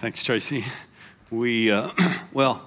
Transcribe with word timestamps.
Thanks, 0.00 0.24
Tracy. 0.24 0.64
We, 1.30 1.70
uh, 1.70 1.90
well, 2.32 2.66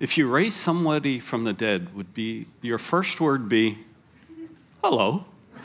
if 0.00 0.18
you 0.18 0.28
raise 0.28 0.52
somebody 0.52 1.20
from 1.20 1.44
the 1.44 1.52
dead, 1.52 1.94
would 1.94 2.12
be 2.12 2.46
your 2.60 2.76
first 2.76 3.20
word 3.20 3.48
be 3.48 3.78
hello? 4.82 5.24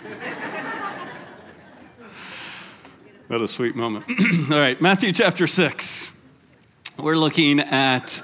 what 3.29 3.41
a 3.41 3.47
sweet 3.47 3.75
moment. 3.75 4.05
All 4.51 4.59
right, 4.59 4.79
Matthew 4.79 5.11
chapter 5.11 5.47
6. 5.47 6.23
We're 6.99 7.17
looking 7.17 7.61
at 7.61 8.21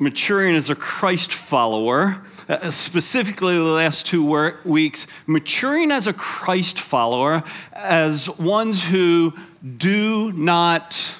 maturing 0.00 0.56
as 0.56 0.70
a 0.70 0.74
Christ 0.74 1.32
follower. 1.32 2.20
Uh, 2.48 2.68
specifically, 2.70 3.56
the 3.56 3.62
last 3.62 4.08
two 4.08 4.56
weeks, 4.64 5.06
maturing 5.28 5.92
as 5.92 6.08
a 6.08 6.12
Christ 6.12 6.80
follower, 6.80 7.44
as 7.72 8.28
ones 8.40 8.90
who 8.90 9.34
do 9.76 10.32
not 10.32 11.19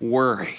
worry, 0.00 0.56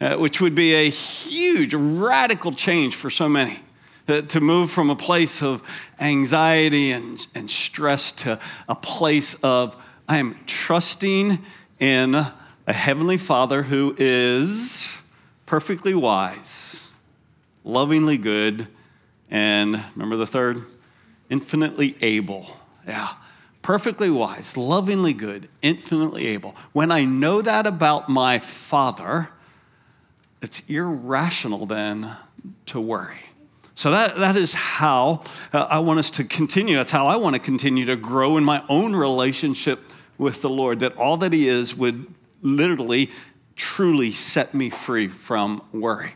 uh, 0.00 0.16
which 0.16 0.40
would 0.40 0.54
be 0.54 0.74
a 0.74 0.88
huge, 0.88 1.74
radical 1.74 2.52
change 2.52 2.94
for 2.94 3.10
so 3.10 3.28
many. 3.28 3.60
Uh, 4.08 4.20
to 4.22 4.40
move 4.40 4.70
from 4.70 4.88
a 4.88 4.94
place 4.94 5.42
of 5.42 5.90
anxiety 5.98 6.92
and, 6.92 7.26
and 7.34 7.50
stress 7.50 8.12
to 8.12 8.38
a 8.68 8.74
place 8.74 9.42
of, 9.42 9.76
I 10.08 10.18
am 10.18 10.38
trusting 10.46 11.38
in 11.80 12.14
a 12.14 12.72
heavenly 12.72 13.16
Father 13.16 13.64
who 13.64 13.96
is 13.98 15.12
perfectly 15.44 15.92
wise, 15.92 16.92
lovingly 17.64 18.16
good, 18.16 18.68
and 19.28 19.82
remember 19.96 20.16
the 20.16 20.26
third? 20.26 20.62
Infinitely 21.28 21.96
able. 22.00 22.46
Yeah 22.86 23.08
perfectly 23.66 24.08
wise, 24.08 24.56
lovingly 24.56 25.12
good, 25.12 25.48
infinitely 25.60 26.28
able. 26.28 26.54
When 26.72 26.92
I 26.92 27.04
know 27.04 27.42
that 27.42 27.66
about 27.66 28.08
my 28.08 28.38
Father, 28.38 29.30
it's 30.40 30.70
irrational 30.70 31.66
then 31.66 32.12
to 32.66 32.80
worry. 32.80 33.18
So 33.74 33.90
that, 33.90 34.14
that 34.18 34.36
is 34.36 34.54
how 34.54 35.24
uh, 35.52 35.66
I 35.68 35.80
want 35.80 35.98
us 35.98 36.12
to 36.12 36.22
continue. 36.22 36.76
That's 36.76 36.92
how 36.92 37.08
I 37.08 37.16
want 37.16 37.34
to 37.34 37.42
continue 37.42 37.84
to 37.86 37.96
grow 37.96 38.36
in 38.36 38.44
my 38.44 38.62
own 38.68 38.94
relationship 38.94 39.80
with 40.16 40.42
the 40.42 40.48
Lord, 40.48 40.78
that 40.78 40.96
all 40.96 41.16
that 41.16 41.32
He 41.32 41.48
is 41.48 41.74
would 41.74 42.06
literally, 42.42 43.10
truly 43.56 44.12
set 44.12 44.54
me 44.54 44.70
free 44.70 45.08
from 45.08 45.60
worry. 45.72 46.14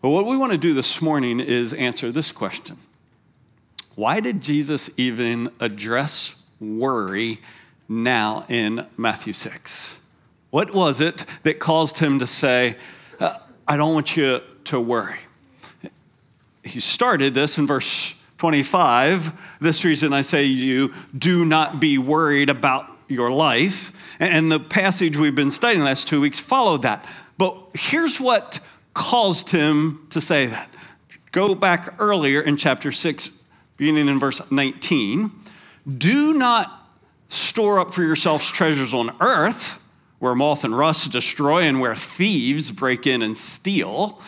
But 0.00 0.10
what 0.10 0.26
we 0.26 0.36
want 0.36 0.52
to 0.52 0.58
do 0.58 0.74
this 0.74 1.02
morning 1.02 1.40
is 1.40 1.74
answer 1.74 2.12
this 2.12 2.30
question 2.30 2.76
Why 3.96 4.20
did 4.20 4.40
Jesus 4.40 4.96
even 4.96 5.50
address 5.58 6.37
worry 6.60 7.38
now 7.88 8.44
in 8.48 8.86
Matthew 8.96 9.32
6? 9.32 10.06
What 10.50 10.74
was 10.74 11.00
it 11.00 11.24
that 11.42 11.58
caused 11.58 11.98
him 11.98 12.18
to 12.18 12.26
say, 12.26 12.76
uh, 13.20 13.38
I 13.66 13.76
don't 13.76 13.94
want 13.94 14.16
you 14.16 14.40
to 14.64 14.80
worry? 14.80 15.18
He 16.64 16.80
started 16.80 17.34
this 17.34 17.58
in 17.58 17.66
verse 17.66 18.26
25. 18.38 19.58
This 19.60 19.84
reason 19.84 20.12
I 20.12 20.20
say 20.20 20.44
you 20.44 20.92
do 21.16 21.44
not 21.44 21.80
be 21.80 21.98
worried 21.98 22.50
about 22.50 22.86
your 23.08 23.30
life. 23.30 24.16
And 24.20 24.50
the 24.50 24.60
passage 24.60 25.16
we've 25.16 25.34
been 25.34 25.50
studying 25.50 25.80
the 25.80 25.86
last 25.86 26.08
two 26.08 26.20
weeks 26.20 26.40
followed 26.40 26.82
that. 26.82 27.06
But 27.36 27.56
here's 27.74 28.20
what 28.20 28.60
caused 28.94 29.50
him 29.50 30.06
to 30.10 30.20
say 30.20 30.46
that. 30.46 30.68
Go 31.32 31.54
back 31.54 31.94
earlier 31.98 32.40
in 32.40 32.56
chapter 32.56 32.90
6, 32.90 33.42
beginning 33.76 34.08
in 34.08 34.18
verse 34.18 34.50
19. 34.50 35.30
Do 35.96 36.34
not 36.34 36.70
store 37.28 37.78
up 37.78 37.92
for 37.92 38.02
yourselves 38.02 38.50
treasures 38.50 38.92
on 38.92 39.10
earth, 39.20 39.88
where 40.18 40.34
moth 40.34 40.64
and 40.64 40.76
rust 40.76 41.12
destroy 41.12 41.62
and 41.62 41.80
where 41.80 41.94
thieves 41.94 42.70
break 42.70 43.06
in 43.06 43.22
and 43.22 43.36
steal. 43.36 44.20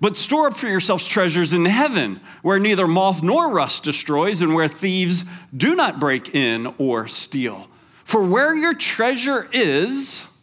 But 0.00 0.16
store 0.16 0.48
up 0.48 0.54
for 0.54 0.66
yourselves 0.66 1.08
treasures 1.08 1.52
in 1.52 1.64
heaven, 1.64 2.20
where 2.42 2.58
neither 2.58 2.86
moth 2.86 3.22
nor 3.22 3.54
rust 3.54 3.84
destroys 3.84 4.42
and 4.42 4.54
where 4.54 4.68
thieves 4.68 5.24
do 5.56 5.74
not 5.74 5.98
break 5.98 6.34
in 6.34 6.72
or 6.78 7.08
steal. 7.08 7.68
For 8.04 8.24
where 8.24 8.54
your 8.54 8.74
treasure 8.74 9.48
is, 9.52 10.36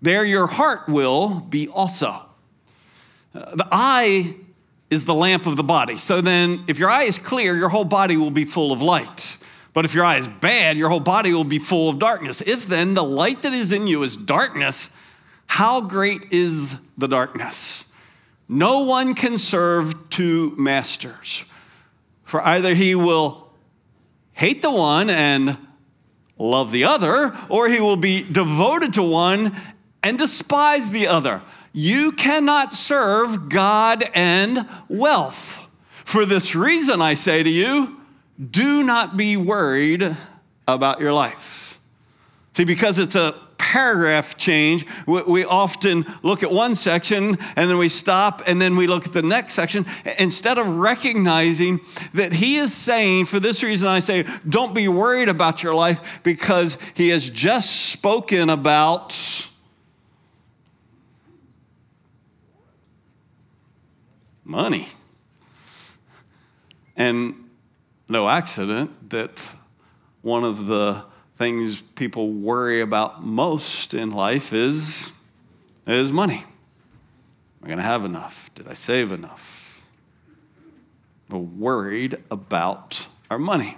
there 0.00 0.24
your 0.24 0.46
heart 0.46 0.88
will 0.88 1.40
be 1.40 1.68
also. 1.68 2.08
Uh, 3.34 3.54
the 3.54 3.68
eye 3.70 4.34
is 4.90 5.04
the 5.04 5.14
lamp 5.14 5.46
of 5.46 5.56
the 5.56 5.62
body. 5.62 5.96
So 5.96 6.20
then, 6.20 6.64
if 6.66 6.78
your 6.78 6.90
eye 6.90 7.04
is 7.04 7.18
clear, 7.18 7.54
your 7.56 7.68
whole 7.68 7.84
body 7.84 8.16
will 8.16 8.30
be 8.30 8.44
full 8.44 8.72
of 8.72 8.82
light. 8.82 9.36
But 9.72 9.84
if 9.84 9.94
your 9.94 10.04
eye 10.04 10.16
is 10.16 10.28
bad, 10.28 10.76
your 10.76 10.88
whole 10.88 11.00
body 11.00 11.32
will 11.32 11.44
be 11.44 11.58
full 11.58 11.88
of 11.88 11.98
darkness. 11.98 12.40
If 12.40 12.66
then 12.66 12.94
the 12.94 13.04
light 13.04 13.42
that 13.42 13.52
is 13.52 13.72
in 13.72 13.86
you 13.86 14.02
is 14.02 14.16
darkness, 14.16 15.00
how 15.46 15.80
great 15.80 16.32
is 16.32 16.90
the 16.98 17.08
darkness? 17.08 17.94
No 18.48 18.82
one 18.82 19.14
can 19.14 19.38
serve 19.38 20.10
two 20.10 20.54
masters. 20.56 21.52
For 22.24 22.40
either 22.40 22.74
he 22.74 22.94
will 22.94 23.52
hate 24.32 24.62
the 24.62 24.72
one 24.72 25.08
and 25.08 25.56
love 26.38 26.72
the 26.72 26.84
other, 26.84 27.32
or 27.48 27.68
he 27.68 27.80
will 27.80 27.96
be 27.96 28.24
devoted 28.30 28.94
to 28.94 29.02
one 29.02 29.52
and 30.02 30.18
despise 30.18 30.90
the 30.90 31.06
other. 31.06 31.42
You 31.72 32.12
cannot 32.12 32.72
serve 32.72 33.48
God 33.50 34.02
and 34.14 34.66
wealth. 34.88 35.70
For 35.90 36.24
this 36.24 36.56
reason, 36.56 37.00
I 37.00 37.14
say 37.14 37.42
to 37.42 37.50
you, 37.50 37.99
do 38.40 38.82
not 38.82 39.16
be 39.16 39.36
worried 39.36 40.16
about 40.66 41.00
your 41.00 41.12
life. 41.12 41.78
See, 42.52 42.64
because 42.64 42.98
it's 42.98 43.14
a 43.14 43.34
paragraph 43.58 44.36
change, 44.36 44.84
we 45.06 45.44
often 45.44 46.04
look 46.22 46.42
at 46.42 46.50
one 46.50 46.74
section 46.74 47.36
and 47.54 47.70
then 47.70 47.78
we 47.78 47.88
stop 47.88 48.42
and 48.46 48.60
then 48.60 48.74
we 48.74 48.86
look 48.86 49.06
at 49.06 49.12
the 49.12 49.22
next 49.22 49.54
section 49.54 49.84
instead 50.18 50.58
of 50.58 50.66
recognizing 50.78 51.78
that 52.14 52.32
he 52.32 52.56
is 52.56 52.74
saying, 52.74 53.26
for 53.26 53.38
this 53.38 53.62
reason, 53.62 53.86
I 53.86 54.00
say, 54.00 54.24
don't 54.48 54.74
be 54.74 54.88
worried 54.88 55.28
about 55.28 55.62
your 55.62 55.74
life 55.74 56.20
because 56.24 56.80
he 56.94 57.10
has 57.10 57.30
just 57.30 57.90
spoken 57.92 58.50
about 58.50 59.16
money. 64.44 64.88
And 66.96 67.49
no 68.10 68.28
accident 68.28 69.10
that 69.10 69.54
one 70.22 70.44
of 70.44 70.66
the 70.66 71.04
things 71.36 71.80
people 71.80 72.30
worry 72.30 72.80
about 72.80 73.24
most 73.24 73.94
in 73.94 74.10
life 74.10 74.52
is, 74.52 75.16
is 75.86 76.12
money. 76.12 76.42
Am 77.60 77.64
I 77.64 77.66
going 77.68 77.78
to 77.78 77.84
have 77.84 78.04
enough? 78.04 78.50
Did 78.54 78.68
I 78.68 78.74
save 78.74 79.12
enough? 79.12 79.86
We're 81.30 81.38
worried 81.38 82.18
about 82.30 83.06
our 83.30 83.38
money. 83.38 83.76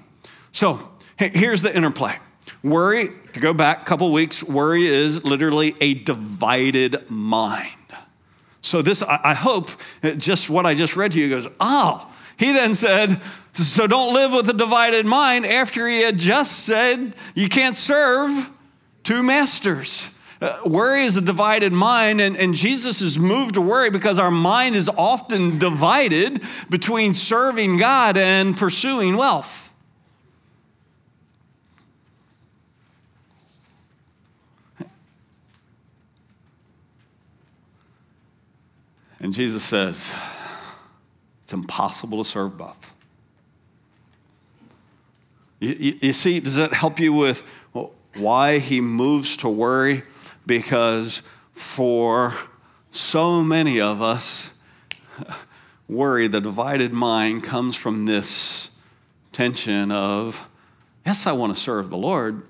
So 0.50 0.91
here's 1.19 1.62
the 1.62 1.76
interplay. 1.76 2.16
Worry, 2.62 3.10
to 3.34 3.41
go 3.41 3.53
back 3.53 3.82
a 3.82 3.84
couple 3.84 4.10
weeks, 4.12 4.43
worry 4.43 4.84
is 4.84 5.25
literally 5.25 5.75
a 5.81 5.94
divided 5.94 7.10
mind. 7.10 7.69
So, 8.60 8.81
this, 8.81 9.03
I 9.03 9.34
hope, 9.34 9.70
just 10.16 10.49
what 10.49 10.66
I 10.66 10.75
just 10.75 10.97
read 10.97 11.12
to 11.12 11.20
you 11.20 11.28
goes, 11.28 11.49
oh, 11.59 12.09
he 12.38 12.53
then 12.53 12.75
said, 12.75 13.20
So 13.53 13.87
don't 13.87 14.15
live 14.15 14.33
with 14.33 14.49
a 14.49 14.55
divided 14.57 15.05
mind 15.05 15.45
after 15.45 15.87
he 15.87 16.03
had 16.03 16.19
just 16.19 16.61
said 16.61 17.15
you 17.35 17.49
can't 17.49 17.77
serve 17.77 18.51
two 19.03 19.23
masters. 19.23 20.19
Uh, 20.41 20.59
worry 20.67 21.03
is 21.03 21.17
a 21.17 21.21
divided 21.21 21.73
mind, 21.73 22.21
and, 22.21 22.37
and 22.37 22.55
Jesus 22.55 23.01
is 23.01 23.19
moved 23.19 23.55
to 23.55 23.61
worry 23.61 23.91
because 23.91 24.19
our 24.19 24.31
mind 24.31 24.75
is 24.75 24.89
often 24.89 25.59
divided 25.59 26.43
between 26.69 27.15
serving 27.15 27.77
God 27.77 28.17
and 28.17 28.57
pursuing 28.57 29.17
wealth. 29.17 29.73
And 39.21 39.32
Jesus 39.32 39.62
says, 39.62 40.12
it's 41.44 41.53
impossible 41.53 42.25
to 42.25 42.29
serve 42.29 42.59
both. 42.59 42.92
You, 45.62 45.97
you, 46.00 46.12
see, 46.12 46.41
does 46.41 46.56
that 46.56 46.73
help 46.73 46.99
you 46.99 47.12
with 47.12 47.49
why 48.14 48.59
he 48.59 48.81
moves 48.81 49.37
to 49.38 49.49
worry? 49.49 50.03
Because 50.44 51.20
for 51.53 52.35
so 52.91 53.44
many 53.44 53.81
of 53.81 54.03
us, 54.03 54.59
worry, 55.88 56.26
the 56.26 56.41
divided 56.41 56.93
mind, 56.93 57.44
comes 57.44 57.76
from 57.76 58.06
this 58.06 58.76
tension 59.31 59.93
of, 59.93 60.49
yes, 61.06 61.29
I 61.29 61.32
want 61.32 61.55
to 61.55 61.61
serve 61.61 61.91
the 61.91 61.97
Lord. 61.97 62.43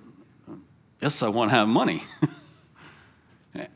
Yes, 1.03 1.23
I 1.23 1.29
want 1.29 1.51
to 1.51 1.57
have 1.57 1.69
money. 1.69 2.05
and 3.55 3.69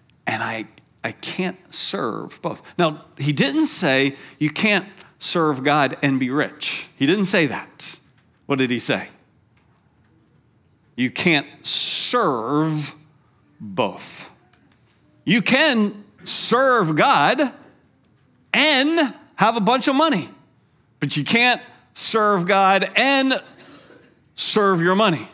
I, 0.43 0.65
I 1.05 1.13
can't 1.13 1.75
serve 1.75 2.41
both. 2.41 2.77
Now, 2.79 3.05
he 3.19 3.35
didn't 3.35 3.67
say 3.67 4.15
you 4.39 4.49
can't 4.49 4.87
serve 5.19 5.63
God 5.63 5.99
and 6.03 6.19
be 6.19 6.31
rich. 6.31 6.89
He 6.99 7.05
didn't 7.05 7.25
say 7.25 7.45
that. 7.45 8.01
What 8.47 8.59
did 8.59 8.71
he 8.71 8.79
say? 8.79 9.09
You 10.97 11.11
can't 11.11 11.47
serve 11.65 12.95
both. 13.61 14.31
you 15.25 15.43
can 15.43 16.05
serve 16.25 16.97
God 16.97 17.41
and 18.55 19.15
have 19.37 19.57
a 19.57 19.61
bunch 19.61 19.89
of 19.89 19.95
money, 19.95 20.29
but 21.01 21.17
you 21.17 21.25
can't 21.25 21.61
serve 21.93 22.47
God 22.47 22.91
and 22.97 23.35
serve 24.35 24.81
your 24.81 24.95
money. 24.95 25.29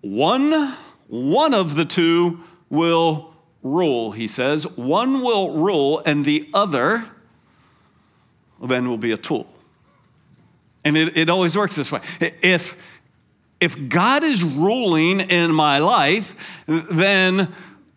One, 0.00 0.72
one 1.08 1.54
of 1.54 1.74
the 1.74 1.84
two 1.84 2.44
will 2.70 3.34
rule, 3.62 4.12
he 4.12 4.28
says. 4.28 4.64
One 4.76 5.22
will 5.22 5.54
rule, 5.54 6.00
and 6.06 6.24
the 6.24 6.48
other 6.54 7.02
then 8.62 8.88
will 8.88 8.98
be 8.98 9.12
a 9.12 9.16
tool. 9.16 9.52
And 10.84 10.96
it, 10.96 11.16
it 11.16 11.30
always 11.30 11.56
works 11.56 11.76
this 11.76 11.90
way. 11.90 12.00
If, 12.42 12.82
if 13.60 13.88
God 13.88 14.24
is 14.24 14.44
ruling 14.44 15.20
in 15.20 15.54
my 15.54 15.78
life, 15.78 16.64
then 16.66 17.48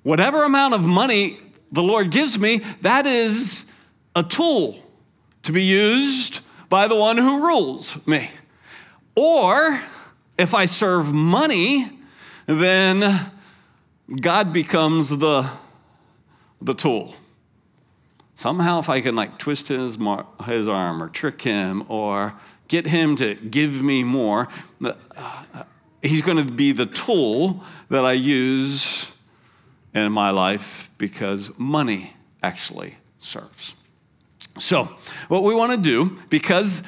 whatever 0.04 0.44
amount 0.44 0.74
of 0.74 0.86
money 0.86 1.36
the 1.72 1.84
Lord 1.84 2.12
gives 2.12 2.40
me, 2.40 2.58
that 2.82 3.06
is 3.06 3.76
a 4.16 4.24
tool 4.24 4.84
to 5.44 5.52
be 5.52 5.64
used 5.64 6.46
by 6.70 6.88
the 6.88 6.96
one 6.96 7.18
who 7.18 7.46
rules 7.46 8.06
me. 8.08 8.30
Or 9.16 9.80
if 10.38 10.54
I 10.54 10.66
serve 10.66 11.14
money, 11.14 11.86
then 12.46 13.32
God 14.20 14.52
becomes 14.52 15.18
the, 15.18 15.50
the 16.62 16.74
tool. 16.74 17.16
Somehow, 18.36 18.80
if 18.80 18.90
I 18.90 19.02
can 19.02 19.16
like 19.16 19.38
twist 19.38 19.68
his, 19.68 20.00
mar- 20.00 20.26
his 20.46 20.68
arm 20.68 21.04
or 21.04 21.10
trick 21.10 21.42
him 21.44 21.86
or 21.88 22.34
get 22.72 22.88
him 22.88 23.18
to 23.18 23.36
give 23.36 23.84
me 23.84 24.02
more, 24.02 24.48
uh, 24.84 24.94
he's 26.02 26.22
going 26.22 26.38
to 26.38 26.54
be 26.54 26.72
the 26.72 26.86
tool 26.86 27.62
that 27.90 28.06
I 28.06 28.14
use 28.14 29.14
in 29.94 30.10
my 30.14 30.30
life 30.30 30.90
because 30.98 31.60
money 31.60 32.14
actually 32.42 32.96
serves. 33.20 33.76
So, 34.58 34.86
what 35.28 35.44
we 35.44 35.54
want 35.54 35.74
to 35.74 35.82
do, 35.82 36.18
because, 36.30 36.88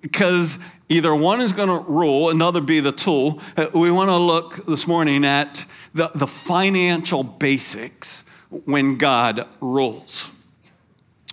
because 0.00 0.58
either 0.88 1.14
one 1.14 1.42
is 1.42 1.52
going 1.52 1.68
to 1.68 1.90
rule 1.90 2.30
and 2.30 2.40
the 2.40 2.46
other 2.46 2.62
be 2.62 2.80
the 2.80 2.92
tool, 2.92 3.42
we 3.74 3.90
want 3.90 4.08
to 4.08 4.16
look 4.16 4.56
this 4.64 4.86
morning 4.86 5.26
at 5.26 5.66
the, 5.92 6.10
the 6.14 6.26
financial 6.26 7.22
basics 7.22 8.26
when 8.48 8.96
God 8.96 9.46
rules. 9.60 10.34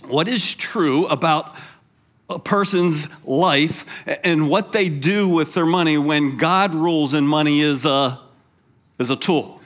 What 0.08 0.28
is 0.28 0.56
true 0.56 1.06
about 1.08 1.56
a 2.30 2.40
person's 2.40 3.26
life 3.26 4.06
and 4.24 4.50
what 4.50 4.74
they 4.74 4.90
do 4.90 5.30
with 5.30 5.54
their 5.54 5.66
money 5.66 5.98
when 5.98 6.38
God 6.38 6.76
rules 6.76 7.14
and 7.14 7.28
money 7.28 7.62
is 7.62 7.86
a, 7.86 8.20
is 9.00 9.10
a 9.10 9.16
tool. 9.16 9.62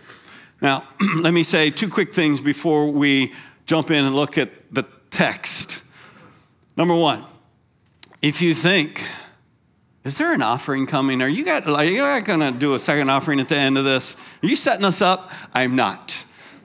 Now, 0.61 0.83
let 1.21 1.33
me 1.33 1.43
say 1.43 1.71
two 1.71 1.89
quick 1.89 2.13
things 2.13 2.39
before 2.39 2.91
we 2.91 3.33
jump 3.65 3.89
in 3.89 4.05
and 4.05 4.15
look 4.15 4.37
at 4.37 4.73
the 4.73 4.85
text. 5.09 5.91
Number 6.77 6.95
one, 6.95 7.23
if 8.21 8.41
you 8.41 8.53
think, 8.53 9.01
is 10.03 10.17
there 10.17 10.33
an 10.33 10.41
offering 10.41 10.85
coming? 10.85 11.21
Are 11.21 11.27
you, 11.27 11.43
got, 11.43 11.67
are 11.67 11.83
you 11.83 12.01
not 12.01 12.25
going 12.25 12.39
to 12.39 12.57
do 12.57 12.75
a 12.75 12.79
second 12.79 13.09
offering 13.09 13.39
at 13.39 13.49
the 13.49 13.57
end 13.57 13.77
of 13.77 13.85
this? 13.85 14.15
Are 14.43 14.47
you 14.47 14.55
setting 14.55 14.85
us 14.85 15.01
up? 15.01 15.31
I'm 15.53 15.75
not. 15.75 16.11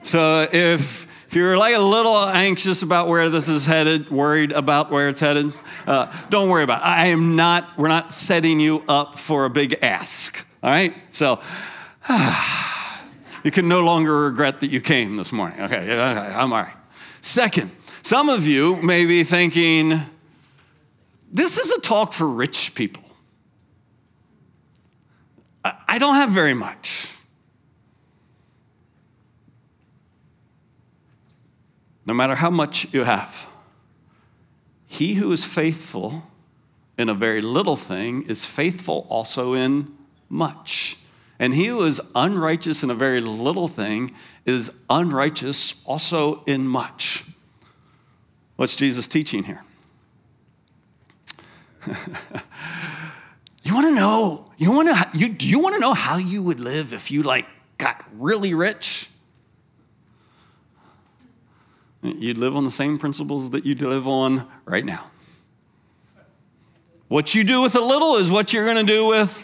So 0.03 0.47
if 0.51 1.06
if 1.27 1.35
you're 1.35 1.57
like 1.57 1.75
a 1.75 1.81
little 1.81 2.15
anxious 2.15 2.83
about 2.83 3.07
where 3.09 3.29
this 3.29 3.49
is 3.49 3.65
headed, 3.65 4.09
worried 4.09 4.53
about 4.53 4.89
where 4.91 5.09
it's 5.09 5.19
headed, 5.19 5.51
uh, 5.85 6.11
don't 6.29 6.49
worry 6.49 6.63
about 6.63 6.81
it. 6.81 6.85
I 6.85 7.07
am 7.07 7.35
not, 7.35 7.77
we're 7.77 7.89
not 7.89 8.13
setting 8.13 8.61
you 8.61 8.81
up 8.87 9.19
for 9.19 9.43
a 9.43 9.49
big 9.49 9.79
ask. 9.81 10.47
All 10.63 10.69
right? 10.69 10.93
So, 11.11 11.41
you 13.43 13.51
can 13.51 13.67
no 13.67 13.83
longer 13.83 14.21
regret 14.21 14.61
that 14.61 14.67
you 14.67 14.79
came 14.79 15.17
this 15.17 15.33
morning. 15.33 15.59
Okay, 15.59 15.81
okay, 15.81 16.33
I'm 16.33 16.53
all 16.53 16.61
right. 16.61 16.73
Second, 17.19 17.71
some 18.03 18.29
of 18.29 18.47
you 18.47 18.77
may 18.81 19.05
be 19.05 19.25
thinking, 19.25 19.99
this 21.29 21.57
is 21.57 21.71
a 21.71 21.81
talk 21.81 22.13
for 22.13 22.25
rich 22.25 22.73
people. 22.73 23.03
I 25.89 25.97
don't 25.97 26.15
have 26.15 26.29
very 26.29 26.53
much. 26.53 26.86
No 32.07 32.13
matter 32.13 32.35
how 32.35 32.49
much 32.49 32.93
you 32.93 33.03
have. 33.03 33.49
He 34.85 35.15
who 35.15 35.31
is 35.33 35.43
faithful 35.43 36.23
in 36.97 37.09
a 37.09 37.13
very 37.13 37.41
little 37.41 37.75
thing 37.75 38.23
is 38.23 38.45
faithful 38.45 39.05
also 39.09 39.53
in 39.53 39.93
much. 40.29 40.97
And 41.37 41.53
he 41.53 41.67
who 41.67 41.83
is 41.83 42.01
unrighteous 42.15 42.81
in 42.81 42.89
a 42.89 42.95
very 42.95 43.19
little 43.19 43.67
thing 43.67 44.11
is 44.45 44.85
unrighteous 44.89 45.85
also 45.85 46.43
in 46.45 46.67
much. 46.67 47.25
What's 48.55 48.75
Jesus 48.75 49.07
teaching 49.07 49.43
here? 49.43 49.63
you 53.63 53.73
want 53.73 53.85
to 53.85 53.93
know? 53.93 54.51
You 54.57 54.71
want 54.71 54.89
to? 54.89 55.17
You, 55.17 55.29
do 55.29 55.47
you 55.47 55.61
want 55.61 55.75
to 55.75 55.81
know 55.81 55.93
how 55.93 56.17
you 56.17 56.41
would 56.41 56.59
live 56.59 56.91
if 56.93 57.11
you 57.11 57.21
like 57.21 57.45
got 57.77 58.03
really 58.17 58.53
rich? 58.53 59.06
You'd 62.17 62.37
live 62.37 62.55
on 62.55 62.65
the 62.65 62.71
same 62.71 62.97
principles 62.97 63.51
that 63.51 63.65
you 63.65 63.75
live 63.75 64.07
on 64.07 64.47
right 64.65 64.85
now. 64.85 65.05
What 67.07 67.33
you 67.33 67.43
do 67.43 67.61
with 67.61 67.75
a 67.75 67.81
little 67.81 68.15
is 68.15 68.29
what 68.29 68.53
you're 68.53 68.65
going 68.65 68.85
to 68.85 68.91
do 68.91 69.07
with 69.07 69.43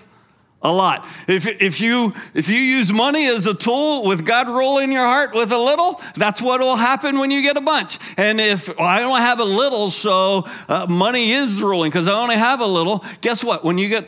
a 0.62 0.72
lot. 0.72 1.06
If, 1.28 1.62
if, 1.62 1.82
you, 1.82 2.14
if 2.34 2.48
you 2.48 2.56
use 2.56 2.92
money 2.92 3.28
as 3.28 3.46
a 3.46 3.54
tool 3.54 4.06
with 4.06 4.26
God 4.26 4.48
ruling 4.48 4.92
your 4.92 5.06
heart 5.06 5.34
with 5.34 5.52
a 5.52 5.58
little, 5.58 6.02
that's 6.16 6.42
what 6.42 6.62
will 6.62 6.78
happen 6.78 7.20
when 7.20 7.32
you 7.32 7.42
get 7.42 7.58
a 7.58 7.62
bunch. 7.62 8.00
And 8.18 8.40
if 8.40 8.70
well, 8.78 8.88
I 8.88 9.00
don't 9.00 9.20
have 9.20 9.40
a 9.40 9.46
little, 9.46 9.90
so 9.90 10.44
uh, 10.70 10.88
money 10.90 11.32
is 11.32 11.62
ruling 11.62 11.90
because 11.90 12.08
I 12.08 12.22
only 12.22 12.36
have 12.36 12.62
a 12.62 12.66
little, 12.66 13.04
guess 13.22 13.44
what? 13.44 13.64
When 13.64 13.78
you 13.78 13.90
get 13.90 14.08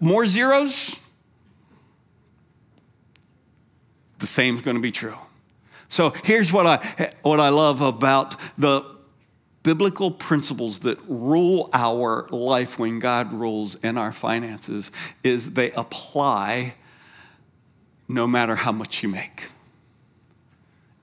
more 0.00 0.26
zeros, 0.26 1.00
the 4.18 4.26
same 4.26 4.56
is 4.56 4.62
going 4.62 4.76
to 4.76 4.82
be 4.82 4.90
true. 4.90 5.16
So 5.94 6.10
here's 6.24 6.52
what 6.52 6.66
I, 6.66 7.12
what 7.22 7.38
I 7.38 7.50
love 7.50 7.80
about 7.80 8.34
the 8.58 8.84
biblical 9.62 10.10
principles 10.10 10.80
that 10.80 10.98
rule 11.06 11.70
our 11.72 12.26
life 12.30 12.80
when 12.80 12.98
God 12.98 13.32
rules 13.32 13.76
in 13.76 13.96
our 13.96 14.10
finances 14.10 14.90
is 15.22 15.54
they 15.54 15.70
apply 15.70 16.74
no 18.08 18.26
matter 18.26 18.56
how 18.56 18.72
much 18.72 19.04
you 19.04 19.08
make. 19.08 19.50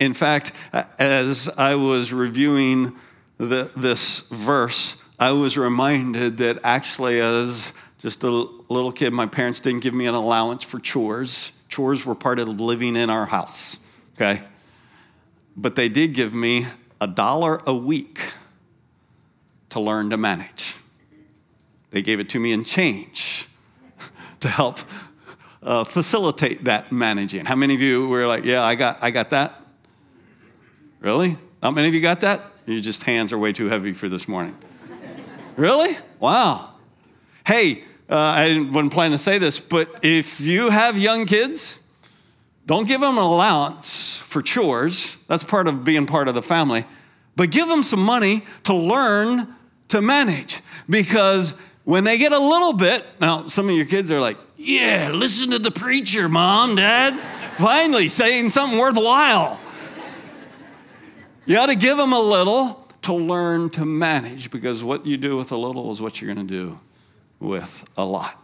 In 0.01 0.13
fact, 0.13 0.51
as 0.99 1.49
I 1.57 1.75
was 1.75 2.11
reviewing 2.11 2.91
the, 3.37 3.71
this 3.77 4.27
verse, 4.27 5.09
I 5.17 5.31
was 5.31 5.57
reminded 5.57 6.35
that 6.39 6.59
actually, 6.65 7.21
as 7.21 7.79
just 7.97 8.25
a 8.25 8.29
little 8.29 8.91
kid, 8.91 9.13
my 9.13 9.25
parents 9.25 9.61
didn't 9.61 9.83
give 9.83 9.93
me 9.93 10.05
an 10.05 10.15
allowance 10.15 10.65
for 10.65 10.81
chores. 10.81 11.63
Chores 11.69 12.05
were 12.05 12.13
part 12.13 12.39
of 12.39 12.59
living 12.59 12.97
in 12.97 13.09
our 13.09 13.27
house, 13.27 13.87
okay? 14.15 14.43
But 15.55 15.75
they 15.75 15.89
did 15.89 16.13
give 16.13 16.33
me 16.33 16.65
a 16.99 17.07
dollar 17.07 17.61
a 17.65 17.73
week 17.73 18.33
to 19.69 19.79
learn 19.79 20.09
to 20.09 20.17
manage. 20.17 20.75
They 21.89 22.01
gave 22.01 22.19
it 22.19 22.29
to 22.29 22.39
me 22.39 22.51
in 22.51 22.63
change 22.63 23.47
to 24.39 24.47
help 24.47 24.79
uh, 25.63 25.83
facilitate 25.83 26.63
that 26.65 26.91
managing. 26.91 27.45
How 27.45 27.55
many 27.55 27.73
of 27.73 27.81
you 27.81 28.07
were 28.07 28.27
like, 28.27 28.45
yeah, 28.45 28.63
I 28.63 28.75
got, 28.75 28.99
I 29.01 29.11
got 29.11 29.29
that? 29.31 29.53
Really? 30.99 31.37
How 31.61 31.71
many 31.71 31.87
of 31.87 31.93
you 31.93 32.01
got 32.01 32.21
that? 32.21 32.41
Your 32.65 32.79
just 32.79 33.03
hands 33.03 33.33
are 33.33 33.37
way 33.37 33.53
too 33.53 33.67
heavy 33.67 33.93
for 33.93 34.07
this 34.07 34.27
morning. 34.27 34.55
really? 35.55 35.95
Wow. 36.19 36.75
Hey, 37.45 37.83
uh, 38.09 38.15
I 38.15 38.67
wasn't 38.71 38.93
planning 38.93 39.13
to 39.13 39.17
say 39.17 39.37
this, 39.37 39.59
but 39.59 39.89
if 40.03 40.41
you 40.41 40.69
have 40.69 40.97
young 40.97 41.25
kids, 41.25 41.87
don't 42.65 42.87
give 42.87 43.01
them 43.01 43.17
an 43.17 43.23
allowance 43.23 44.00
for 44.31 44.41
chores. 44.41 45.25
That's 45.27 45.43
part 45.43 45.67
of 45.67 45.83
being 45.83 46.05
part 46.05 46.27
of 46.27 46.35
the 46.35 46.41
family. 46.41 46.85
But 47.35 47.51
give 47.51 47.67
them 47.67 47.83
some 47.83 48.03
money 48.03 48.41
to 48.63 48.73
learn 48.73 49.47
to 49.89 50.01
manage 50.01 50.61
because 50.89 51.61
when 51.83 52.03
they 52.03 52.17
get 52.17 52.31
a 52.31 52.39
little 52.39 52.73
bit, 52.73 53.05
now 53.19 53.43
some 53.43 53.67
of 53.67 53.75
your 53.75 53.85
kids 53.85 54.11
are 54.11 54.19
like, 54.19 54.37
yeah, 54.57 55.11
listen 55.13 55.51
to 55.51 55.59
the 55.59 55.71
preacher, 55.71 56.29
mom, 56.29 56.75
dad, 56.75 57.13
finally 57.57 58.07
saying 58.07 58.51
something 58.51 58.77
worthwhile. 58.77 59.59
You 61.45 61.57
ought 61.57 61.69
to 61.69 61.75
give 61.75 61.97
them 61.97 62.13
a 62.13 62.19
little 62.19 62.87
to 63.01 63.13
learn 63.13 63.69
to 63.71 63.83
manage 63.83 64.51
because 64.51 64.83
what 64.83 65.05
you 65.05 65.17
do 65.17 65.35
with 65.35 65.51
a 65.51 65.57
little 65.57 65.89
is 65.91 66.01
what 66.01 66.21
you're 66.21 66.33
going 66.33 66.47
to 66.47 66.53
do 66.53 66.79
with 67.39 67.83
a 67.97 68.05
lot. 68.05 68.37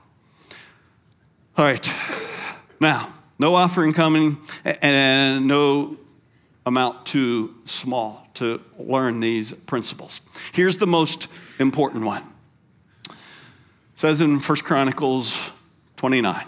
All 1.58 1.66
right, 1.66 1.96
now, 2.80 3.14
no 3.40 3.56
offering 3.56 3.94
coming 3.94 4.38
and 4.82 5.48
no 5.48 5.98
amount 6.66 7.06
too 7.06 7.56
small 7.66 8.28
to 8.36 8.62
learn 8.78 9.20
these 9.20 9.54
principles. 9.54 10.22
Here's 10.54 10.78
the 10.78 10.88
most 10.88 11.34
important 11.60 12.04
one. 12.04 12.24
It 13.10 13.16
says 13.96 14.22
in 14.22 14.40
1 14.40 14.58
Chronicles 14.64 15.52
29, 15.96 16.46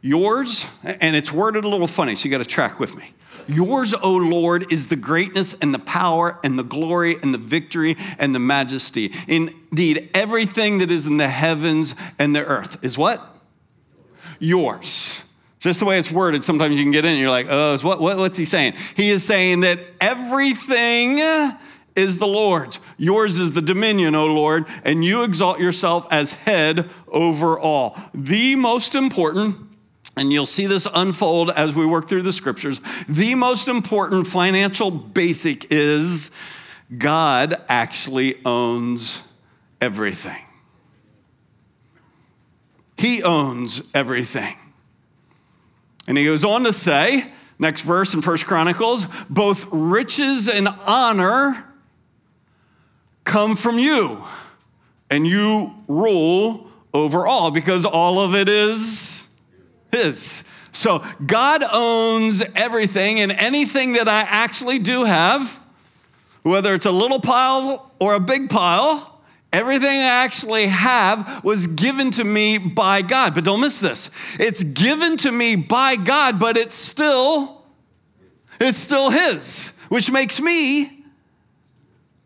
yours, 0.00 0.78
and 0.84 1.16
it's 1.16 1.32
worded 1.32 1.64
a 1.64 1.68
little 1.68 1.86
funny, 1.86 2.14
so 2.14 2.26
you 2.26 2.30
got 2.30 2.38
to 2.38 2.44
track 2.44 2.78
with 2.78 2.96
me. 2.96 3.12
Yours, 3.48 3.94
O 3.94 4.16
Lord, 4.16 4.70
is 4.70 4.88
the 4.88 4.96
greatness 4.96 5.54
and 5.54 5.72
the 5.72 5.78
power 5.78 6.38
and 6.44 6.58
the 6.58 6.62
glory 6.62 7.16
and 7.22 7.32
the 7.32 7.38
victory 7.38 7.96
and 8.18 8.34
the 8.34 8.38
majesty. 8.38 9.10
Indeed, 9.26 10.10
everything 10.12 10.78
that 10.78 10.90
is 10.90 11.06
in 11.06 11.16
the 11.16 11.28
heavens 11.28 11.94
and 12.18 12.36
the 12.36 12.44
earth 12.44 12.84
is 12.84 12.98
what? 12.98 13.20
Yours. 14.38 15.07
Just 15.58 15.80
the 15.80 15.86
way 15.86 15.98
it's 15.98 16.12
worded, 16.12 16.44
sometimes 16.44 16.76
you 16.76 16.84
can 16.84 16.92
get 16.92 17.04
in 17.04 17.12
and 17.12 17.20
you're 17.20 17.30
like, 17.30 17.46
oh, 17.48 17.76
what, 17.78 18.00
what, 18.00 18.16
what's 18.16 18.38
he 18.38 18.44
saying? 18.44 18.74
He 18.96 19.08
is 19.08 19.24
saying 19.24 19.60
that 19.60 19.80
everything 20.00 21.18
is 21.96 22.18
the 22.18 22.26
Lord's. 22.26 22.78
Yours 22.96 23.38
is 23.38 23.54
the 23.54 23.62
dominion, 23.62 24.14
O 24.14 24.26
Lord, 24.26 24.66
and 24.84 25.04
you 25.04 25.24
exalt 25.24 25.58
yourself 25.58 26.06
as 26.12 26.32
head 26.32 26.88
over 27.08 27.58
all. 27.58 27.96
The 28.14 28.54
most 28.54 28.94
important, 28.94 29.56
and 30.16 30.32
you'll 30.32 30.46
see 30.46 30.66
this 30.66 30.86
unfold 30.94 31.50
as 31.50 31.74
we 31.74 31.84
work 31.84 32.08
through 32.08 32.22
the 32.22 32.32
scriptures, 32.32 32.80
the 33.08 33.34
most 33.34 33.66
important 33.66 34.28
financial 34.28 34.92
basic 34.92 35.72
is 35.72 36.36
God 36.96 37.54
actually 37.68 38.36
owns 38.44 39.32
everything. 39.80 40.44
He 42.96 43.22
owns 43.24 43.90
everything. 43.92 44.54
And 46.08 46.18
he 46.18 46.24
goes 46.24 46.44
on 46.44 46.64
to 46.64 46.72
say, 46.72 47.22
next 47.58 47.82
verse 47.82 48.14
in 48.14 48.22
First 48.22 48.46
Chronicles, 48.46 49.06
both 49.26 49.68
riches 49.70 50.48
and 50.48 50.66
honor 50.86 51.64
come 53.24 53.54
from 53.54 53.78
you, 53.78 54.24
and 55.10 55.26
you 55.26 55.70
rule 55.86 56.66
over 56.94 57.26
all 57.26 57.50
because 57.50 57.84
all 57.84 58.20
of 58.20 58.34
it 58.34 58.48
is 58.48 59.38
his. 59.92 60.50
So 60.72 61.04
God 61.26 61.62
owns 61.70 62.42
everything, 62.56 63.20
and 63.20 63.30
anything 63.32 63.92
that 63.92 64.08
I 64.08 64.22
actually 64.22 64.78
do 64.78 65.04
have, 65.04 65.62
whether 66.42 66.72
it's 66.72 66.86
a 66.86 66.90
little 66.90 67.20
pile 67.20 67.92
or 68.00 68.14
a 68.14 68.20
big 68.20 68.48
pile, 68.48 69.17
Everything 69.52 69.88
I 69.88 70.24
actually 70.24 70.66
have 70.66 71.42
was 71.42 71.66
given 71.68 72.10
to 72.12 72.24
me 72.24 72.58
by 72.58 73.00
God. 73.00 73.34
But 73.34 73.44
don't 73.44 73.60
miss 73.60 73.80
this. 73.80 74.38
It's 74.38 74.62
given 74.62 75.16
to 75.18 75.32
me 75.32 75.56
by 75.56 75.96
God, 75.96 76.38
but 76.38 76.56
it's 76.56 76.74
still 76.74 77.64
it's 78.60 78.76
still 78.76 79.10
his, 79.10 79.80
which 79.88 80.10
makes 80.10 80.40
me 80.40 80.88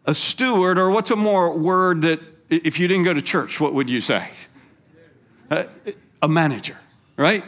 a 0.06 0.14
steward 0.14 0.78
or 0.78 0.90
what's 0.90 1.10
a 1.10 1.16
more 1.16 1.56
word 1.56 2.02
that 2.02 2.20
if 2.48 2.80
you 2.80 2.88
didn't 2.88 3.04
go 3.04 3.14
to 3.14 3.22
church, 3.22 3.60
what 3.60 3.74
would 3.74 3.88
you 3.88 4.00
say? 4.00 4.30
Uh, 5.50 5.64
a 6.22 6.28
manager, 6.28 6.76
right? 7.16 7.44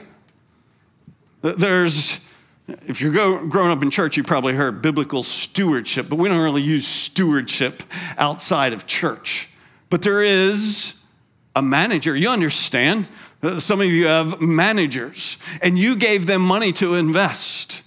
There's 1.42 2.30
if 2.66 3.00
you're 3.00 3.12
growing 3.48 3.70
up 3.70 3.82
in 3.82 3.90
church, 3.90 4.16
you 4.16 4.22
probably 4.22 4.54
heard 4.54 4.80
biblical 4.80 5.22
stewardship, 5.22 6.08
but 6.08 6.16
we 6.16 6.28
don't 6.28 6.42
really 6.42 6.62
use 6.62 6.86
stewardship 6.86 7.82
outside 8.16 8.72
of 8.72 8.86
church. 8.86 9.53
But 9.94 10.02
there 10.02 10.24
is 10.24 11.06
a 11.54 11.62
manager. 11.62 12.16
You 12.16 12.30
understand? 12.30 13.06
Uh, 13.40 13.60
some 13.60 13.80
of 13.80 13.86
you 13.86 14.08
have 14.08 14.40
managers, 14.40 15.38
and 15.62 15.78
you 15.78 15.94
gave 15.94 16.26
them 16.26 16.42
money 16.42 16.72
to 16.72 16.94
invest. 16.94 17.84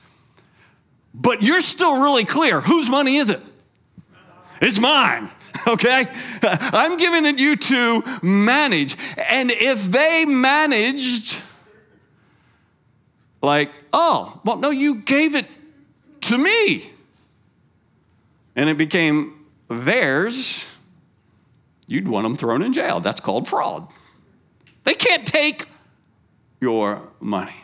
But 1.13 1.43
you're 1.43 1.59
still 1.59 2.01
really 2.01 2.23
clear 2.23 2.61
whose 2.61 2.89
money 2.89 3.17
is 3.17 3.29
it? 3.29 3.43
It's 4.61 4.79
mine, 4.79 5.29
okay? 5.67 6.05
I'm 6.43 6.95
giving 6.95 7.25
it 7.25 7.39
you 7.39 7.57
to 7.57 8.19
manage. 8.21 8.95
And 9.29 9.51
if 9.51 9.83
they 9.83 10.23
managed, 10.25 11.41
like, 13.41 13.69
oh, 13.91 14.39
well, 14.45 14.55
no, 14.55 14.69
you 14.69 15.01
gave 15.01 15.35
it 15.35 15.45
to 16.21 16.37
me. 16.37 16.89
And 18.55 18.69
it 18.69 18.77
became 18.77 19.45
theirs 19.67 20.66
you'd 21.87 22.07
want 22.07 22.23
them 22.23 22.35
thrown 22.35 22.61
in 22.61 22.73
jail. 22.73 22.99
That's 22.99 23.21
called 23.21 23.47
fraud. 23.47 23.87
They 24.83 24.93
can't 24.93 25.25
take 25.25 25.65
your 26.61 27.09
money. 27.19 27.55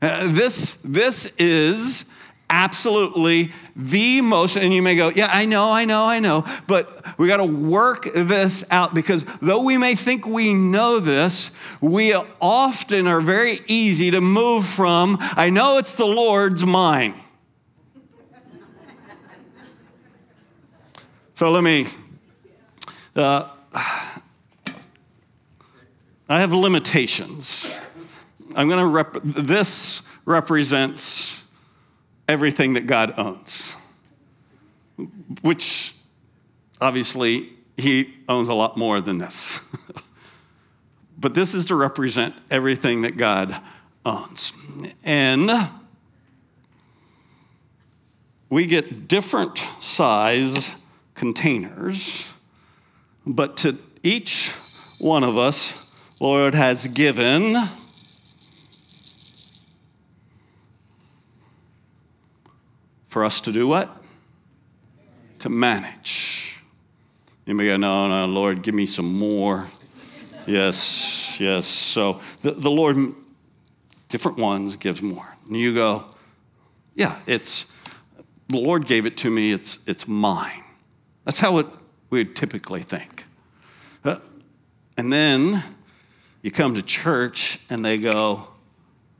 Uh, 0.00 0.32
this, 0.32 0.82
this 0.82 1.36
is 1.38 2.14
absolutely 2.50 3.50
the 3.74 4.20
most, 4.20 4.56
and 4.56 4.72
you 4.72 4.82
may 4.82 4.94
go, 4.94 5.08
yeah, 5.08 5.28
I 5.32 5.46
know, 5.46 5.72
I 5.72 5.84
know, 5.84 6.04
I 6.04 6.18
know, 6.20 6.44
but 6.66 7.18
we 7.18 7.26
got 7.26 7.38
to 7.38 7.50
work 7.50 8.04
this 8.12 8.70
out 8.70 8.94
because 8.94 9.24
though 9.38 9.64
we 9.64 9.78
may 9.78 9.94
think 9.94 10.26
we 10.26 10.52
know 10.52 11.00
this, 11.00 11.58
we 11.80 12.14
often 12.40 13.06
are 13.06 13.20
very 13.20 13.60
easy 13.68 14.10
to 14.10 14.20
move 14.20 14.66
from, 14.66 15.16
I 15.20 15.50
know 15.50 15.78
it's 15.78 15.94
the 15.94 16.06
Lord's 16.06 16.66
mine. 16.66 17.14
so 21.34 21.50
let 21.50 21.64
me 21.64 21.86
uh, 23.16 23.48
I 26.28 26.40
have 26.40 26.52
limitations. 26.52 27.78
I'm 28.56 28.68
going 28.68 28.80
to 28.80 28.86
rep- 28.86 29.22
this 29.22 30.08
represents 30.24 31.50
everything 32.28 32.74
that 32.74 32.86
God 32.86 33.14
owns, 33.18 33.76
which 35.42 35.94
obviously 36.80 37.50
he 37.76 38.14
owns 38.28 38.48
a 38.48 38.54
lot 38.54 38.76
more 38.76 39.00
than 39.00 39.18
this. 39.18 39.74
but 41.18 41.34
this 41.34 41.54
is 41.54 41.66
to 41.66 41.74
represent 41.74 42.34
everything 42.50 43.02
that 43.02 43.16
God 43.16 43.56
owns. 44.04 44.52
And 45.04 45.50
we 48.48 48.66
get 48.66 49.08
different 49.08 49.58
size 49.80 50.84
containers 51.14 52.21
but 53.26 53.56
to 53.58 53.76
each 54.02 54.52
one 54.98 55.24
of 55.24 55.36
us, 55.36 56.20
Lord 56.20 56.54
has 56.54 56.86
given 56.88 57.56
for 63.06 63.24
us 63.24 63.40
to 63.42 63.52
do 63.52 63.68
what? 63.68 63.90
To 65.40 65.48
manage. 65.48 66.60
You 67.44 67.54
may 67.54 67.66
go, 67.66 67.76
no, 67.76 68.08
no, 68.08 68.26
Lord, 68.26 68.62
give 68.62 68.74
me 68.74 68.86
some 68.86 69.18
more. 69.18 69.66
Yes, 70.46 71.38
yes. 71.40 71.66
So 71.66 72.20
the, 72.42 72.52
the 72.52 72.70
Lord, 72.70 72.96
different 74.08 74.38
ones, 74.38 74.76
gives 74.76 75.02
more. 75.02 75.26
And 75.46 75.56
you 75.56 75.74
go, 75.74 76.04
yeah, 76.94 77.18
it's, 77.26 77.76
the 78.48 78.58
Lord 78.58 78.86
gave 78.86 79.06
it 79.06 79.16
to 79.18 79.30
me, 79.30 79.52
it's, 79.52 79.88
it's 79.88 80.06
mine. 80.06 80.62
That's 81.24 81.40
how 81.40 81.58
it 81.58 81.66
we 82.12 82.18
would 82.18 82.36
typically 82.36 82.82
think. 82.82 83.24
Uh, 84.04 84.18
and 84.98 85.10
then 85.10 85.62
you 86.42 86.50
come 86.50 86.74
to 86.74 86.82
church 86.82 87.64
and 87.70 87.82
they 87.82 87.96
go, 87.96 88.48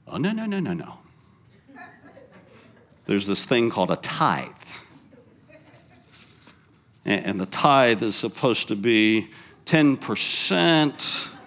oh, 0.06 0.18
no, 0.18 0.30
no, 0.30 0.44
no, 0.44 0.61
no, 0.61 0.75
no. 0.75 0.99
There's 3.06 3.26
this 3.26 3.46
thing 3.46 3.70
called 3.70 3.90
a 3.90 3.96
tithe. 3.96 4.50
And 7.06 7.40
the 7.40 7.46
tithe 7.46 8.02
is 8.02 8.14
supposed 8.14 8.68
to 8.68 8.76
be 8.76 9.28
10%. 9.64 11.38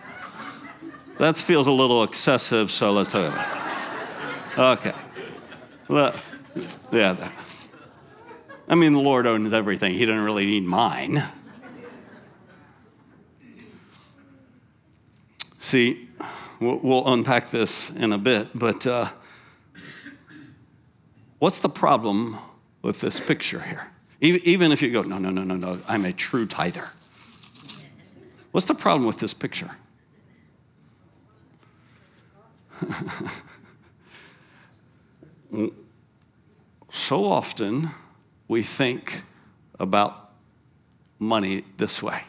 That 1.19 1.35
feels 1.35 1.67
a 1.67 1.71
little 1.71 2.03
excessive, 2.03 2.71
so 2.71 2.91
let's 2.91 3.11
talk 3.11 3.31
about 3.31 4.79
it. 4.79 4.89
Okay. 4.89 4.97
Well, 5.87 6.13
yeah. 6.91 7.29
I 8.67 8.75
mean, 8.75 8.93
the 8.93 9.00
Lord 9.00 9.27
owns 9.27 9.53
everything. 9.53 9.93
He 9.93 10.05
doesn't 10.05 10.24
really 10.24 10.45
need 10.45 10.63
mine. 10.63 11.24
See, 15.60 16.10
we'll 16.60 17.07
unpack 17.07 17.50
this 17.50 17.95
in 17.95 18.13
a 18.13 18.17
bit, 18.17 18.50
but 18.55 18.86
uh, 18.88 19.07
what's 21.39 21.60
the 21.60 21.69
problem 21.69 22.38
with 22.81 23.01
this 23.01 23.19
picture 23.19 23.62
here? 23.62 23.91
Even 24.22 24.72
if 24.72 24.81
you 24.81 24.91
go, 24.91 25.01
no, 25.01 25.17
no, 25.17 25.29
no, 25.29 25.43
no, 25.43 25.55
no, 25.55 25.79
I'm 25.88 26.05
a 26.05 26.13
true 26.13 26.45
tither. 26.45 26.86
What's 28.51 28.67
the 28.67 28.74
problem 28.75 29.05
with 29.05 29.19
this 29.19 29.34
picture? 29.34 29.72
so 36.89 37.25
often, 37.25 37.89
we 38.47 38.61
think 38.61 39.21
about 39.79 40.31
money 41.19 41.63
this 41.77 42.01
way 42.03 42.21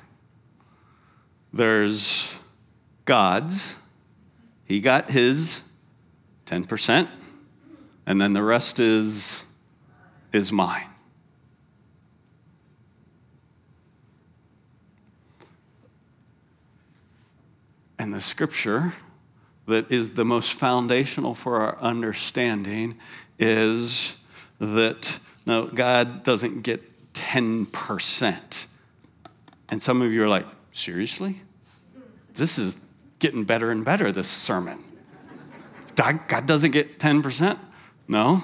there's 1.52 2.38
God's, 3.06 3.80
he 4.64 4.80
got 4.80 5.10
his 5.10 5.72
10%, 6.46 7.08
and 8.06 8.20
then 8.20 8.32
the 8.34 8.42
rest 8.42 8.78
is, 8.78 9.54
is 10.32 10.52
mine. 10.52 10.88
And 17.98 18.12
the 18.12 18.20
scripture 18.20 18.92
that 19.66 19.90
is 19.90 20.14
the 20.14 20.24
most 20.24 20.52
foundational 20.52 21.34
for 21.34 21.56
our 21.56 21.78
understanding 21.80 22.98
is 23.38 24.26
that 24.60 25.25
no, 25.46 25.68
God 25.68 26.24
doesn't 26.24 26.62
get 26.62 26.82
10%. 27.14 28.78
And 29.68 29.82
some 29.82 30.02
of 30.02 30.12
you 30.12 30.22
are 30.24 30.28
like, 30.28 30.46
seriously? 30.72 31.36
This 32.34 32.58
is 32.58 32.90
getting 33.18 33.44
better 33.44 33.70
and 33.70 33.84
better, 33.84 34.12
this 34.12 34.28
sermon. 34.28 34.82
God 35.94 36.46
doesn't 36.46 36.72
get 36.72 36.98
10%? 36.98 37.58
No. 38.08 38.42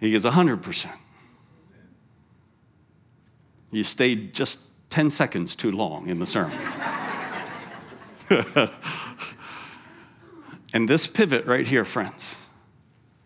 He 0.00 0.10
gets 0.10 0.24
100%. 0.24 0.96
You 3.70 3.84
stayed 3.84 4.34
just 4.34 4.90
10 4.90 5.10
seconds 5.10 5.54
too 5.54 5.70
long 5.70 6.08
in 6.08 6.18
the 6.18 6.26
sermon. 6.26 6.58
and 10.72 10.88
this 10.88 11.06
pivot 11.06 11.44
right 11.44 11.66
here, 11.68 11.84
friends, 11.84 12.39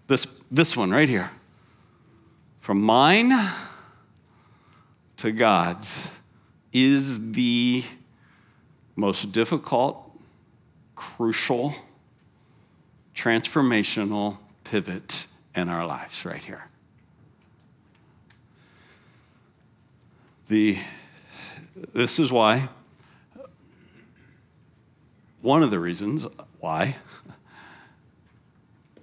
this, 0.06 0.40
this 0.50 0.76
one 0.76 0.90
right 0.90 1.08
here, 1.08 1.30
from 2.61 2.80
mine 2.80 3.32
to 5.16 5.32
God's, 5.32 6.20
is 6.73 7.32
the 7.32 7.84
most 8.96 9.32
difficult, 9.32 10.11
crucial, 10.94 11.75
transformational 13.14 14.38
pivot 14.64 15.26
in 15.54 15.68
our 15.68 15.87
lives 15.87 16.25
right 16.25 16.42
here. 16.42 16.68
The, 20.46 20.78
this 21.94 22.18
is 22.18 22.30
why, 22.30 22.68
one 25.40 25.62
of 25.62 25.70
the 25.70 25.78
reasons 25.78 26.26
why 26.61 26.96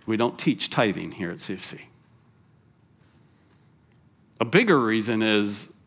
we 0.06 0.18
don't 0.18 0.38
teach 0.40 0.70
tithing 0.70 1.14
here 1.14 1.32
at 1.32 1.38
CFC. 1.38 1.86
A 4.40 4.46
bigger 4.46 4.80
reason 4.80 5.22
is 5.22 5.82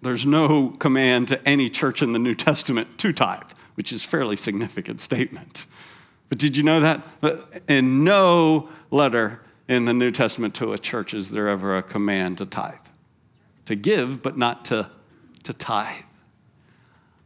there's 0.00 0.24
no 0.24 0.70
command 0.78 1.28
to 1.28 1.48
any 1.48 1.68
church 1.68 2.02
in 2.02 2.12
the 2.12 2.18
New 2.18 2.34
Testament 2.34 2.98
to 2.98 3.12
tithe, 3.12 3.52
which 3.74 3.92
is 3.92 4.04
a 4.04 4.08
fairly 4.08 4.36
significant 4.36 5.00
statement. 5.00 5.66
But 6.28 6.38
did 6.38 6.56
you 6.56 6.62
know 6.62 6.80
that? 6.80 7.02
In 7.68 8.04
no 8.04 8.68
letter 8.90 9.40
in 9.68 9.84
the 9.84 9.92
New 9.92 10.10
Testament 10.10 10.54
to 10.56 10.72
a 10.72 10.78
church 10.78 11.12
is 11.12 11.30
there 11.30 11.48
ever 11.48 11.76
a 11.76 11.82
command 11.82 12.38
to 12.38 12.46
tithe. 12.46 12.74
To 13.66 13.74
give, 13.74 14.22
but 14.22 14.36
not 14.38 14.64
to, 14.66 14.90
to 15.42 15.52
tithe. 15.52 16.04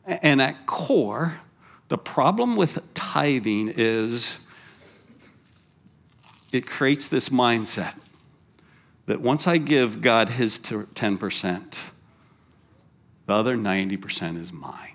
And 0.05 0.43
at 0.43 0.67
core, 0.67 1.41
the 1.89 1.99
problem 1.99 2.57
with 2.57 2.93
tithing 2.95 3.73
is 3.77 4.42
it 6.53 6.67
creates 6.67 7.09
this 7.09 7.31
mindset 7.31 7.99
that 9.07 9.21
once 9.21 9.49
I 9.49 9.59
give 9.59 10.01
God 10.01 10.29
his 10.29 10.61
10%, 10.61 11.95
the 13.27 13.33
other 13.33 13.57
90% 13.57 14.37
is 14.37 14.53
mine. 14.53 14.89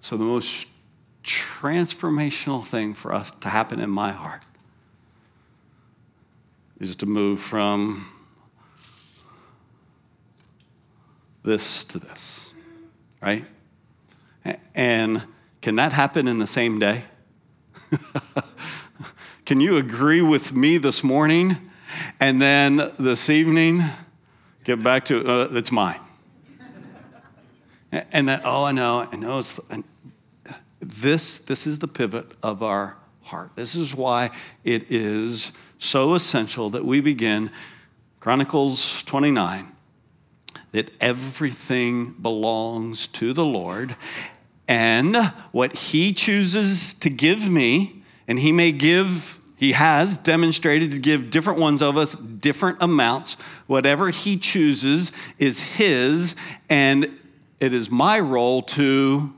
So, 0.00 0.16
the 0.16 0.24
most 0.24 0.80
transformational 1.22 2.64
thing 2.64 2.94
for 2.94 3.14
us 3.14 3.30
to 3.30 3.48
happen 3.48 3.78
in 3.78 3.90
my 3.90 4.10
heart 4.10 4.42
is 6.80 6.96
to 6.96 7.06
move 7.06 7.38
from 7.38 8.06
this 11.44 11.84
to 11.84 11.98
this, 11.98 12.54
right? 13.22 13.44
And 14.74 15.24
can 15.60 15.76
that 15.76 15.92
happen 15.92 16.26
in 16.26 16.38
the 16.38 16.46
same 16.46 16.78
day? 16.78 17.04
can 19.44 19.60
you 19.60 19.76
agree 19.76 20.22
with 20.22 20.54
me 20.54 20.78
this 20.78 21.04
morning 21.04 21.56
and 22.18 22.40
then 22.40 22.80
this 22.98 23.28
evening 23.28 23.82
get 24.64 24.82
back 24.82 25.04
to 25.06 25.26
uh, 25.26 25.48
it's 25.50 25.72
mine? 25.72 26.00
And 28.12 28.28
that, 28.28 28.42
oh, 28.44 28.64
I 28.64 28.72
know, 28.72 29.08
I 29.10 29.16
know 29.16 29.38
it's, 29.38 29.60
this, 30.80 31.44
this 31.44 31.66
is 31.66 31.80
the 31.80 31.88
pivot 31.88 32.26
of 32.42 32.62
our 32.62 32.96
heart. 33.22 33.50
This 33.56 33.74
is 33.74 33.96
why 33.96 34.30
it 34.64 34.90
is 34.90 35.60
so 35.78 36.14
essential 36.14 36.70
that 36.70 36.84
we 36.84 37.00
begin 37.00 37.50
Chronicles 38.20 39.02
29 39.04 39.72
that 40.72 40.92
everything 41.00 42.12
belongs 42.20 43.06
to 43.06 43.32
the 43.32 43.44
Lord 43.44 43.96
and 44.68 45.16
what 45.52 45.72
he 45.74 46.12
chooses 46.12 46.94
to 46.94 47.10
give 47.10 47.50
me 47.50 48.02
and 48.28 48.38
he 48.38 48.52
may 48.52 48.72
give 48.72 49.38
he 49.56 49.72
has 49.72 50.16
demonstrated 50.16 50.90
to 50.92 50.98
give 50.98 51.30
different 51.30 51.58
ones 51.58 51.82
of 51.82 51.96
us 51.96 52.14
different 52.14 52.78
amounts 52.80 53.40
whatever 53.66 54.10
he 54.10 54.36
chooses 54.36 55.34
is 55.38 55.76
his 55.76 56.36
and 56.70 57.04
it 57.60 57.74
is 57.74 57.90
my 57.90 58.18
role 58.18 58.62
to 58.62 59.34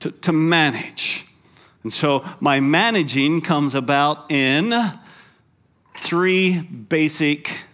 to, 0.00 0.10
to 0.10 0.32
manage. 0.32 1.24
And 1.82 1.92
so 1.92 2.24
my 2.40 2.60
managing 2.60 3.40
comes 3.40 3.74
about 3.74 4.30
in 4.30 4.72
three 5.94 6.60
basic 6.62 7.64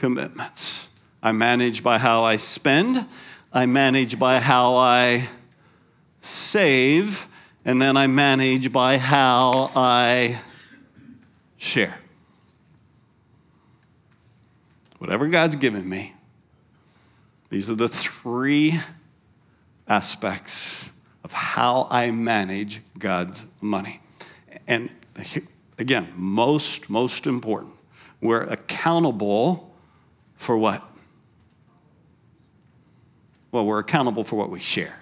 commitments. 0.00 0.88
I 1.22 1.32
manage 1.32 1.84
by 1.84 1.98
how 1.98 2.24
I 2.24 2.36
spend, 2.36 3.06
I 3.52 3.66
manage 3.66 4.18
by 4.18 4.40
how 4.40 4.76
I 4.76 5.28
save, 6.20 7.26
and 7.66 7.80
then 7.80 7.98
I 7.98 8.06
manage 8.06 8.72
by 8.72 8.96
how 8.96 9.70
I 9.76 10.40
share. 11.58 12.00
Whatever 14.96 15.28
God's 15.28 15.56
given 15.56 15.86
me, 15.86 16.14
these 17.50 17.68
are 17.68 17.74
the 17.74 17.88
three 17.88 18.80
aspects 19.86 20.92
of 21.22 21.34
how 21.34 21.86
I 21.90 22.10
manage 22.10 22.80
God's 22.98 23.54
money. 23.60 24.00
And 24.66 24.88
again, 25.78 26.10
most, 26.16 26.88
most 26.88 27.26
important, 27.26 27.74
we're 28.22 28.44
accountable 28.44 29.69
for 30.40 30.56
what? 30.56 30.82
Well, 33.52 33.66
we're 33.66 33.78
accountable 33.78 34.24
for 34.24 34.36
what 34.36 34.48
we 34.48 34.58
share 34.58 34.98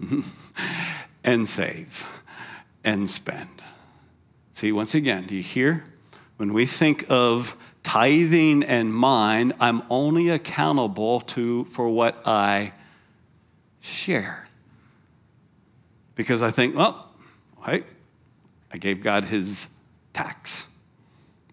and 1.24 1.46
save 1.46 2.24
and 2.82 3.08
spend. 3.08 3.62
See, 4.52 4.72
once 4.72 4.94
again, 4.94 5.24
do 5.26 5.36
you 5.36 5.42
hear? 5.42 5.84
When 6.38 6.54
we 6.54 6.64
think 6.64 7.04
of 7.10 7.74
tithing 7.82 8.62
and 8.62 8.94
mine, 8.94 9.52
I'm 9.60 9.82
only 9.90 10.30
accountable 10.30 11.20
to 11.20 11.64
for 11.64 11.90
what 11.90 12.16
I 12.24 12.72
share. 13.80 14.48
Because 16.14 16.42
I 16.42 16.50
think, 16.50 16.74
well, 16.74 17.12
hey, 17.66 17.82
I 18.72 18.78
gave 18.78 19.02
God 19.02 19.26
his 19.26 19.80
tax. 20.14 20.78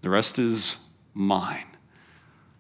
The 0.02 0.10
rest 0.10 0.40
is 0.40 0.78
mine. 1.14 1.66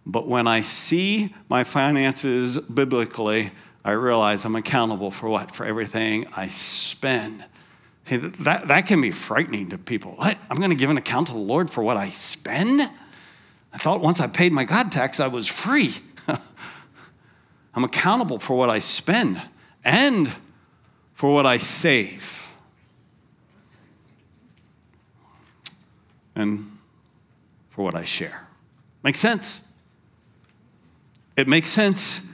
But 0.09 0.25
when 0.25 0.47
I 0.47 0.61
see 0.61 1.35
my 1.49 1.65
finances 1.65 2.57
biblically, 2.57 3.51
I 3.83 3.91
realize 3.91 4.45
I'm 4.45 4.55
accountable 4.55 5.11
for 5.11 5.27
what? 5.27 5.53
For 5.53 5.65
everything 5.65 6.25
I 6.33 6.47
spend. 6.47 7.43
See, 8.05 8.15
that, 8.15 8.69
that 8.69 8.87
can 8.87 9.01
be 9.01 9.11
frightening 9.11 9.69
to 9.71 9.77
people. 9.77 10.13
What? 10.13 10.37
I'm 10.49 10.59
going 10.59 10.69
to 10.69 10.77
give 10.77 10.89
an 10.89 10.95
account 10.95 11.27
to 11.27 11.33
the 11.33 11.39
Lord 11.39 11.69
for 11.69 11.83
what 11.83 11.97
I 11.97 12.05
spend? 12.05 12.89
I 13.73 13.77
thought 13.77 13.99
once 13.99 14.21
I 14.21 14.27
paid 14.27 14.53
my 14.53 14.63
God 14.63 14.93
tax, 14.93 15.19
I 15.19 15.27
was 15.27 15.45
free. 15.45 15.95
I'm 17.75 17.83
accountable 17.83 18.39
for 18.39 18.57
what 18.57 18.69
I 18.69 18.79
spend 18.79 19.41
and 19.83 20.31
for 21.11 21.33
what 21.33 21.45
I 21.45 21.57
save. 21.57 22.49
And 26.33 26.77
for 27.67 27.83
what 27.83 27.93
I 27.93 28.05
share. 28.05 28.47
Makes 29.03 29.19
sense? 29.19 29.66
It 31.37 31.47
makes 31.47 31.69
sense 31.69 32.33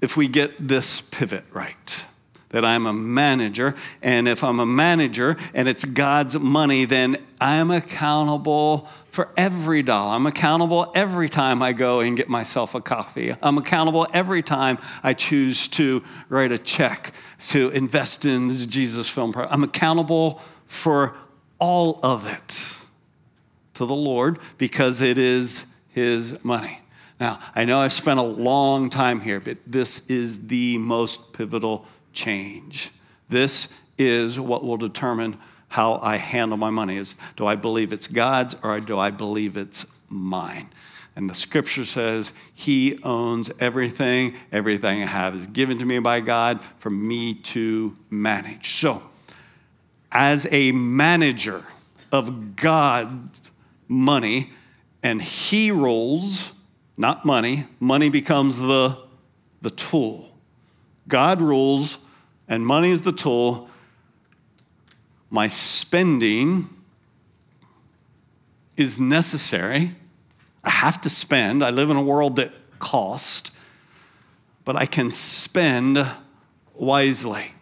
if 0.00 0.16
we 0.16 0.28
get 0.28 0.52
this 0.56 1.00
pivot 1.00 1.44
right 1.52 2.06
that 2.50 2.64
I'm 2.64 2.86
a 2.86 2.92
manager. 2.92 3.74
And 4.02 4.28
if 4.28 4.44
I'm 4.44 4.60
a 4.60 4.66
manager 4.66 5.36
and 5.52 5.68
it's 5.68 5.84
God's 5.84 6.38
money, 6.38 6.84
then 6.84 7.16
I'm 7.40 7.70
accountable 7.70 8.88
for 9.08 9.32
every 9.36 9.82
dollar. 9.82 10.14
I'm 10.14 10.26
accountable 10.26 10.92
every 10.94 11.28
time 11.28 11.62
I 11.62 11.72
go 11.72 12.00
and 12.00 12.16
get 12.16 12.28
myself 12.28 12.74
a 12.74 12.80
coffee. 12.80 13.34
I'm 13.42 13.58
accountable 13.58 14.06
every 14.12 14.42
time 14.42 14.78
I 15.02 15.14
choose 15.14 15.66
to 15.68 16.04
write 16.28 16.52
a 16.52 16.58
check 16.58 17.12
to 17.48 17.70
invest 17.70 18.24
in 18.24 18.48
this 18.48 18.64
Jesus 18.66 19.08
Film 19.08 19.32
Project. 19.32 19.52
I'm 19.52 19.64
accountable 19.64 20.40
for 20.66 21.14
all 21.58 22.00
of 22.02 22.30
it 22.30 22.86
to 23.74 23.86
the 23.86 23.94
Lord 23.94 24.38
because 24.58 25.00
it 25.00 25.18
is 25.18 25.80
His 25.90 26.44
money. 26.44 26.81
Now, 27.22 27.38
I 27.54 27.66
know 27.66 27.78
I've 27.78 27.92
spent 27.92 28.18
a 28.18 28.24
long 28.24 28.90
time 28.90 29.20
here, 29.20 29.38
but 29.38 29.58
this 29.64 30.10
is 30.10 30.48
the 30.48 30.76
most 30.78 31.32
pivotal 31.32 31.86
change. 32.12 32.90
This 33.28 33.80
is 33.96 34.40
what 34.40 34.64
will 34.64 34.76
determine 34.76 35.38
how 35.68 36.00
I 36.02 36.16
handle 36.16 36.58
my 36.58 36.70
money 36.70 36.96
is 36.96 37.16
do 37.36 37.46
I 37.46 37.54
believe 37.54 37.92
it's 37.92 38.08
God's 38.08 38.56
or 38.64 38.80
do 38.80 38.98
I 38.98 39.12
believe 39.12 39.56
it's 39.56 40.00
mine? 40.08 40.70
And 41.14 41.30
the 41.30 41.36
scripture 41.36 41.84
says, 41.84 42.32
He 42.52 42.98
owns 43.04 43.52
everything. 43.60 44.34
Everything 44.50 45.00
I 45.00 45.06
have 45.06 45.36
is 45.36 45.46
given 45.46 45.78
to 45.78 45.84
me 45.84 46.00
by 46.00 46.18
God 46.18 46.58
for 46.78 46.90
me 46.90 47.34
to 47.34 47.96
manage. 48.10 48.70
So, 48.70 49.00
as 50.10 50.48
a 50.50 50.72
manager 50.72 51.62
of 52.10 52.56
God's 52.56 53.52
money, 53.86 54.50
and 55.04 55.22
He 55.22 55.70
rules, 55.70 56.58
not 57.02 57.26
money, 57.26 57.66
money 57.78 58.08
becomes 58.08 58.58
the, 58.58 58.96
the 59.60 59.70
tool. 59.70 60.32
God 61.06 61.42
rules, 61.42 61.98
and 62.48 62.64
money 62.64 62.90
is 62.90 63.02
the 63.02 63.12
tool. 63.12 63.68
My 65.28 65.48
spending 65.48 66.68
is 68.76 68.98
necessary 68.98 69.92
I 70.64 70.70
have 70.70 71.00
to 71.02 71.10
spend. 71.10 71.62
I 71.62 71.70
live 71.70 71.90
in 71.90 71.96
a 71.96 72.02
world 72.02 72.36
that 72.36 72.52
costs, 72.78 73.58
but 74.64 74.76
I 74.76 74.86
can 74.86 75.10
spend 75.10 76.06
wisely. 76.74 77.52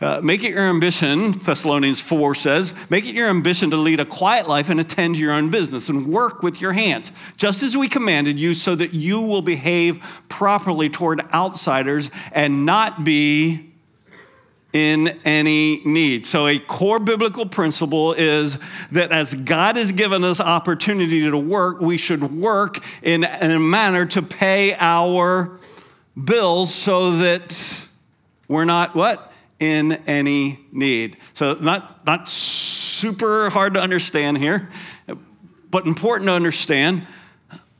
Uh, 0.00 0.20
make 0.22 0.42
it 0.42 0.50
your 0.50 0.68
ambition, 0.68 1.32
Thessalonians 1.32 2.00
4 2.00 2.34
says, 2.34 2.90
make 2.90 3.06
it 3.06 3.14
your 3.14 3.28
ambition 3.28 3.70
to 3.70 3.76
lead 3.76 4.00
a 4.00 4.04
quiet 4.04 4.48
life 4.48 4.68
and 4.68 4.80
attend 4.80 5.14
to 5.14 5.20
your 5.20 5.32
own 5.32 5.50
business 5.50 5.88
and 5.88 6.06
work 6.06 6.42
with 6.42 6.60
your 6.60 6.72
hands, 6.72 7.12
just 7.36 7.62
as 7.62 7.76
we 7.76 7.88
commanded 7.88 8.38
you, 8.38 8.54
so 8.54 8.74
that 8.74 8.92
you 8.92 9.22
will 9.22 9.42
behave 9.42 10.22
properly 10.28 10.88
toward 10.88 11.20
outsiders 11.32 12.10
and 12.32 12.66
not 12.66 13.04
be 13.04 13.70
in 14.72 15.08
any 15.24 15.78
need. 15.84 16.26
So, 16.26 16.48
a 16.48 16.58
core 16.58 16.98
biblical 16.98 17.46
principle 17.46 18.12
is 18.12 18.58
that 18.88 19.12
as 19.12 19.34
God 19.34 19.76
has 19.76 19.92
given 19.92 20.24
us 20.24 20.40
opportunity 20.40 21.30
to 21.30 21.38
work, 21.38 21.80
we 21.80 21.96
should 21.96 22.24
work 22.24 22.80
in, 23.00 23.22
in 23.22 23.50
a 23.52 23.60
manner 23.60 24.04
to 24.06 24.20
pay 24.20 24.74
our 24.80 25.60
bills 26.22 26.74
so 26.74 27.12
that 27.12 27.88
we're 28.48 28.64
not 28.64 28.96
what? 28.96 29.32
In 29.60 29.92
any 30.06 30.58
need. 30.72 31.16
So, 31.32 31.54
not, 31.60 32.04
not 32.04 32.28
super 32.28 33.50
hard 33.50 33.74
to 33.74 33.80
understand 33.80 34.38
here, 34.38 34.68
but 35.70 35.86
important 35.86 36.28
to 36.28 36.34
understand. 36.34 37.06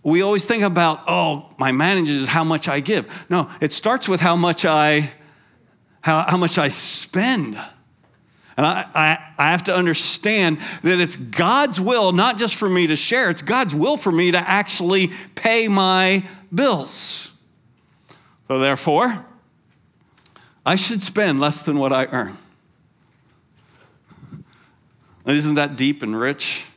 We 0.03 0.23
always 0.23 0.45
think 0.45 0.63
about, 0.63 1.01
oh, 1.09 1.55
my 1.59 1.73
manager 1.73 2.13
is 2.13 2.29
how 2.29 2.45
much 2.45 2.69
I 2.69 2.81
give. 2.81 3.27
No, 3.29 3.51
it 3.61 3.73
starts 3.73 4.09
with 4.09 4.21
how 4.21 4.37
much 4.37 4.65
I 4.65 5.11
how, 6.05 6.23
how 6.29 6.37
much 6.37 6.59
I 6.59 6.69
spend. 6.69 7.57
And 8.57 8.67
I, 8.67 8.87
I, 8.95 9.33
I, 9.39 9.51
have 9.53 9.65
to 9.65 9.75
understand 9.75 10.59
that 10.83 11.01
it's 11.01 11.17
God's 11.17 11.81
will, 11.81 12.13
not 12.13 12.39
just 12.39 12.57
for 12.57 12.69
me 12.69 12.87
to 12.89 12.95
share, 12.95 13.31
it's 13.31 13.41
God's 13.41 13.75
will 13.75 13.97
for 13.97 14.13
me 14.13 14.31
to 14.31 14.39
actually 14.39 15.09
pay 15.35 15.67
my 15.67 16.23
bills. 16.55 17.41
So, 18.49 18.59
therefore, 18.59 19.27
I 20.67 20.77
should 20.77 21.03
spend 21.03 21.41
less 21.41 21.63
than 21.63 21.79
what 21.79 21.93
I 21.93 22.07
earn. 22.07 22.37
Isn't 25.27 25.55
that 25.55 25.77
deep 25.77 26.03
and 26.03 26.19
rich? 26.19 26.67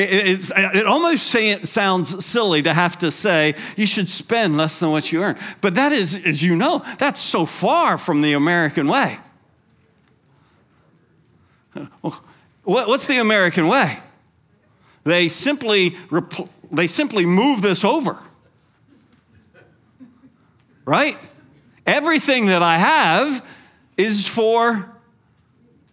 It, 0.00 0.52
it 0.56 0.86
almost 0.86 1.24
say, 1.24 1.50
it 1.50 1.66
sounds 1.66 2.24
silly 2.24 2.62
to 2.62 2.72
have 2.72 2.98
to 2.98 3.10
say 3.10 3.56
you 3.76 3.84
should 3.84 4.08
spend 4.08 4.56
less 4.56 4.78
than 4.78 4.92
what 4.92 5.10
you 5.10 5.24
earn. 5.24 5.36
But 5.60 5.74
that 5.74 5.90
is, 5.90 6.24
as 6.24 6.44
you 6.44 6.54
know, 6.54 6.84
that's 7.00 7.18
so 7.18 7.44
far 7.44 7.98
from 7.98 8.22
the 8.22 8.34
American 8.34 8.86
way. 8.86 9.18
What's 12.62 13.06
the 13.06 13.18
American 13.20 13.66
way? 13.66 13.98
They 15.02 15.26
simply, 15.26 15.96
they 16.70 16.86
simply 16.86 17.26
move 17.26 17.60
this 17.60 17.84
over. 17.84 18.20
Right? 20.88 21.18
Everything 21.86 22.46
that 22.46 22.62
I 22.62 22.78
have 22.78 23.46
is 23.98 24.26
for, 24.26 24.90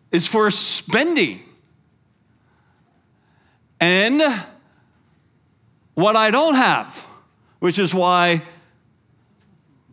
is 0.10 0.26
for 0.26 0.50
spending 0.50 1.42
and 3.82 4.22
what 5.96 6.16
I 6.16 6.32
don't 6.32 6.56
have, 6.56 7.06
which 7.60 7.78
is 7.78 7.94
why 7.94 8.42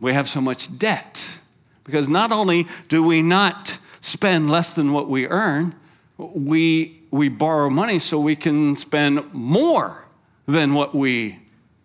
we 0.01 0.13
have 0.13 0.29
so 0.29 0.41
much 0.41 0.79
debt. 0.79 1.41
Because 1.83 2.09
not 2.09 2.31
only 2.31 2.67
do 2.87 3.03
we 3.03 3.23
not 3.23 3.77
spend 4.01 4.53
less 4.53 4.73
than 4.73 4.93
what 4.93 5.09
we 5.09 5.27
earn, 5.27 5.75
we, 6.17 7.03
we 7.11 7.29
borrow 7.29 7.69
money 7.69 7.99
so 7.99 8.21
we 8.21 8.37
can 8.37 8.77
spend 8.77 9.35
more 9.35 10.07
than 10.47 10.75
what 10.75 10.95
we 10.95 11.41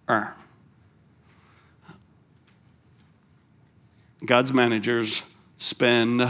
earn. 0.07 0.36
God's 4.25 4.53
managers 4.53 5.33
spend 5.57 6.29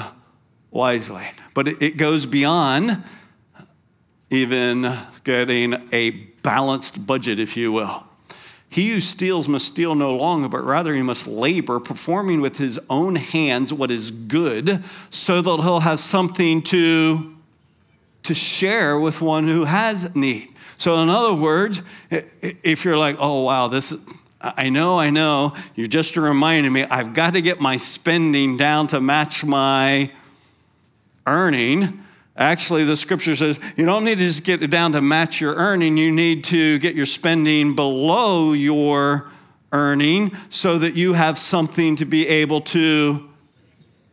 wisely. 0.71 1.25
But 1.53 1.67
it, 1.81 1.97
goes 1.97 2.25
beyond 2.25 3.03
even 4.29 4.93
getting 5.23 5.75
a 5.91 6.11
balanced 6.43 7.07
budget, 7.07 7.39
if 7.39 7.55
you 7.55 7.71
will. 7.71 8.03
He 8.69 8.91
who 8.91 8.99
steals 8.99 9.47
must 9.47 9.67
steal 9.67 9.95
no 9.95 10.15
longer, 10.15 10.49
but 10.49 10.63
rather 10.63 10.93
he 10.93 11.01
must 11.01 11.25
labor, 11.25 11.79
performing 11.79 12.41
with 12.41 12.57
his 12.57 12.79
own 12.89 13.15
hands 13.15 13.73
what 13.73 13.89
is 13.89 14.11
good, 14.11 14.83
so 15.09 15.41
that 15.41 15.61
he'll 15.61 15.79
have 15.79 15.99
something 15.99 16.61
to, 16.63 17.35
to 18.23 18.33
share 18.33 18.99
with 18.99 19.21
one 19.21 19.47
who 19.47 19.63
has 19.63 20.15
need. 20.15 20.49
So, 20.75 21.01
in 21.01 21.09
other 21.09 21.33
words, 21.33 21.81
if 22.11 22.85
you're 22.85 22.97
like, 22.97 23.15
oh, 23.19 23.43
wow, 23.43 23.67
this 23.67 23.93
is, 23.93 24.05
I 24.39 24.69
know, 24.69 24.99
I 24.99 25.09
know, 25.09 25.55
you're 25.75 25.87
just 25.87 26.15
reminding 26.15 26.71
me, 26.71 26.83
I've 26.83 27.13
got 27.13 27.33
to 27.33 27.41
get 27.41 27.59
my 27.59 27.77
spending 27.77 28.55
down 28.55 28.87
to 28.87 29.01
match 29.01 29.43
my 29.43 30.11
earning 31.25 32.03
Actually, 32.37 32.83
the 32.83 32.95
scripture 32.95 33.35
says 33.35 33.59
you 33.75 33.83
don't 33.83 34.03
need 34.03 34.19
to 34.19 34.23
just 34.23 34.45
get 34.45 34.61
it 34.61 34.69
down 34.69 34.91
to 34.91 35.01
match 35.01 35.41
your 35.41 35.55
earning. 35.55 35.97
You 35.97 36.11
need 36.11 36.43
to 36.45 36.77
get 36.77 36.93
your 36.93 37.07
spending 37.07 37.75
below 37.75 38.53
your 38.53 39.31
earning 39.71 40.29
so 40.49 40.77
that 40.77 40.95
you 40.95 41.13
have 41.13 41.39
something 41.39 41.95
to 41.95 42.05
be 42.05 42.27
able 42.27 42.61
to, 42.61 43.27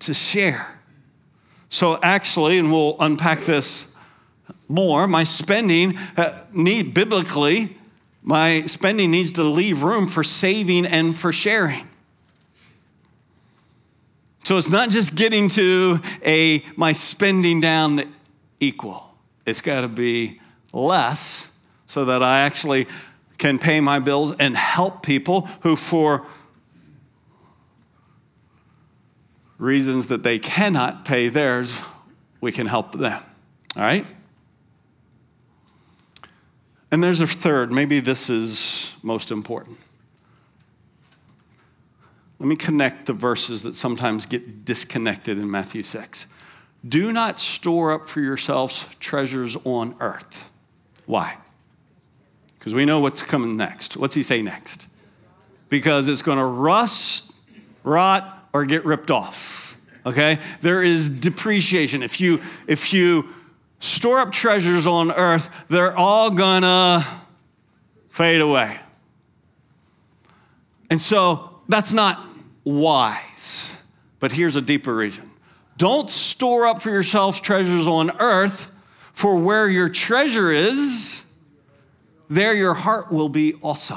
to 0.00 0.14
share. 0.14 0.80
So, 1.68 1.98
actually, 2.02 2.58
and 2.58 2.72
we'll 2.72 2.96
unpack 2.98 3.40
this 3.40 3.94
more, 4.68 5.06
my 5.06 5.24
spending 5.24 5.98
uh, 6.16 6.44
need 6.52 6.94
biblically, 6.94 7.68
my 8.24 8.62
spending 8.62 9.10
needs 9.10 9.32
to 9.32 9.44
leave 9.44 9.82
room 9.82 10.08
for 10.08 10.24
saving 10.24 10.86
and 10.86 11.16
for 11.16 11.30
sharing. 11.30 11.86
So 14.44 14.58
it's 14.58 14.70
not 14.70 14.90
just 14.90 15.14
getting 15.14 15.48
to 15.50 15.98
a 16.24 16.62
my 16.76 16.92
spending 16.92 17.60
down 17.60 18.02
equal. 18.60 19.14
It's 19.46 19.60
got 19.60 19.82
to 19.82 19.88
be 19.88 20.40
less 20.72 21.60
so 21.86 22.06
that 22.06 22.22
I 22.22 22.40
actually 22.40 22.86
can 23.36 23.58
pay 23.58 23.80
my 23.80 23.98
bills 23.98 24.34
and 24.36 24.56
help 24.56 25.02
people 25.02 25.42
who, 25.62 25.76
for 25.76 26.26
reasons 29.58 30.06
that 30.06 30.22
they 30.22 30.38
cannot 30.38 31.04
pay 31.04 31.28
theirs, 31.28 31.82
we 32.40 32.52
can 32.52 32.66
help 32.66 32.92
them. 32.92 33.22
All 33.76 33.82
right? 33.82 34.06
And 36.94 37.02
there's 37.02 37.20
a 37.20 37.26
third, 37.26 37.72
maybe 37.72 37.98
this 37.98 38.30
is 38.30 38.96
most 39.02 39.32
important. 39.32 39.78
Let 42.38 42.46
me 42.46 42.54
connect 42.54 43.06
the 43.06 43.12
verses 43.12 43.64
that 43.64 43.74
sometimes 43.74 44.26
get 44.26 44.64
disconnected 44.64 45.36
in 45.36 45.50
Matthew 45.50 45.82
6. 45.82 46.32
Do 46.88 47.10
not 47.10 47.40
store 47.40 47.92
up 47.92 48.02
for 48.02 48.20
yourselves 48.20 48.94
treasures 49.00 49.56
on 49.66 49.96
earth. 49.98 50.52
Why? 51.04 51.38
Because 52.60 52.74
we 52.74 52.84
know 52.84 53.00
what's 53.00 53.24
coming 53.24 53.56
next. 53.56 53.96
What's 53.96 54.14
he 54.14 54.22
say 54.22 54.40
next? 54.40 54.88
Because 55.68 56.08
it's 56.08 56.22
going 56.22 56.38
to 56.38 56.44
rust, 56.44 57.36
rot, 57.82 58.48
or 58.52 58.64
get 58.64 58.84
ripped 58.84 59.10
off. 59.10 59.84
Okay? 60.06 60.38
There 60.60 60.80
is 60.80 61.18
depreciation. 61.18 62.04
If 62.04 62.20
you 62.20 62.34
if 62.68 62.94
you 62.94 63.28
store 63.84 64.18
up 64.18 64.32
treasures 64.32 64.86
on 64.86 65.12
earth, 65.12 65.66
they're 65.68 65.96
all 65.96 66.30
gonna 66.30 67.04
fade 68.08 68.40
away. 68.40 68.78
And 70.90 71.00
so 71.00 71.60
that's 71.68 71.92
not 71.92 72.24
wise. 72.64 73.84
But 74.20 74.32
here's 74.32 74.56
a 74.56 74.62
deeper 74.62 74.94
reason. 74.94 75.28
Don't 75.76 76.08
store 76.08 76.66
up 76.66 76.80
for 76.80 76.90
yourselves 76.90 77.40
treasures 77.40 77.86
on 77.86 78.10
earth, 78.20 78.70
for 79.12 79.38
where 79.38 79.68
your 79.68 79.88
treasure 79.88 80.50
is, 80.50 81.34
there 82.28 82.54
your 82.54 82.74
heart 82.74 83.12
will 83.12 83.28
be 83.28 83.54
also. 83.54 83.96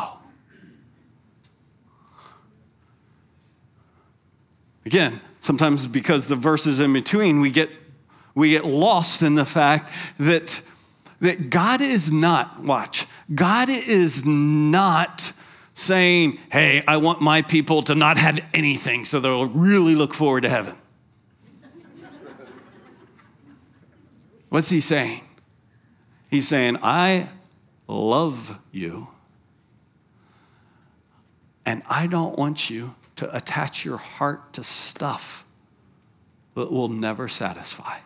Again, 4.86 5.22
sometimes 5.40 5.88
because 5.88 6.28
the 6.28 6.36
verses 6.36 6.80
in 6.80 6.94
between, 6.94 7.42
we 7.42 7.50
get, 7.50 7.70
we 8.38 8.52
get 8.52 8.66
lost 8.66 9.24
in 9.24 9.34
the 9.34 9.46
fact 9.46 9.92
that, 10.20 10.62
that 11.22 11.50
God 11.50 11.82
is 11.82 12.12
not, 12.12 12.62
watch, 12.62 13.08
God 13.34 13.68
is 13.68 14.28
not 14.28 15.34
saying, 15.74 16.38
hey, 16.52 16.84
I 16.88 16.98
want 16.98 17.20
my 17.20 17.42
people 17.42 17.82
to 17.82 17.96
not 17.96 18.20
have 18.20 18.40
anything 18.54 19.06
so 19.06 19.20
they'll 19.20 19.50
really 19.50 19.96
look 19.96 20.14
forward 20.14 20.42
to 20.42 20.50
heaven. 20.50 20.76
What's 24.50 24.70
he 24.70 24.82
saying? 24.82 25.22
He's 26.30 26.48
saying, 26.48 26.78
I 26.84 27.30
love 27.88 28.64
you, 28.72 29.08
and 31.66 31.82
I 31.90 32.06
don't 32.06 32.38
want 32.38 32.70
you 32.70 32.94
to 33.16 33.36
attach 33.36 33.84
your 33.84 33.98
heart 33.98 34.54
to 34.54 34.64
stuff 34.64 35.48
that 36.54 36.72
will 36.72 36.90
never 36.90 37.28
satisfy. 37.28 37.98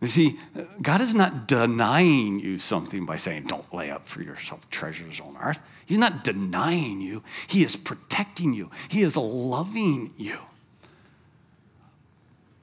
You 0.00 0.06
see, 0.06 0.38
God 0.80 1.02
is 1.02 1.14
not 1.14 1.46
denying 1.46 2.40
you 2.40 2.58
something 2.58 3.04
by 3.04 3.16
saying, 3.16 3.44
don't 3.44 3.72
lay 3.74 3.90
up 3.90 4.06
for 4.06 4.22
yourself 4.22 4.68
treasures 4.70 5.20
on 5.20 5.36
earth. 5.42 5.62
He's 5.84 5.98
not 5.98 6.24
denying 6.24 7.00
you, 7.00 7.22
He 7.48 7.60
is 7.62 7.76
protecting 7.76 8.54
you, 8.54 8.70
He 8.88 9.02
is 9.02 9.16
loving 9.16 10.12
you. 10.16 10.38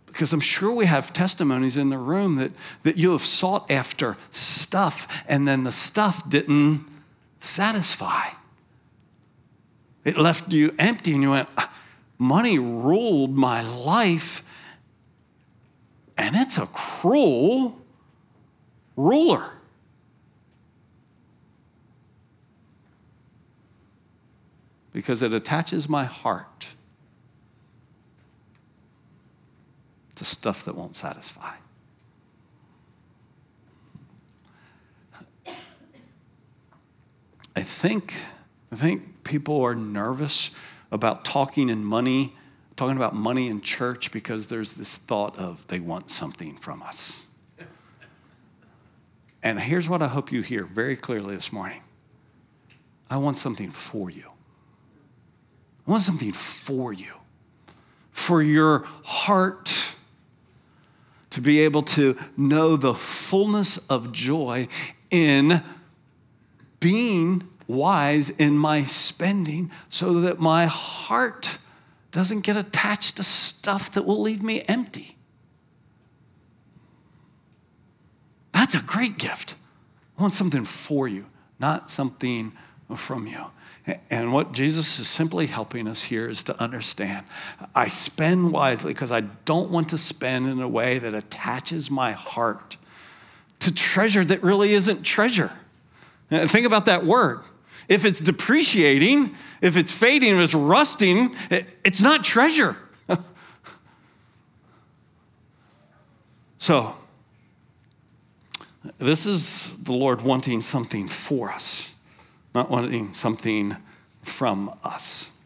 Because 0.07 0.33
I'm 0.33 0.39
sure 0.39 0.73
we 0.73 0.87
have 0.87 1.13
testimonies 1.13 1.77
in 1.77 1.89
the 1.89 1.97
room 1.99 2.37
that, 2.37 2.51
that 2.81 2.97
you 2.97 3.11
have 3.11 3.21
sought 3.21 3.69
after 3.69 4.17
stuff 4.31 5.23
and 5.29 5.47
then 5.47 5.63
the 5.63 5.71
stuff 5.71 6.27
didn't 6.27 6.85
satisfy. 7.39 8.29
It 10.03 10.17
left 10.17 10.53
you 10.53 10.73
empty, 10.79 11.13
and 11.13 11.21
you 11.21 11.31
went, 11.31 11.49
ah, 11.57 11.71
Money 12.17 12.57
ruled 12.57 13.35
my 13.35 13.61
life, 13.61 14.46
and 16.17 16.35
it's 16.35 16.57
a 16.57 16.65
cruel 16.67 17.77
ruler. 18.95 19.51
Because 24.93 25.21
it 25.21 25.33
attaches 25.33 25.87
my 25.87 26.05
heart 26.05 26.73
to 30.15 30.25
stuff 30.25 30.63
that 30.65 30.75
won't 30.75 30.95
satisfy. 30.95 31.53
I 37.55 37.61
think, 37.61 38.13
I 38.71 38.75
think 38.75 39.23
people 39.23 39.61
are 39.63 39.75
nervous 39.75 40.55
about 40.91 41.25
talking 41.25 41.69
in 41.69 41.83
money, 41.83 42.33
talking 42.77 42.95
about 42.95 43.15
money 43.15 43.47
in 43.47 43.59
church 43.59 44.11
because 44.11 44.47
there's 44.47 44.75
this 44.75 44.95
thought 44.95 45.37
of 45.37 45.67
they 45.67 45.79
want 45.79 46.09
something 46.09 46.55
from 46.55 46.81
us. 46.83 47.29
And 49.43 49.59
here's 49.59 49.89
what 49.89 50.01
I 50.01 50.07
hope 50.07 50.31
you 50.31 50.41
hear 50.41 50.63
very 50.63 50.95
clearly 50.95 51.35
this 51.35 51.51
morning 51.51 51.81
I 53.09 53.17
want 53.17 53.37
something 53.37 53.71
for 53.71 54.09
you. 54.09 54.31
I 55.87 55.91
want 55.91 56.03
something 56.03 56.31
for 56.31 56.93
you, 56.93 57.13
for 58.11 58.41
your 58.41 58.85
heart 59.03 59.95
to 61.31 61.41
be 61.41 61.59
able 61.61 61.81
to 61.83 62.15
know 62.35 62.75
the 62.75 62.93
fullness 62.93 63.89
of 63.89 64.11
joy 64.11 64.67
in 65.09 65.63
being 66.79 67.47
wise 67.67 68.29
in 68.29 68.57
my 68.57 68.81
spending 68.81 69.71
so 69.89 70.21
that 70.21 70.39
my 70.39 70.65
heart 70.65 71.59
doesn't 72.17 72.43
get 72.43 72.57
attached 72.57 73.15
to 73.17 73.21
stuff 73.21 73.91
that 73.91 74.03
will 74.03 74.19
leave 74.19 74.41
me 74.41 74.63
empty. 74.67 75.15
That's 78.53 78.73
a 78.73 78.81
great 78.81 79.19
gift. 79.19 79.53
I 80.17 80.23
want 80.23 80.33
something 80.33 80.65
for 80.65 81.07
you, 81.07 81.27
not 81.59 81.91
something 81.91 82.53
from 82.95 83.27
you. 83.27 83.45
And 84.09 84.33
what 84.33 84.51
Jesus 84.51 84.99
is 84.99 85.07
simply 85.07 85.45
helping 85.45 85.87
us 85.87 86.01
here 86.01 86.27
is 86.27 86.41
to 86.45 86.59
understand 86.59 87.23
I 87.75 87.87
spend 87.87 88.51
wisely 88.51 88.93
because 88.93 89.11
I 89.11 89.21
don't 89.45 89.69
want 89.69 89.89
to 89.89 89.99
spend 89.99 90.47
in 90.47 90.59
a 90.59 90.67
way 90.67 90.97
that 90.97 91.13
attaches 91.13 91.91
my 91.91 92.13
heart 92.13 92.77
to 93.59 93.71
treasure 93.71 94.25
that 94.25 94.41
really 94.41 94.71
isn't 94.71 95.03
treasure. 95.03 95.51
Think 96.31 96.65
about 96.65 96.87
that 96.87 97.03
word. 97.03 97.41
If 97.87 98.03
it's 98.03 98.19
depreciating, 98.19 99.35
if 99.61 99.77
it's 99.77 99.91
fading, 99.91 100.35
if 100.35 100.39
it's 100.39 100.53
rusting, 100.53 101.35
it's 101.49 102.01
not 102.01 102.23
treasure. 102.23 102.75
so, 106.57 106.95
this 108.97 109.25
is 109.25 109.83
the 109.83 109.93
Lord 109.93 110.21
wanting 110.21 110.61
something 110.61 111.07
for 111.07 111.49
us, 111.49 111.97
not 112.53 112.69
wanting 112.69 113.13
something 113.13 113.77
from 114.21 114.71
us. 114.83 115.36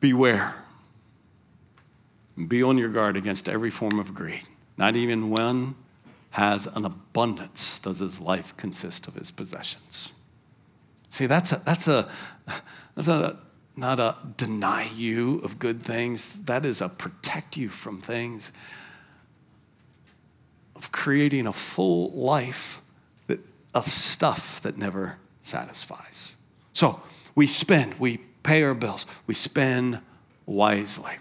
Beware. 0.00 0.54
Be 2.46 2.62
on 2.62 2.78
your 2.78 2.88
guard 2.88 3.16
against 3.16 3.48
every 3.48 3.70
form 3.70 3.98
of 3.98 4.14
greed. 4.14 4.44
Not 4.76 4.94
even 4.94 5.30
when 5.30 5.74
has 6.30 6.66
an 6.66 6.84
abundance 6.84 7.80
does 7.80 7.98
his 7.98 8.20
life 8.20 8.56
consist 8.56 9.08
of 9.08 9.14
his 9.14 9.30
possessions. 9.30 10.12
See, 11.08 11.26
that's 11.26 11.52
a, 11.52 11.56
that's 11.64 11.88
a, 11.88 12.08
that's 12.94 13.08
a, 13.08 13.38
not 13.76 13.98
a 13.98 14.16
deny 14.36 14.88
you 14.94 15.38
of 15.40 15.58
good 15.58 15.82
things. 15.82 16.44
That 16.44 16.64
is 16.64 16.80
a 16.80 16.88
protect 16.88 17.56
you 17.56 17.68
from 17.68 18.00
things, 18.00 18.52
of 20.76 20.92
creating 20.92 21.46
a 21.46 21.52
full 21.52 22.10
life 22.12 22.82
that, 23.26 23.40
of 23.74 23.84
stuff 23.84 24.60
that 24.60 24.76
never 24.76 25.18
satisfies. 25.42 26.36
So 26.72 27.00
we 27.34 27.46
spend, 27.46 27.98
we 27.98 28.20
pay 28.42 28.62
our 28.62 28.74
bills, 28.74 29.06
we 29.26 29.34
spend 29.34 30.00
wisely. 30.46 31.14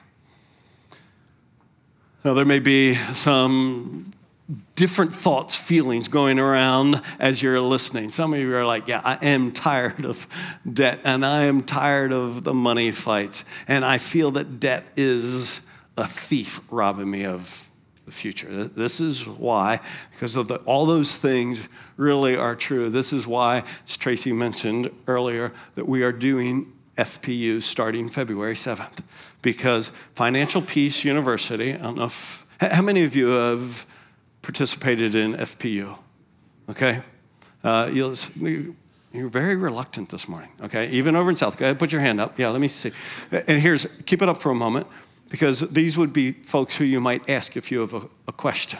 Now, 2.23 2.33
there 2.33 2.45
may 2.45 2.59
be 2.59 2.93
some 2.93 4.11
different 4.75 5.13
thoughts, 5.13 5.55
feelings 5.55 6.07
going 6.07 6.39
around 6.39 7.01
as 7.19 7.43
you're 7.43 7.59
listening. 7.59 8.09
Some 8.09 8.33
of 8.33 8.39
you 8.39 8.55
are 8.55 8.65
like, 8.65 8.87
Yeah, 8.87 9.01
I 9.03 9.17
am 9.21 9.51
tired 9.53 10.05
of 10.05 10.27
debt 10.71 10.99
and 11.03 11.25
I 11.25 11.43
am 11.43 11.61
tired 11.61 12.11
of 12.11 12.43
the 12.43 12.53
money 12.53 12.91
fights. 12.91 13.45
And 13.67 13.83
I 13.83 13.97
feel 13.97 14.31
that 14.31 14.59
debt 14.59 14.85
is 14.95 15.69
a 15.97 16.05
thief 16.05 16.61
robbing 16.71 17.09
me 17.09 17.25
of 17.25 17.67
the 18.05 18.11
future. 18.11 18.47
This 18.65 19.01
is 19.01 19.27
why, 19.27 19.81
because 20.11 20.35
the, 20.35 20.61
all 20.65 20.85
those 20.85 21.17
things 21.17 21.67
really 21.97 22.37
are 22.37 22.55
true. 22.55 22.89
This 22.89 23.11
is 23.11 23.27
why, 23.27 23.63
as 23.83 23.97
Tracy 23.97 24.31
mentioned 24.31 24.91
earlier, 25.07 25.51
that 25.75 25.87
we 25.87 26.03
are 26.03 26.13
doing 26.13 26.71
FPU 26.97 27.61
starting 27.61 28.09
February 28.09 28.55
7th 28.55 29.03
because 29.41 29.89
Financial 29.89 30.61
Peace 30.61 31.05
University, 31.05 31.73
I 31.73 31.77
don't 31.77 31.97
know 31.97 32.05
if, 32.05 32.45
how 32.59 32.81
many 32.81 33.03
of 33.03 33.15
you 33.15 33.27
have 33.27 33.85
participated 34.41 35.15
in 35.15 35.33
FPU? 35.33 35.97
Okay? 36.69 37.01
Uh, 37.63 37.89
you're 37.93 39.27
very 39.27 39.55
reluctant 39.55 40.09
this 40.09 40.27
morning, 40.27 40.49
okay? 40.61 40.89
Even 40.89 41.15
over 41.15 41.29
in 41.29 41.35
South, 41.35 41.57
go 41.57 41.65
ahead, 41.65 41.79
put 41.79 41.91
your 41.91 42.01
hand 42.01 42.19
up. 42.19 42.37
Yeah, 42.37 42.49
let 42.49 42.61
me 42.61 42.67
see. 42.67 42.91
And 43.31 43.59
here's, 43.59 43.85
keep 44.01 44.21
it 44.21 44.29
up 44.29 44.37
for 44.37 44.51
a 44.51 44.55
moment 44.55 44.87
because 45.29 45.71
these 45.71 45.97
would 45.97 46.13
be 46.13 46.31
folks 46.31 46.77
who 46.77 46.83
you 46.83 46.99
might 46.99 47.29
ask 47.29 47.57
if 47.57 47.71
you 47.71 47.79
have 47.81 47.93
a, 47.93 48.01
a 48.27 48.31
question. 48.31 48.79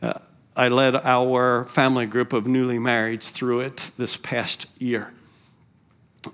Uh, 0.00 0.18
I 0.56 0.68
led 0.68 0.94
our 0.94 1.64
family 1.64 2.06
group 2.06 2.32
of 2.32 2.46
newly 2.46 2.78
marrieds 2.78 3.32
through 3.32 3.60
it 3.60 3.90
this 3.98 4.16
past 4.16 4.80
year. 4.80 5.12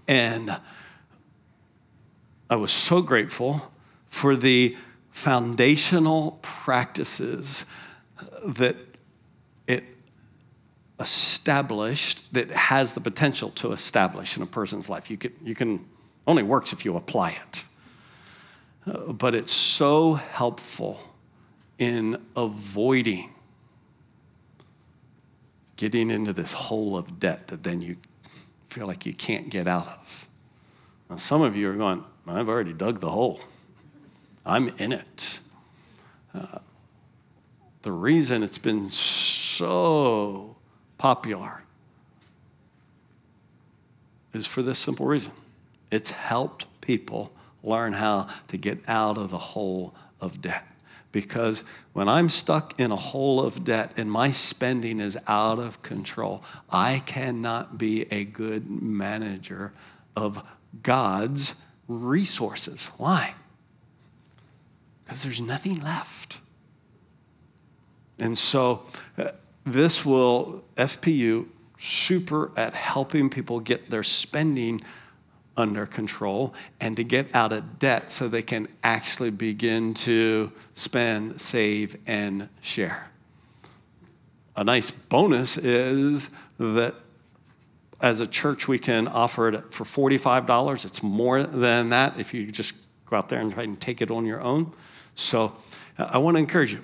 And 0.07 0.61
I 2.51 2.57
was 2.57 2.73
so 2.73 3.01
grateful 3.01 3.73
for 4.07 4.35
the 4.35 4.77
foundational 5.11 6.41
practices 6.43 7.73
that 8.45 8.77
it 9.69 9.85
established 10.99 12.35
that 12.35 12.51
has 12.51 12.95
the 12.95 13.01
potential 13.01 13.51
to 13.51 13.71
establish 13.71 14.37
in 14.37 14.43
a 14.43 14.47
person's 14.47 14.91
life. 14.91 15.11
You 15.11 15.17
can, 15.17 15.33
you 15.45 15.55
can 15.55 15.87
only 16.27 16.43
works 16.43 16.73
if 16.73 16.85
you 16.85 16.97
apply 16.97 17.31
it. 17.31 17.65
Uh, 18.85 19.13
but 19.13 19.35
it's 19.35 19.53
so 19.53 20.15
helpful 20.15 21.01
in 21.79 22.17
avoiding 22.37 23.31
getting 25.77 26.11
into 26.11 26.33
this 26.33 26.53
hole 26.53 26.97
of 26.99 27.19
debt 27.19 27.49
that 27.49 27.63
then 27.63 27.81
you 27.81 27.97
feel 28.69 28.87
like 28.87 29.07
you 29.07 29.15
can't 29.15 29.49
get 29.49 29.67
out 29.67 29.87
of. 29.87 30.27
Now, 31.09 31.17
some 31.17 31.41
of 31.41 31.57
you 31.57 31.71
are 31.71 31.75
going, 31.75 32.05
I've 32.31 32.49
already 32.49 32.73
dug 32.73 33.01
the 33.01 33.11
hole, 33.11 33.41
I'm 34.47 34.69
in 34.79 34.93
it. 34.93 35.41
Uh, 36.35 36.59
the 37.83 37.93
reason 37.93 38.43
it's 38.43 38.59
been 38.59 38.91
so 38.91 40.57
popular 40.99 41.63
is 44.33 44.47
for 44.47 44.63
this 44.63 44.79
simple 44.79 45.07
reason 45.07 45.33
it's 45.91 46.13
helped 46.13 46.67
people 46.81 47.33
learn 47.63 47.95
how 47.95 48.29
to 48.49 48.57
get 48.57 48.79
out 48.89 49.19
of 49.19 49.31
the 49.31 49.39
hole 49.39 49.95
of 50.21 50.41
debt. 50.41 50.67
Because 51.13 51.65
when 51.93 52.09
I'm 52.09 52.29
stuck 52.29 52.79
in 52.79 52.93
a 52.93 52.97
hole 52.97 53.45
of 53.45 53.65
debt 53.65 53.99
and 53.99 54.11
my 54.11 54.31
spending 54.31 55.01
is 55.01 55.19
out 55.27 55.59
of 55.59 55.83
control, 55.83 56.45
I 56.71 57.03
cannot 57.05 57.77
be 57.77 58.07
a 58.13 58.25
good 58.25 58.71
manager 58.71 59.73
of 60.15 60.49
God's 60.83 61.67
resources. 61.91 62.91
Why? 62.97 63.35
Because 65.05 65.25
there's 65.25 65.41
nothing 65.41 65.83
left. 65.83 66.41
And 68.19 68.39
so, 68.39 68.83
uh, 69.19 69.33
this 69.65 70.07
will, 70.07 70.65
FPU, 70.77 71.47
super 71.77 72.53
at 72.57 72.75
helping 72.75 73.31
people 73.31 73.61
get 73.61 73.91
their 73.91 74.03
spending 74.03 74.81
under 75.57 75.85
control 75.87 76.55
and 76.81 76.97
to 76.97 77.05
get 77.05 77.35
out 77.35 77.53
of 77.53 77.79
debt 77.79 78.11
so 78.11 78.29
they 78.29 78.43
can 78.43 78.69
actually 78.85 79.31
begin 79.31 79.95
to 79.95 80.53
spend, 80.73 81.41
save, 81.41 81.97
and 82.07 82.49
share. 82.61 83.11
A 84.57 84.65
nice 84.65 84.91
bonus 84.91 85.57
is 85.57 86.31
that 86.59 86.95
as 88.03 88.21
a 88.21 88.27
church, 88.27 88.67
we 88.67 88.79
can 88.79 89.09
offer 89.09 89.49
it 89.49 89.73
for 89.73 89.85
$45. 89.85 90.85
It's 90.85 91.03
more 91.03 91.43
than 91.43 91.91
that 91.91 92.19
if 92.19 92.33
you 92.33 92.51
just 92.51 92.89
go 93.07 93.17
out 93.17 93.29
there 93.29 93.41
and 93.41 93.53
try 93.53 93.65
and 93.65 93.81
take 93.81 94.01
it 94.01 94.11
on 94.11 94.25
your 94.25 94.41
own. 94.41 94.73
So 95.15 95.53
I 95.99 96.19
want 96.19 96.37
to 96.37 96.43
encourage 96.43 96.73
you 96.73 96.81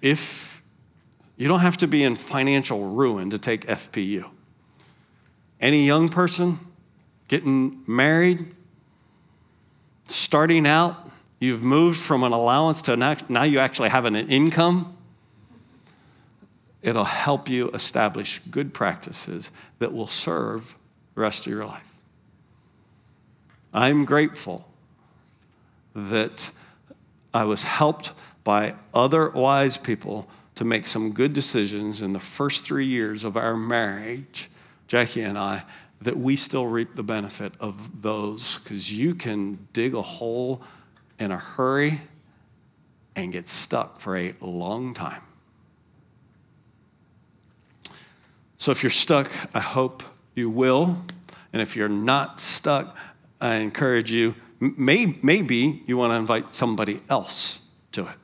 if 0.00 0.62
you 1.36 1.48
don't 1.48 1.60
have 1.60 1.76
to 1.78 1.86
be 1.86 2.04
in 2.04 2.16
financial 2.16 2.90
ruin 2.90 3.30
to 3.30 3.38
take 3.38 3.66
FPU, 3.66 4.30
any 5.60 5.84
young 5.84 6.08
person, 6.08 6.58
getting 7.28 7.82
married, 7.86 8.54
starting 10.04 10.66
out, 10.66 11.10
you've 11.38 11.62
moved 11.62 11.98
from 11.98 12.22
an 12.22 12.32
allowance 12.32 12.82
to 12.82 12.96
now 12.96 13.42
you 13.42 13.58
actually 13.58 13.88
have 13.88 14.04
an 14.04 14.14
income. 14.14 14.96
It'll 16.82 17.04
help 17.04 17.48
you 17.48 17.70
establish 17.70 18.38
good 18.38 18.72
practices 18.72 19.50
that 19.78 19.92
will 19.92 20.06
serve 20.06 20.76
the 21.14 21.20
rest 21.20 21.46
of 21.46 21.52
your 21.52 21.66
life. 21.66 22.00
I'm 23.72 24.04
grateful 24.04 24.68
that 25.94 26.52
I 27.32 27.44
was 27.44 27.64
helped 27.64 28.12
by 28.42 28.74
other 28.94 29.30
wise 29.30 29.76
people 29.76 30.28
to 30.54 30.64
make 30.64 30.86
some 30.86 31.12
good 31.12 31.32
decisions 31.32 32.02
in 32.02 32.12
the 32.12 32.20
first 32.20 32.64
three 32.64 32.86
years 32.86 33.24
of 33.24 33.36
our 33.36 33.56
marriage, 33.56 34.50
Jackie 34.88 35.22
and 35.22 35.38
I, 35.38 35.62
that 36.00 36.16
we 36.16 36.34
still 36.36 36.66
reap 36.66 36.94
the 36.96 37.02
benefit 37.02 37.52
of 37.60 38.02
those 38.02 38.58
because 38.58 38.96
you 38.96 39.14
can 39.14 39.66
dig 39.72 39.94
a 39.94 40.02
hole 40.02 40.62
in 41.18 41.30
a 41.30 41.36
hurry 41.36 42.00
and 43.14 43.32
get 43.32 43.48
stuck 43.48 44.00
for 44.00 44.16
a 44.16 44.32
long 44.40 44.94
time. 44.94 45.22
So 48.60 48.70
if 48.72 48.82
you're 48.82 48.90
stuck, 48.90 49.26
I 49.54 49.60
hope 49.60 50.02
you 50.34 50.50
will. 50.50 50.98
And 51.50 51.62
if 51.62 51.76
you're 51.76 51.88
not 51.88 52.38
stuck, 52.38 52.94
I 53.40 53.54
encourage 53.54 54.12
you, 54.12 54.34
may, 54.60 55.14
maybe 55.22 55.82
you 55.86 55.96
want 55.96 56.12
to 56.12 56.16
invite 56.16 56.52
somebody 56.52 57.00
else 57.08 57.66
to 57.92 58.02
it, 58.02 58.16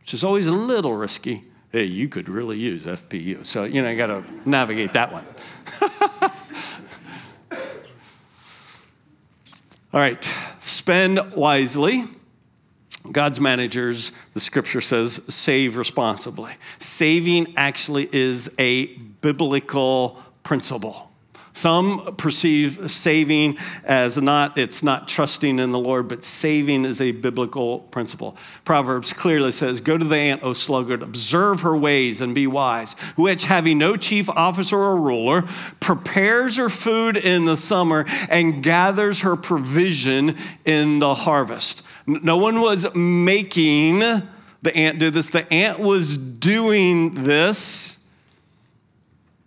which 0.00 0.12
is 0.12 0.24
always 0.24 0.48
a 0.48 0.52
little 0.52 0.92
risky. 0.92 1.44
Hey, 1.70 1.84
you 1.84 2.08
could 2.08 2.28
really 2.28 2.58
use 2.58 2.82
FPU. 2.82 3.46
So, 3.46 3.62
you 3.62 3.80
know, 3.80 3.90
you 3.90 3.96
got 3.96 4.08
to 4.08 4.24
navigate 4.44 4.92
that 4.94 5.12
one. 5.12 5.24
All 9.94 10.00
right, 10.00 10.24
spend 10.58 11.34
wisely. 11.36 12.02
God's 13.10 13.40
managers, 13.40 14.10
the 14.34 14.40
scripture 14.40 14.80
says, 14.80 15.14
save 15.34 15.76
responsibly. 15.76 16.52
Saving 16.78 17.52
actually 17.56 18.08
is 18.12 18.54
a 18.58 18.86
biblical 19.22 20.22
principle. 20.42 21.12
Some 21.54 22.16
perceive 22.16 22.90
saving 22.90 23.58
as 23.84 24.20
not, 24.20 24.56
it's 24.56 24.82
not 24.82 25.06
trusting 25.06 25.58
in 25.58 25.70
the 25.70 25.78
Lord, 25.78 26.08
but 26.08 26.24
saving 26.24 26.86
is 26.86 27.00
a 27.02 27.12
biblical 27.12 27.80
principle. 27.80 28.38
Proverbs 28.64 29.12
clearly 29.12 29.52
says, 29.52 29.82
Go 29.82 29.98
to 29.98 30.04
the 30.04 30.16
ant, 30.16 30.42
O 30.42 30.54
sluggard, 30.54 31.02
observe 31.02 31.60
her 31.60 31.76
ways 31.76 32.22
and 32.22 32.34
be 32.34 32.46
wise, 32.46 32.94
which, 33.16 33.44
having 33.44 33.76
no 33.76 33.96
chief 33.96 34.30
officer 34.30 34.78
or 34.78 34.96
ruler, 34.96 35.42
prepares 35.78 36.56
her 36.56 36.70
food 36.70 37.18
in 37.18 37.44
the 37.44 37.56
summer 37.56 38.06
and 38.30 38.62
gathers 38.62 39.20
her 39.20 39.36
provision 39.36 40.36
in 40.64 41.00
the 41.00 41.12
harvest. 41.12 41.86
No 42.06 42.36
one 42.36 42.60
was 42.60 42.94
making 42.94 44.00
the 44.00 44.76
ant 44.76 44.98
do 44.98 45.10
this, 45.10 45.28
the 45.28 45.50
ant 45.52 45.80
was 45.80 46.16
doing 46.16 47.14
this 47.14 48.08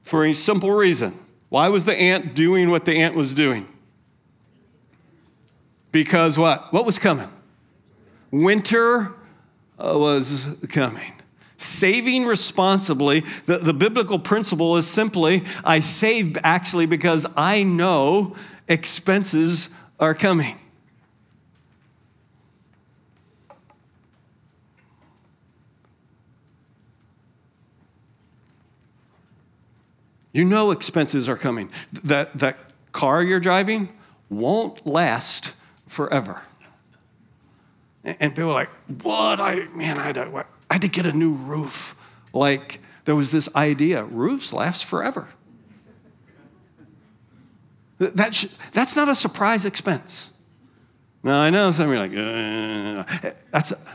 for 0.04 0.26
a 0.26 0.34
simple 0.34 0.72
reason 0.72 1.14
why 1.50 1.70
was 1.70 1.86
the 1.86 1.96
ant 1.96 2.36
doing 2.36 2.70
what 2.70 2.84
the 2.84 2.98
ant 2.98 3.16
was 3.16 3.34
doing? 3.34 3.66
Because 5.92 6.38
what? 6.38 6.74
What 6.74 6.86
was 6.86 7.00
coming? 7.00 7.30
Winter 8.30 9.14
uh, 9.80 9.94
was 9.96 10.68
coming. 10.70 11.14
Saving 11.56 12.26
responsibly, 12.26 13.22
the, 13.46 13.60
the 13.60 13.74
biblical 13.74 14.20
principle 14.20 14.76
is 14.76 14.86
simply 14.86 15.44
I 15.64 15.80
save 15.80 16.38
actually 16.44 16.88
because 16.88 17.26
I 17.38 17.64
know 17.64 18.36
expenses 18.68 19.80
are 19.98 20.14
coming. 20.14 20.58
You 30.36 30.44
know 30.44 30.72
expenses 30.72 31.30
are 31.30 31.38
coming. 31.38 31.70
That, 32.04 32.38
that 32.40 32.58
car 32.92 33.24
you're 33.24 33.40
driving 33.40 33.88
won't 34.30 34.86
last 34.86 35.56
forever. 35.88 36.44
And 38.04 38.36
people 38.36 38.50
are 38.50 38.54
like, 38.54 38.70
what? 39.02 39.40
I, 39.40 39.68
man, 39.74 39.98
I 39.98 40.04
had, 40.04 40.16
to, 40.16 40.46
I 40.70 40.74
had 40.74 40.82
to 40.82 40.90
get 40.90 41.06
a 41.06 41.14
new 41.14 41.36
roof. 41.36 42.14
Like, 42.34 42.82
there 43.06 43.16
was 43.16 43.32
this 43.32 43.56
idea 43.56 44.04
roofs 44.04 44.52
last 44.52 44.84
forever. 44.84 45.30
That 48.00 48.36
sh- 48.36 48.58
that's 48.74 48.98
not 48.98 49.08
a 49.08 49.16
surprise 49.16 49.64
expense. 49.64 50.42
Now, 51.24 51.40
I 51.40 51.50
know 51.50 51.72
some 51.72 51.90
are 51.90 51.98
like, 51.98 52.12
that's 53.52 53.88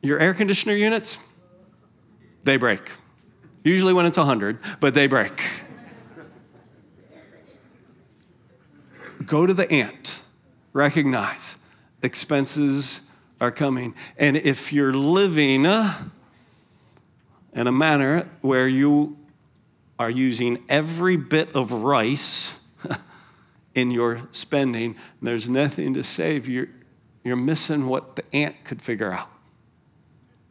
your 0.00 0.20
air 0.20 0.32
conditioner 0.32 0.76
units, 0.76 1.18
they 2.44 2.56
break. 2.56 2.88
Usually 3.64 3.92
when 3.92 4.06
it's 4.06 4.16
100, 4.16 4.60
but 4.78 4.94
they 4.94 5.08
break. 5.08 5.42
Go 9.28 9.46
to 9.46 9.54
the 9.54 9.70
ant, 9.70 10.22
recognize 10.72 11.64
expenses 12.02 13.10
are 13.40 13.50
coming. 13.50 13.94
And 14.18 14.36
if 14.36 14.72
you're 14.72 14.92
living 14.92 15.64
in 15.64 17.66
a 17.66 17.72
manner 17.72 18.28
where 18.40 18.66
you 18.66 19.16
are 19.98 20.10
using 20.10 20.64
every 20.68 21.16
bit 21.16 21.54
of 21.54 21.72
rice 21.72 22.66
in 23.74 23.90
your 23.90 24.22
spending, 24.32 24.96
there's 25.20 25.48
nothing 25.48 25.94
to 25.94 26.02
save, 26.02 26.48
you're, 26.48 26.68
you're 27.24 27.36
missing 27.36 27.86
what 27.86 28.16
the 28.16 28.24
ant 28.34 28.64
could 28.64 28.80
figure 28.80 29.12
out. 29.12 29.30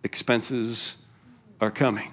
Expenses 0.03 1.07
are 1.59 1.71
coming. 1.71 2.11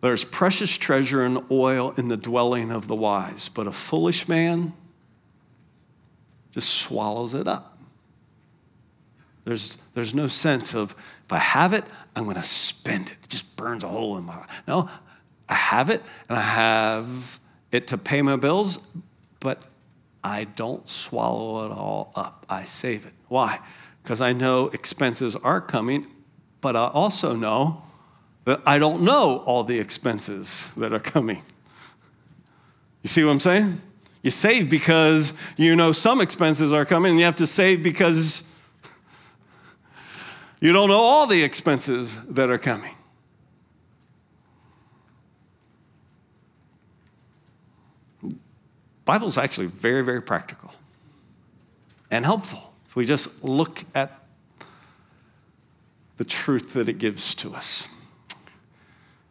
There's 0.00 0.24
precious 0.24 0.78
treasure 0.78 1.24
and 1.24 1.44
oil 1.50 1.92
in 1.96 2.08
the 2.08 2.16
dwelling 2.16 2.70
of 2.70 2.86
the 2.86 2.94
wise, 2.94 3.48
but 3.48 3.66
a 3.66 3.72
foolish 3.72 4.28
man 4.28 4.72
just 6.52 6.68
swallows 6.68 7.34
it 7.34 7.48
up. 7.48 7.78
There's, 9.44 9.76
there's 9.94 10.14
no 10.14 10.26
sense 10.26 10.74
of, 10.74 10.92
if 11.24 11.32
I 11.32 11.38
have 11.38 11.72
it, 11.72 11.82
I'm 12.14 12.24
going 12.24 12.36
to 12.36 12.42
spend 12.42 13.08
it. 13.10 13.16
It 13.22 13.28
just 13.28 13.56
burns 13.56 13.82
a 13.82 13.88
hole 13.88 14.18
in 14.18 14.24
my. 14.24 14.44
No, 14.66 14.88
I 15.48 15.54
have 15.54 15.90
it 15.90 16.02
and 16.28 16.38
I 16.38 16.42
have 16.42 17.38
it 17.72 17.86
to 17.88 17.98
pay 17.98 18.22
my 18.22 18.36
bills, 18.36 18.90
but 19.40 19.66
I 20.22 20.44
don't 20.44 20.86
swallow 20.88 21.66
it 21.66 21.72
all 21.72 22.12
up. 22.14 22.44
I 22.48 22.64
save 22.64 23.06
it. 23.06 23.14
Why? 23.28 23.58
Because 24.02 24.20
I 24.20 24.32
know 24.32 24.68
expenses 24.68 25.34
are 25.36 25.60
coming, 25.60 26.06
but 26.60 26.76
I 26.76 26.88
also 26.88 27.34
know 27.34 27.82
that 28.48 28.62
I 28.64 28.78
don't 28.78 29.02
know 29.02 29.42
all 29.44 29.62
the 29.62 29.78
expenses 29.78 30.74
that 30.76 30.94
are 30.94 30.98
coming. 30.98 31.42
You 33.02 33.08
see 33.08 33.22
what 33.22 33.32
I'm 33.32 33.40
saying? 33.40 33.78
You 34.22 34.30
save 34.30 34.70
because 34.70 35.38
you 35.58 35.76
know 35.76 35.92
some 35.92 36.22
expenses 36.22 36.72
are 36.72 36.86
coming, 36.86 37.10
and 37.10 37.18
you 37.18 37.26
have 37.26 37.36
to 37.36 37.46
save 37.46 37.82
because 37.82 38.58
you 40.62 40.72
don't 40.72 40.88
know 40.88 40.96
all 40.96 41.26
the 41.26 41.42
expenses 41.42 42.26
that 42.28 42.50
are 42.50 42.56
coming. 42.56 42.94
Bible's 49.04 49.36
actually 49.36 49.66
very, 49.66 50.02
very 50.02 50.22
practical 50.22 50.72
and 52.10 52.24
helpful 52.24 52.72
if 52.86 52.96
we 52.96 53.04
just 53.04 53.44
look 53.44 53.82
at 53.94 54.10
the 56.16 56.24
truth 56.24 56.72
that 56.72 56.88
it 56.88 56.96
gives 56.96 57.34
to 57.34 57.52
us. 57.52 57.94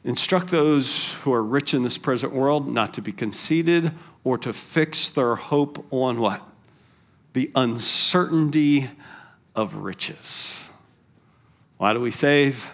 Instruct 0.07 0.47
those 0.47 1.15
who 1.15 1.33
are 1.33 1.43
rich 1.43 1.73
in 1.73 1.83
this 1.83 1.97
present 1.97 2.31
world 2.31 2.65
not 2.65 2.93
to 2.93 3.01
be 3.01 3.11
conceited 3.11 3.91
or 4.23 4.37
to 4.37 4.53
fix 4.53 5.09
their 5.09 5.35
hope 5.35 5.85
on 5.91 6.21
what? 6.21 6.41
The 7.33 7.51
uncertainty 7.57 8.87
of 9.53 9.75
riches. 9.75 10.71
Why 11.75 11.91
do 11.91 11.99
we 11.99 12.09
save? 12.09 12.73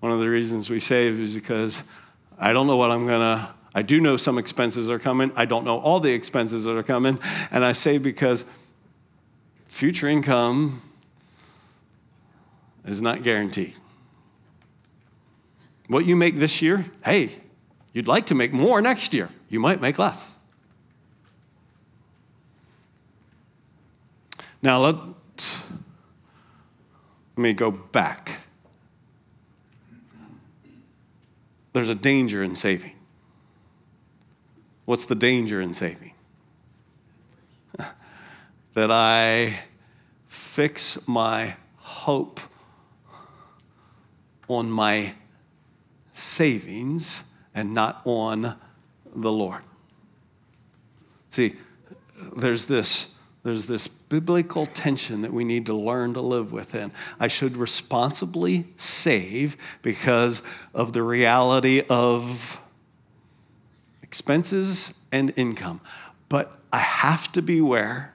One 0.00 0.12
of 0.12 0.20
the 0.20 0.28
reasons 0.28 0.68
we 0.68 0.78
save 0.78 1.18
is 1.18 1.34
because 1.34 1.90
I 2.38 2.52
don't 2.52 2.66
know 2.66 2.76
what 2.76 2.90
I'm 2.90 3.06
going 3.06 3.20
to, 3.20 3.48
I 3.74 3.80
do 3.80 3.98
know 3.98 4.18
some 4.18 4.36
expenses 4.36 4.90
are 4.90 4.98
coming. 4.98 5.32
I 5.36 5.46
don't 5.46 5.64
know 5.64 5.78
all 5.78 6.00
the 6.00 6.12
expenses 6.12 6.64
that 6.64 6.76
are 6.76 6.82
coming. 6.82 7.18
And 7.50 7.64
I 7.64 7.72
save 7.72 8.02
because 8.02 8.44
future 9.70 10.06
income 10.06 10.82
is 12.84 13.00
not 13.00 13.22
guaranteed. 13.22 13.78
What 15.88 16.06
you 16.06 16.16
make 16.16 16.36
this 16.36 16.62
year, 16.62 16.84
hey, 17.04 17.30
you'd 17.92 18.08
like 18.08 18.26
to 18.26 18.34
make 18.34 18.52
more 18.52 18.80
next 18.80 19.12
year. 19.12 19.30
You 19.48 19.60
might 19.60 19.80
make 19.80 19.98
less. 19.98 20.38
Now, 24.62 24.78
let, 24.78 24.96
me 27.36 27.52
go 27.52 27.70
back. 27.70 28.38
There's 31.74 31.88
a 31.88 31.94
danger 31.94 32.42
in 32.42 32.54
saving. 32.54 32.94
What's 34.84 35.04
the 35.04 35.14
danger 35.14 35.60
in 35.60 35.74
saving? 35.74 36.14
that 38.74 38.90
I 38.90 39.64
fix 40.28 41.06
my 41.06 41.56
hope 41.76 42.40
on 44.48 44.70
my 44.70 45.14
savings 46.14 47.34
and 47.54 47.74
not 47.74 48.00
on 48.04 48.56
the 49.14 49.30
Lord. 49.30 49.62
See, 51.28 51.54
there's 52.36 52.66
this 52.66 53.14
there's 53.42 53.66
this 53.66 53.88
biblical 53.88 54.64
tension 54.64 55.20
that 55.20 55.30
we 55.30 55.44
need 55.44 55.66
to 55.66 55.74
learn 55.74 56.14
to 56.14 56.22
live 56.22 56.50
within. 56.50 56.90
I 57.20 57.28
should 57.28 57.58
responsibly 57.58 58.64
save 58.76 59.78
because 59.82 60.42
of 60.72 60.94
the 60.94 61.02
reality 61.02 61.82
of 61.90 62.58
expenses 64.02 65.04
and 65.12 65.30
income. 65.36 65.82
But 66.30 66.58
I 66.72 66.78
have 66.78 67.30
to 67.32 67.42
beware. 67.42 68.14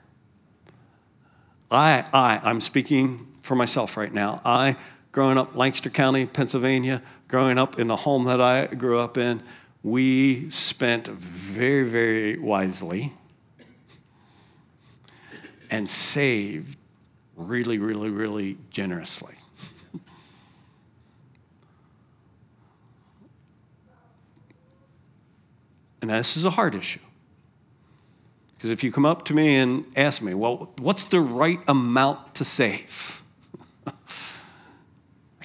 I, 1.70 2.06
I, 2.12 2.42
I'm 2.44 2.60
speaking 2.60 3.28
for 3.44 3.54
myself 3.54 3.98
right 3.98 4.12
now. 4.12 4.42
I, 4.44 4.78
growing 5.12 5.38
up 5.38 5.56
Lancaster 5.56 5.92
County, 5.92 6.26
Pennsylvania, 6.26 7.04
growing 7.30 7.58
up 7.58 7.80
in 7.80 7.88
the 7.88 7.96
home 7.96 8.26
that 8.26 8.42
I 8.42 8.66
grew 8.66 9.00
up 9.00 9.18
in, 9.18 9.42
we 9.84 10.50
spent 10.50 11.08
very, 11.08 11.88
very 11.88 12.38
wisely 12.38 13.14
and 15.72 15.90
saved 15.90 16.78
really, 17.38 17.78
really, 17.78 18.10
really 18.10 18.58
generously. 18.72 19.36
and 26.02 26.10
this 26.10 26.36
is 26.36 26.44
a 26.44 26.50
hard 26.50 26.76
issue. 26.76 27.00
Because 28.56 28.72
if 28.72 28.84
you 28.84 28.92
come 28.92 29.06
up 29.06 29.24
to 29.26 29.34
me 29.34 29.56
and 29.56 29.86
ask 29.96 30.22
me, 30.22 30.34
well, 30.34 30.74
what's 30.80 31.06
the 31.06 31.22
right 31.22 31.60
amount 31.68 32.36
to 32.36 32.44
save? 32.44 33.19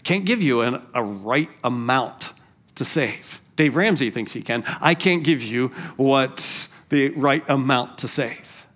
Can't 0.04 0.24
give 0.24 0.42
you 0.42 0.60
an, 0.60 0.82
a 0.94 1.02
right 1.02 1.50
amount 1.64 2.32
to 2.76 2.84
save. 2.84 3.40
Dave 3.56 3.76
Ramsey 3.76 4.10
thinks 4.10 4.32
he 4.32 4.42
can. 4.42 4.64
I 4.80 4.94
can't 4.94 5.24
give 5.24 5.42
you 5.42 5.68
what's 5.96 6.68
the 6.88 7.10
right 7.10 7.42
amount 7.48 7.98
to 7.98 8.08
save. 8.08 8.66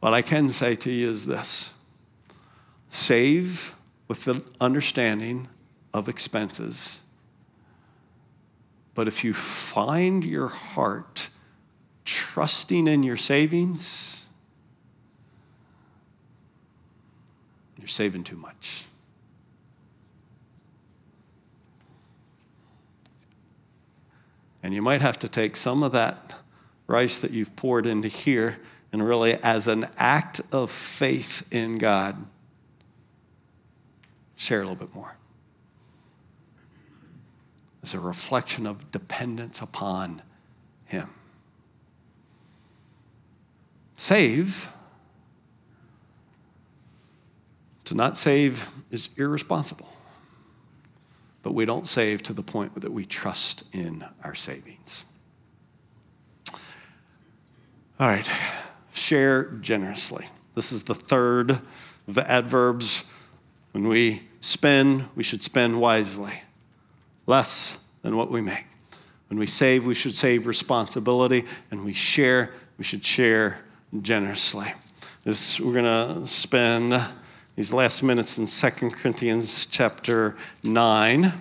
What 0.00 0.14
I 0.14 0.22
can 0.22 0.48
say 0.48 0.74
to 0.76 0.90
you 0.90 1.08
is 1.08 1.26
this 1.26 1.78
save 2.88 3.74
with 4.08 4.24
the 4.24 4.42
understanding 4.60 5.48
of 5.92 6.08
expenses. 6.08 7.08
But 8.94 9.08
if 9.08 9.24
you 9.24 9.34
find 9.34 10.24
your 10.24 10.48
heart 10.48 11.28
trusting 12.04 12.86
in 12.86 13.02
your 13.02 13.16
savings, 13.16 14.28
you're 17.78 17.88
saving 17.88 18.24
too 18.24 18.36
much. 18.36 18.75
And 24.66 24.74
you 24.74 24.82
might 24.82 25.00
have 25.00 25.16
to 25.20 25.28
take 25.28 25.54
some 25.54 25.84
of 25.84 25.92
that 25.92 26.34
rice 26.88 27.20
that 27.20 27.30
you've 27.30 27.54
poured 27.54 27.86
into 27.86 28.08
here 28.08 28.58
and 28.92 29.06
really, 29.06 29.34
as 29.34 29.68
an 29.68 29.86
act 29.96 30.40
of 30.50 30.72
faith 30.72 31.46
in 31.54 31.78
God, 31.78 32.16
share 34.34 34.62
a 34.62 34.62
little 34.62 34.74
bit 34.74 34.92
more. 34.92 35.18
As 37.84 37.94
a 37.94 38.00
reflection 38.00 38.66
of 38.66 38.90
dependence 38.90 39.60
upon 39.60 40.20
Him. 40.86 41.10
Save. 43.96 44.72
To 47.84 47.94
not 47.94 48.16
save 48.16 48.68
is 48.90 49.16
irresponsible 49.16 49.92
but 51.46 51.52
we 51.52 51.64
don't 51.64 51.86
save 51.86 52.24
to 52.24 52.32
the 52.32 52.42
point 52.42 52.74
that 52.80 52.92
we 52.92 53.04
trust 53.04 53.72
in 53.72 54.04
our 54.24 54.34
savings. 54.34 55.04
All 58.00 58.08
right, 58.08 58.28
share 58.92 59.44
generously. 59.60 60.26
This 60.56 60.72
is 60.72 60.82
the 60.82 60.94
third 60.96 61.52
of 61.52 62.14
the 62.14 62.28
adverbs. 62.28 63.12
When 63.70 63.86
we 63.86 64.22
spend, 64.40 65.08
we 65.14 65.22
should 65.22 65.40
spend 65.44 65.80
wisely, 65.80 66.42
less 67.28 67.92
than 68.02 68.16
what 68.16 68.28
we 68.28 68.40
make. 68.40 68.66
When 69.28 69.38
we 69.38 69.46
save, 69.46 69.86
we 69.86 69.94
should 69.94 70.16
save 70.16 70.48
responsibility, 70.48 71.44
and 71.70 71.84
we 71.84 71.92
share, 71.92 72.50
we 72.76 72.82
should 72.82 73.04
share 73.04 73.64
generously. 74.02 74.66
This, 75.22 75.60
we're 75.60 75.80
going 75.80 75.84
to 75.84 76.26
spend 76.26 77.00
these 77.56 77.72
last 77.72 78.02
minutes 78.02 78.38
in 78.38 78.46
2 78.46 78.90
Corinthians 78.90 79.64
chapter 79.64 80.36
9. 80.62 81.32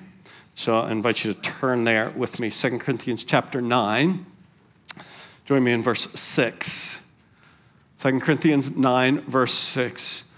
So 0.54 0.80
I 0.80 0.92
invite 0.92 1.26
you 1.26 1.34
to 1.34 1.42
turn 1.42 1.84
there 1.84 2.10
with 2.16 2.40
me. 2.40 2.50
2 2.50 2.80
Corinthians 2.80 3.26
chapter 3.26 3.62
9. 3.62 4.26
Join 5.44 5.64
me 5.64 5.74
in 5.74 5.84
verse 5.84 6.10
6. 6.18 7.14
2 8.00 8.20
Corinthians 8.22 8.78
9, 8.78 9.22
verse 9.22 9.54
6. 9.54 10.38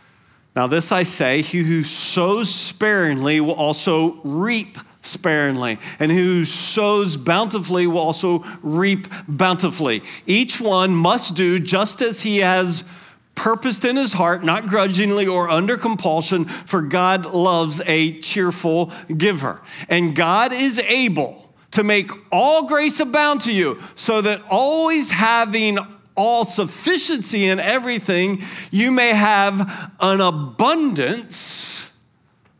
Now, 0.55 0.65
this 0.65 0.91
I 0.91 1.03
say, 1.03 1.43
he 1.43 1.59
who 1.59 1.84
sows 1.84 2.49
sparingly 2.53 3.39
will 3.39 3.53
also 3.53 4.19
reap 4.23 4.78
sparingly, 5.01 5.78
and 5.99 6.11
he 6.11 6.17
who 6.17 6.43
sows 6.43 7.17
bountifully 7.17 7.86
will 7.86 7.99
also 7.99 8.43
reap 8.63 9.05
bountifully. 9.28 10.01
Each 10.25 10.59
one 10.59 10.95
must 10.95 11.36
do 11.36 11.59
just 11.59 12.01
as 12.01 12.23
he 12.23 12.39
has 12.39 12.91
purposed 13.38 13.85
in 13.85 13.95
his 13.95 14.13
heart, 14.13 14.43
not 14.43 14.67
grudgingly 14.67 15.25
or 15.27 15.49
under 15.49 15.77
compulsion, 15.77 16.43
for 16.43 16.81
God 16.81 17.25
loves 17.25 17.81
a 17.85 18.19
cheerful 18.19 18.91
giver. 19.15 19.61
And 19.88 20.13
God 20.15 20.51
is 20.51 20.79
able 20.79 21.49
to 21.71 21.83
make 21.83 22.09
all 22.31 22.67
grace 22.67 22.99
abound 22.99 23.41
to 23.41 23.53
you, 23.53 23.79
so 23.95 24.21
that 24.21 24.41
always 24.49 25.11
having 25.11 25.77
all 26.15 26.43
sufficiency 26.43 27.45
in 27.45 27.59
everything, 27.59 28.41
you 28.71 28.91
may 28.91 29.09
have 29.09 29.93
an 29.99 30.19
abundance 30.19 31.95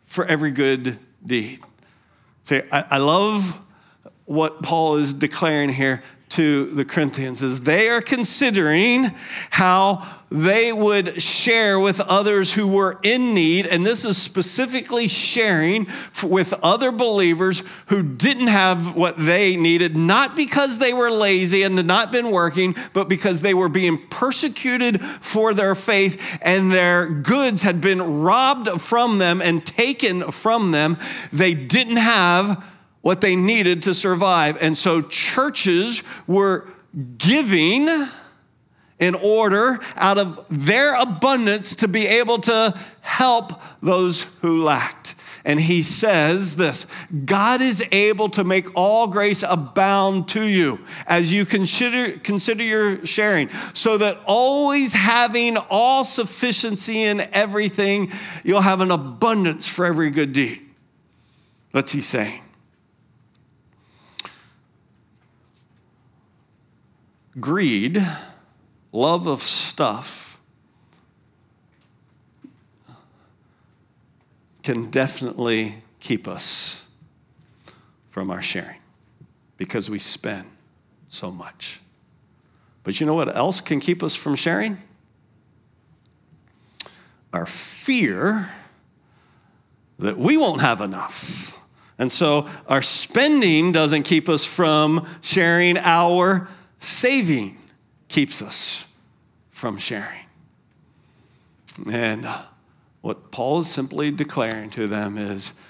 for 0.06 0.26
every 0.26 0.52
good 0.52 0.98
deed. 1.26 1.60
See, 2.44 2.62
I, 2.72 2.86
I 2.92 2.98
love 3.00 3.66
what 4.26 4.62
Paul 4.62 4.98
is 4.98 5.14
declaring 5.14 5.70
here 5.70 6.04
to 6.38 6.66
the 6.66 6.86
Corinthians 6.86 7.42
is 7.42 7.64
they 7.64 7.90
are 7.90 8.00
considering 8.00 9.10
how 9.50 10.08
they 10.30 10.72
would 10.72 11.20
share 11.20 11.80
with 11.80 12.00
others 12.02 12.54
who 12.54 12.68
were 12.68 13.00
in 13.02 13.34
need. 13.34 13.66
And 13.66 13.84
this 13.84 14.06
is 14.06 14.22
specifically 14.22 15.08
sharing 15.08 15.88
with 16.22 16.54
other 16.62 16.92
believers 16.92 17.64
who 17.88 18.04
didn't 18.04 18.48
have 18.48 18.96
what 18.96 19.18
they 19.18 19.58
needed, 19.58 19.96
not 19.98 20.36
because 20.36 20.78
they 20.78 20.94
were 20.94 21.10
lazy 21.10 21.64
and 21.64 21.76
had 21.76 21.88
not 21.88 22.12
been 22.12 22.30
working, 22.30 22.76
but 22.94 23.10
because 23.10 23.42
they 23.42 23.56
were 23.56 23.70
being 23.70 23.98
persecuted 24.10 25.02
for 25.02 25.56
their 25.56 25.74
faith 25.74 26.38
and 26.44 26.72
their 26.72 27.08
goods 27.08 27.64
had 27.64 27.82
been 27.82 28.22
robbed 28.22 28.80
from 28.80 29.18
them 29.18 29.42
and 29.42 29.66
taken 29.66 30.32
from 30.32 30.70
them. 30.70 30.98
They 31.34 31.56
didn't 31.56 31.98
have 31.98 32.64
what 33.08 33.22
they 33.22 33.38
needed 33.38 33.84
to 33.84 33.94
survive. 33.94 34.58
And 34.62 34.78
so 34.78 35.02
churches 35.02 36.04
were 36.28 36.68
giving 37.18 37.88
in 39.00 39.16
order 39.16 39.80
out 39.96 40.18
of 40.18 40.46
their 40.50 40.94
abundance 41.00 41.78
to 41.78 41.88
be 41.88 42.06
able 42.06 42.40
to 42.40 42.78
help 43.00 43.54
those 43.80 44.38
who 44.40 44.62
lacked. 44.62 45.16
And 45.46 45.58
he 45.58 45.84
says 45.84 46.58
this 46.58 47.08
God 47.12 47.62
is 47.62 47.82
able 47.94 48.28
to 48.32 48.44
make 48.44 48.76
all 48.76 49.08
grace 49.08 49.42
abound 49.42 50.28
to 50.30 50.44
you 50.44 50.78
as 51.08 51.32
you 51.32 51.46
consider, 51.46 52.20
consider 52.20 52.62
your 52.62 53.06
sharing, 53.06 53.48
so 53.74 53.98
that 54.00 54.18
always 54.26 54.94
having 54.94 55.56
all 55.70 56.04
sufficiency 56.04 57.04
in 57.04 57.22
everything, 57.32 58.12
you'll 58.44 58.60
have 58.60 58.82
an 58.82 58.92
abundance 58.92 59.66
for 59.66 59.86
every 59.86 60.10
good 60.10 60.34
deed. 60.34 60.60
What's 61.72 61.94
he 61.94 62.02
saying? 62.02 62.42
Greed, 67.40 68.06
love 68.92 69.28
of 69.28 69.42
stuff, 69.42 70.40
can 74.64 74.90
definitely 74.90 75.76
keep 76.00 76.28
us 76.28 76.90
from 78.10 78.30
our 78.30 78.42
sharing 78.42 78.80
because 79.58 79.90
we 79.90 80.00
spend 80.00 80.46
so 81.08 81.32
much. 81.32 81.80
But 82.84 83.00
you 83.00 83.06
know 83.06 83.14
what 83.14 83.34
else 83.36 83.62
can 83.62 83.80
keep 83.80 84.04
us 84.04 84.16
from 84.16 84.36
sharing? 84.36 84.78
Our 87.34 87.46
fear 87.46 88.50
that 90.00 90.18
we 90.18 90.38
won't 90.38 90.62
have 90.62 90.82
enough. 90.82 91.54
And 91.98 92.12
so 92.12 92.48
our 92.68 92.82
spending 92.82 93.72
doesn't 93.72 94.04
keep 94.04 94.30
us 94.30 94.46
from 94.46 95.08
sharing 95.22 95.78
our 95.78 96.48
saving 96.80 97.58
keeps 98.08 98.42
us 98.42 98.96
from 99.50 99.78
sharing. 99.78 100.26
And 101.92 102.26
uh, 102.26 102.44
what 103.02 103.32
Paul 103.32 103.60
is 103.60 103.70
simply 103.70 104.12
declaring 104.12 104.70
to 104.72 104.88
them 104.88 105.18
is 105.18 105.62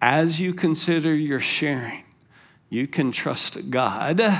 as 0.00 0.40
you 0.40 0.52
consider 0.52 1.14
your 1.14 1.40
sharing, 1.40 2.04
you 2.70 2.86
can 2.86 3.12
trust 3.12 3.70
God. 3.70 4.20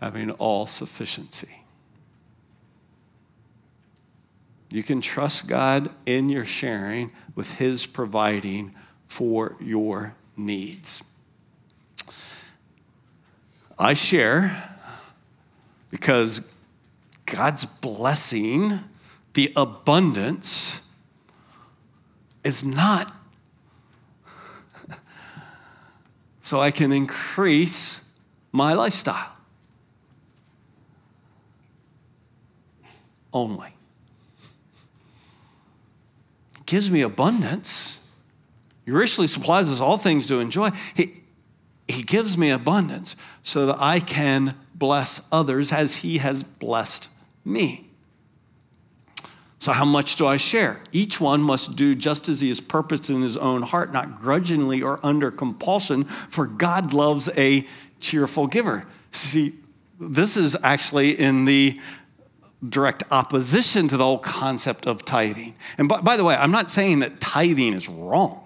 having 0.00 0.30
all 0.32 0.66
sufficiency. 0.66 1.64
You 4.70 4.82
can 4.82 5.00
trust 5.00 5.48
God 5.48 5.90
in 6.04 6.28
your 6.28 6.44
sharing 6.44 7.10
with 7.34 7.58
His 7.58 7.86
providing 7.86 8.74
for 9.04 9.56
your 9.60 10.14
needs. 10.36 11.02
I 13.78 13.92
share 13.92 14.76
because 15.90 16.54
God's 17.26 17.66
blessing, 17.66 18.78
the 19.34 19.52
abundance, 19.56 20.92
is 22.44 22.64
not 22.64 23.12
so 26.40 26.60
I 26.60 26.70
can 26.70 26.92
increase 26.92 28.14
my 28.52 28.72
lifestyle. 28.72 29.32
Only. 33.32 33.74
Gives 36.64 36.90
me 36.90 37.02
abundance 37.02 37.95
he 38.86 38.92
richly 38.92 39.26
supplies 39.26 39.70
us 39.70 39.80
all 39.80 39.98
things 39.98 40.28
to 40.28 40.38
enjoy. 40.38 40.70
He, 40.94 41.12
he 41.88 42.02
gives 42.02 42.38
me 42.38 42.50
abundance 42.50 43.16
so 43.42 43.66
that 43.66 43.76
I 43.78 43.98
can 44.00 44.54
bless 44.74 45.28
others 45.32 45.72
as 45.72 45.96
He 45.96 46.18
has 46.18 46.42
blessed 46.42 47.10
me. 47.44 47.88
So, 49.58 49.72
how 49.72 49.84
much 49.84 50.14
do 50.16 50.26
I 50.26 50.36
share? 50.36 50.82
Each 50.92 51.20
one 51.20 51.42
must 51.42 51.76
do 51.76 51.94
just 51.96 52.28
as 52.28 52.40
he 52.40 52.48
has 52.48 52.60
purposed 52.60 53.10
in 53.10 53.22
his 53.22 53.36
own 53.36 53.62
heart, 53.62 53.92
not 53.92 54.20
grudgingly 54.20 54.82
or 54.82 55.00
under 55.02 55.30
compulsion, 55.32 56.04
for 56.04 56.46
God 56.46 56.92
loves 56.92 57.28
a 57.36 57.66
cheerful 57.98 58.46
giver. 58.46 58.86
See, 59.10 59.54
this 59.98 60.36
is 60.36 60.56
actually 60.62 61.18
in 61.18 61.46
the 61.46 61.80
direct 62.68 63.02
opposition 63.10 63.88
to 63.88 63.96
the 63.96 64.04
whole 64.04 64.18
concept 64.18 64.86
of 64.86 65.04
tithing. 65.04 65.54
And 65.78 65.88
by, 65.88 66.00
by 66.00 66.16
the 66.16 66.22
way, 66.24 66.36
I'm 66.36 66.52
not 66.52 66.70
saying 66.70 67.00
that 67.00 67.18
tithing 67.18 67.72
is 67.72 67.88
wrong. 67.88 68.45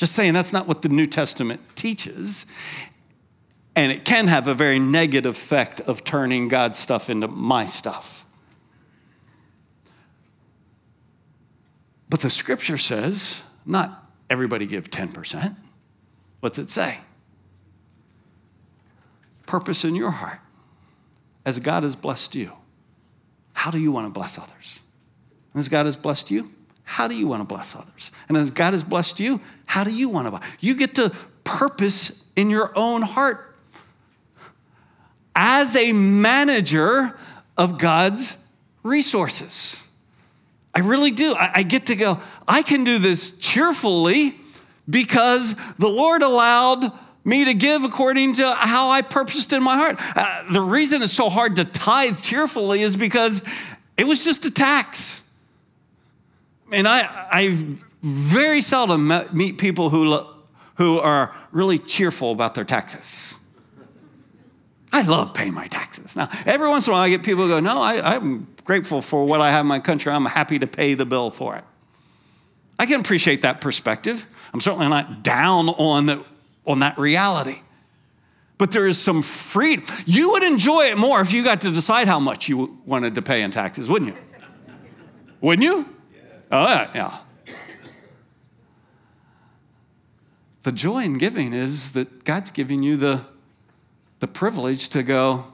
Just 0.00 0.14
saying 0.14 0.32
that's 0.32 0.54
not 0.54 0.66
what 0.66 0.80
the 0.80 0.88
New 0.88 1.04
Testament 1.04 1.60
teaches. 1.76 2.50
And 3.76 3.92
it 3.92 4.02
can 4.06 4.28
have 4.28 4.48
a 4.48 4.54
very 4.54 4.78
negative 4.78 5.36
effect 5.36 5.82
of 5.82 6.04
turning 6.04 6.48
God's 6.48 6.78
stuff 6.78 7.10
into 7.10 7.28
my 7.28 7.66
stuff. 7.66 8.24
But 12.08 12.20
the 12.20 12.30
scripture 12.30 12.78
says 12.78 13.44
not 13.66 14.10
everybody 14.30 14.64
give 14.64 14.90
10%. 14.90 15.54
What's 16.40 16.58
it 16.58 16.70
say? 16.70 17.00
Purpose 19.44 19.84
in 19.84 19.94
your 19.94 20.12
heart 20.12 20.40
as 21.44 21.58
God 21.58 21.82
has 21.82 21.94
blessed 21.94 22.34
you. 22.34 22.52
How 23.52 23.70
do 23.70 23.78
you 23.78 23.92
want 23.92 24.06
to 24.06 24.10
bless 24.10 24.38
others? 24.38 24.80
As 25.54 25.68
God 25.68 25.84
has 25.84 25.96
blessed 25.96 26.30
you, 26.30 26.52
how 26.90 27.06
do 27.06 27.14
you 27.14 27.28
want 27.28 27.40
to 27.40 27.44
bless 27.44 27.76
others? 27.76 28.10
And 28.28 28.36
as 28.36 28.50
God 28.50 28.72
has 28.72 28.82
blessed 28.82 29.20
you, 29.20 29.40
how 29.64 29.84
do 29.84 29.94
you 29.94 30.08
want 30.08 30.26
to 30.26 30.32
bless? 30.32 30.42
You 30.58 30.74
get 30.74 30.96
to 30.96 31.14
purpose 31.44 32.28
in 32.34 32.50
your 32.50 32.72
own 32.74 33.02
heart 33.02 33.54
as 35.36 35.76
a 35.76 35.92
manager 35.92 37.16
of 37.56 37.78
God's 37.78 38.44
resources. 38.82 39.88
I 40.74 40.80
really 40.80 41.12
do. 41.12 41.32
I, 41.38 41.50
I 41.54 41.62
get 41.62 41.86
to 41.86 41.96
go, 41.96 42.18
I 42.48 42.62
can 42.62 42.82
do 42.82 42.98
this 42.98 43.38
cheerfully 43.38 44.30
because 44.88 45.54
the 45.76 45.88
Lord 45.88 46.22
allowed 46.22 46.90
me 47.24 47.44
to 47.44 47.54
give 47.54 47.84
according 47.84 48.32
to 48.34 48.50
how 48.50 48.90
I 48.90 49.02
purposed 49.02 49.52
in 49.52 49.62
my 49.62 49.76
heart. 49.76 49.96
Uh, 50.16 50.52
the 50.52 50.60
reason 50.60 51.02
it's 51.02 51.12
so 51.12 51.28
hard 51.28 51.54
to 51.54 51.64
tithe 51.64 52.20
cheerfully 52.20 52.80
is 52.80 52.96
because 52.96 53.46
it 53.96 54.08
was 54.08 54.24
just 54.24 54.44
a 54.44 54.50
tax. 54.52 55.29
And 56.72 56.86
I, 56.86 57.28
I 57.30 57.76
very 58.02 58.60
seldom 58.60 59.12
meet 59.32 59.58
people 59.58 59.90
who, 59.90 60.24
who 60.76 60.98
are 60.98 61.34
really 61.52 61.78
cheerful 61.78 62.32
about 62.32 62.54
their 62.54 62.64
taxes. 62.64 63.36
I 64.92 65.02
love 65.02 65.34
paying 65.34 65.54
my 65.54 65.66
taxes. 65.66 66.16
Now, 66.16 66.28
every 66.46 66.68
once 66.68 66.86
in 66.86 66.92
a 66.92 66.94
while, 66.94 67.02
I 67.02 67.10
get 67.10 67.22
people 67.22 67.44
who 67.44 67.50
go, 67.50 67.60
No, 67.60 67.80
I, 67.80 68.16
I'm 68.16 68.48
grateful 68.64 69.00
for 69.02 69.24
what 69.24 69.40
I 69.40 69.50
have 69.50 69.60
in 69.60 69.68
my 69.68 69.78
country. 69.78 70.12
I'm 70.12 70.24
happy 70.24 70.58
to 70.58 70.66
pay 70.66 70.94
the 70.94 71.06
bill 71.06 71.30
for 71.30 71.56
it. 71.56 71.64
I 72.78 72.86
can 72.86 73.00
appreciate 73.00 73.42
that 73.42 73.60
perspective. 73.60 74.26
I'm 74.52 74.60
certainly 74.60 74.88
not 74.88 75.22
down 75.22 75.68
on, 75.68 76.06
the, 76.06 76.24
on 76.66 76.80
that 76.80 76.98
reality. 76.98 77.60
But 78.58 78.72
there 78.72 78.86
is 78.86 78.98
some 78.98 79.22
freedom. 79.22 79.84
You 80.06 80.32
would 80.32 80.42
enjoy 80.42 80.84
it 80.84 80.98
more 80.98 81.20
if 81.20 81.32
you 81.32 81.44
got 81.44 81.60
to 81.62 81.70
decide 81.70 82.08
how 82.08 82.20
much 82.20 82.48
you 82.48 82.78
wanted 82.84 83.14
to 83.14 83.22
pay 83.22 83.42
in 83.42 83.50
taxes, 83.50 83.88
wouldn't 83.88 84.14
you? 84.14 84.20
Wouldn't 85.40 85.64
you? 85.64 85.86
Oh, 86.50 86.90
yeah. 86.94 87.18
The 90.62 90.72
joy 90.72 91.04
in 91.04 91.16
giving 91.16 91.52
is 91.52 91.92
that 91.92 92.24
God's 92.24 92.50
giving 92.50 92.82
you 92.82 92.96
the, 92.96 93.24
the 94.18 94.26
privilege 94.26 94.88
to 94.90 95.02
go, 95.02 95.44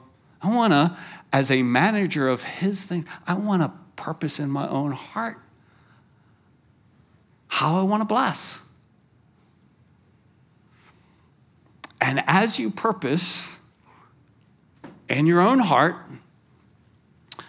I 0.42 0.54
want 0.54 0.72
to, 0.72 0.96
as 1.32 1.50
a 1.50 1.62
manager 1.62 2.28
of 2.28 2.42
His 2.42 2.84
thing, 2.84 3.06
I 3.26 3.34
want 3.34 3.62
a 3.62 3.72
purpose 3.94 4.40
in 4.40 4.50
my 4.50 4.68
own 4.68 4.92
heart. 4.92 5.38
How 7.48 7.78
I 7.80 7.82
want 7.84 8.02
to 8.02 8.06
bless. 8.06 8.68
And 12.00 12.22
as 12.26 12.58
you 12.58 12.70
purpose 12.70 13.58
in 15.08 15.26
your 15.26 15.40
own 15.40 15.60
heart 15.60 15.96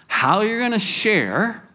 how 0.07 0.41
you're 0.41 0.59
going 0.59 0.71
to 0.71 0.79
share 0.79 1.66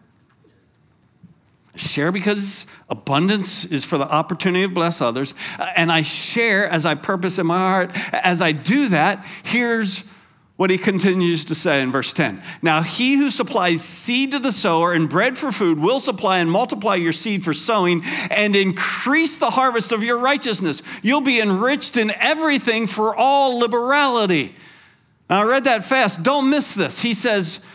share 1.75 2.11
because 2.11 2.83
abundance 2.89 3.65
is 3.65 3.83
for 3.83 3.97
the 3.97 4.11
opportunity 4.11 4.67
to 4.67 4.73
bless 4.73 5.01
others. 5.01 5.33
Uh, 5.57 5.67
and 5.75 5.91
I 5.91 6.03
share 6.03 6.67
as 6.67 6.85
I 6.85 6.95
purpose 6.95 7.39
in 7.39 7.47
my 7.47 7.57
heart. 7.57 7.91
As 8.13 8.41
I 8.41 8.51
do 8.51 8.89
that, 8.89 9.25
here's 9.43 10.11
what 10.55 10.69
he 10.69 10.77
continues 10.77 11.45
to 11.45 11.55
say 11.55 11.81
in 11.81 11.91
verse 11.91 12.13
10. 12.13 12.41
Now, 12.61 12.83
he 12.83 13.17
who 13.17 13.31
supplies 13.31 13.81
seed 13.81 14.33
to 14.33 14.39
the 14.39 14.51
sower 14.51 14.93
and 14.93 15.09
bread 15.09 15.35
for 15.35 15.51
food 15.51 15.79
will 15.79 15.99
supply 15.99 16.39
and 16.39 16.51
multiply 16.51 16.95
your 16.95 17.11
seed 17.11 17.43
for 17.43 17.53
sowing 17.53 18.03
and 18.29 18.55
increase 18.55 19.37
the 19.37 19.49
harvest 19.49 19.91
of 19.91 20.03
your 20.03 20.19
righteousness. 20.19 20.83
You'll 21.01 21.21
be 21.21 21.41
enriched 21.41 21.97
in 21.97 22.11
everything 22.19 22.85
for 22.85 23.15
all 23.15 23.59
liberality. 23.59 24.53
Now, 25.27 25.41
I 25.41 25.49
read 25.49 25.63
that 25.63 25.83
fast. 25.83 26.23
Don't 26.23 26.51
miss 26.51 26.75
this. 26.75 27.01
He 27.01 27.15
says 27.15 27.72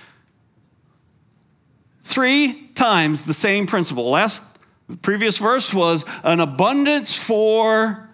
three 2.09 2.71
times 2.75 3.25
the 3.25 3.35
same 3.35 3.67
principle. 3.67 4.09
Last, 4.09 4.59
the 4.89 4.97
previous 4.97 5.37
verse 5.37 5.75
was 5.75 6.07
an 6.25 6.41
abundance 6.41 7.23
for 7.23 8.09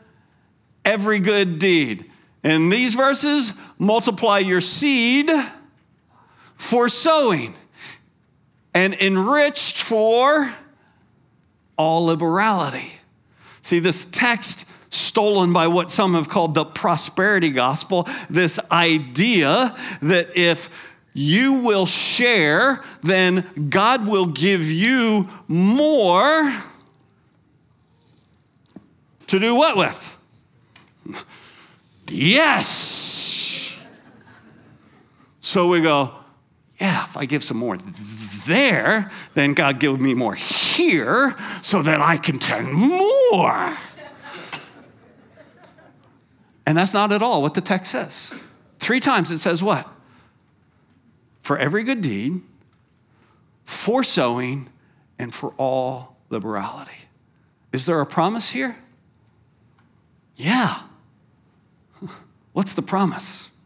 every 0.84 1.20
good 1.20 1.60
deed. 1.60 2.04
In 2.42 2.70
these 2.70 2.96
verses, 2.96 3.64
multiply 3.78 4.38
your 4.38 4.60
seed 4.60 5.30
for 6.56 6.88
sowing 6.88 7.54
and 8.74 8.94
enriched 9.00 9.76
for 9.76 10.52
all 11.78 12.06
liberality. 12.06 12.94
See, 13.60 13.78
this 13.78 14.10
text 14.10 14.92
stolen 14.92 15.52
by 15.52 15.68
what 15.68 15.92
some 15.92 16.14
have 16.14 16.28
called 16.28 16.54
the 16.56 16.64
prosperity 16.64 17.50
gospel, 17.50 18.08
this 18.28 18.58
idea 18.72 19.74
that 20.02 20.30
if 20.34 20.93
you 21.14 21.62
will 21.64 21.86
share, 21.86 22.82
then 23.02 23.44
God 23.70 24.06
will 24.06 24.26
give 24.26 24.70
you 24.70 25.28
more 25.46 26.52
to 29.28 29.38
do 29.38 29.54
what 29.54 29.76
with? 29.76 30.10
Yes! 32.08 33.84
So 35.40 35.68
we 35.68 35.80
go, 35.80 36.12
yeah, 36.80 37.04
if 37.04 37.16
I 37.16 37.26
give 37.26 37.44
some 37.44 37.58
more 37.58 37.78
there, 38.46 39.10
then 39.34 39.54
God 39.54 39.78
give 39.78 40.00
me 40.00 40.14
more 40.14 40.34
here 40.34 41.36
so 41.62 41.80
that 41.82 42.00
I 42.00 42.16
can 42.16 42.40
tend 42.40 42.72
more. 42.72 43.76
And 46.66 46.76
that's 46.76 46.92
not 46.94 47.12
at 47.12 47.22
all 47.22 47.42
what 47.42 47.54
the 47.54 47.60
text 47.60 47.92
says. 47.92 48.38
Three 48.78 49.00
times 49.00 49.30
it 49.30 49.38
says 49.38 49.62
what? 49.62 49.88
For 51.44 51.58
every 51.58 51.84
good 51.84 52.00
deed, 52.00 52.40
for 53.66 54.02
sowing, 54.02 54.70
and 55.18 55.34
for 55.34 55.52
all 55.58 56.16
liberality. 56.30 57.06
Is 57.70 57.84
there 57.84 58.00
a 58.00 58.06
promise 58.06 58.52
here? 58.52 58.78
Yeah. 60.36 60.78
What's 62.54 62.72
the 62.72 62.80
promise? 62.80 63.58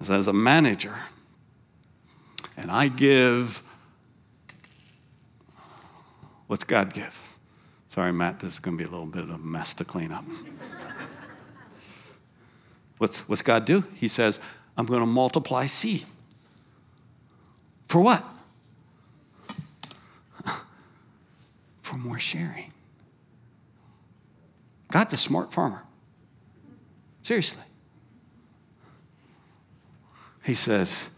As 0.00 0.26
a 0.26 0.32
manager, 0.32 0.94
and 2.56 2.70
I 2.70 2.88
give, 2.88 3.62
what's 6.46 6.64
God 6.64 6.92
give? 6.92 7.36
Sorry, 7.88 8.12
Matt, 8.12 8.40
this 8.40 8.54
is 8.54 8.58
going 8.58 8.76
to 8.76 8.84
be 8.84 8.86
a 8.86 8.90
little 8.90 9.06
bit 9.06 9.24
of 9.24 9.30
a 9.30 9.38
mess 9.38 9.72
to 9.74 9.84
clean 9.84 10.12
up. 10.12 10.24
what's, 12.98 13.26
what's 13.28 13.40
God 13.40 13.64
do? 13.64 13.82
He 13.96 14.08
says, 14.08 14.40
I'm 14.76 14.86
going 14.86 15.00
to 15.00 15.06
multiply 15.06 15.66
seed. 15.66 16.04
For 17.84 18.00
what? 18.00 18.22
For 21.80 21.96
more 21.96 22.18
sharing. 22.18 22.72
God's 24.90 25.12
a 25.12 25.16
smart 25.16 25.52
farmer. 25.52 25.84
Seriously. 27.22 27.64
He 30.44 30.54
says, 30.54 31.16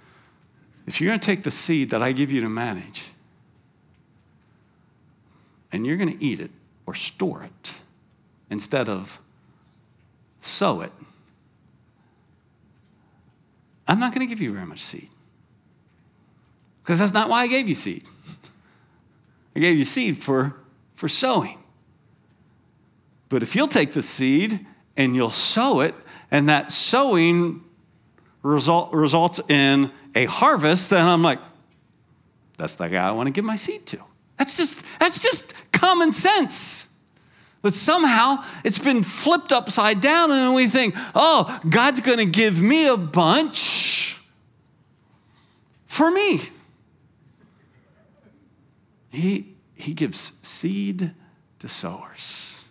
if 0.87 1.01
you're 1.01 1.11
going 1.11 1.21
to 1.21 1.27
take 1.27 1.43
the 1.43 1.51
seed 1.51 1.91
that 1.91 2.01
I 2.01 2.13
give 2.13 2.31
you 2.31 2.41
to 2.43 2.49
manage 2.49 3.11
and 5.73 5.85
you're 5.85 5.97
going 5.97 6.17
to 6.17 6.25
eat 6.25 6.39
it 6.41 6.53
or 6.87 6.95
store 6.95 7.43
it 7.43 7.79
instead 8.51 8.89
of 8.89 9.21
sow 10.39 10.81
it, 10.81 10.93
I'm 13.89 13.99
not 13.99 14.15
going 14.15 14.27
to 14.27 14.29
give 14.29 14.41
you 14.41 14.53
very 14.53 14.67
much 14.67 14.81
seed. 14.81 15.09
Because 16.83 16.99
that's 16.99 17.13
not 17.13 17.29
why 17.29 17.43
I 17.43 17.47
gave 17.47 17.69
you 17.69 17.75
seed. 17.75 18.03
I 19.55 19.61
gave 19.61 19.77
you 19.77 19.85
seed 19.85 20.17
for, 20.17 20.57
for 20.95 21.09
sowing. 21.09 21.59
But 23.29 23.43
if 23.43 23.57
you'll 23.57 23.69
take 23.69 23.93
the 23.93 24.03
seed 24.03 24.61
and 24.97 25.17
you'll 25.17 25.31
sow 25.31 25.81
it, 25.81 25.95
and 26.31 26.49
that 26.49 26.71
sowing 26.71 27.63
result, 28.43 28.93
results 28.93 29.41
in 29.51 29.91
a 30.15 30.25
harvest, 30.27 30.91
then 30.91 31.07
I'm 31.07 31.23
like, 31.23 31.39
that's 32.59 32.75
the 32.75 32.89
guy 32.89 33.09
I 33.09 33.13
want 33.13 33.27
to 33.27 33.33
give 33.33 33.45
my 33.45 33.57
seed 33.57 33.87
to. 33.87 33.99
That's 34.39 34.57
just, 34.57 34.99
that's 34.99 35.23
just 35.23 35.73
common 35.73 36.13
sense. 36.13 36.96
But 37.67 37.75
somehow 37.75 38.37
it's 38.65 38.79
been 38.79 39.03
flipped 39.03 39.51
upside 39.51 40.01
down, 40.01 40.31
and 40.31 40.55
we 40.55 40.67
think, 40.69 40.95
oh, 41.17 41.61
God's 41.69 41.99
going 41.99 42.21
to 42.21 42.27
give 42.27 42.63
me 42.63 42.87
a 42.87 42.97
bunch 42.97 44.21
for 45.85 46.09
me. 46.09 46.39
He, 49.11 49.57
he 49.75 49.95
gives 49.95 50.17
seed 50.17 51.11
to 51.59 51.67
sowers. 51.67 52.65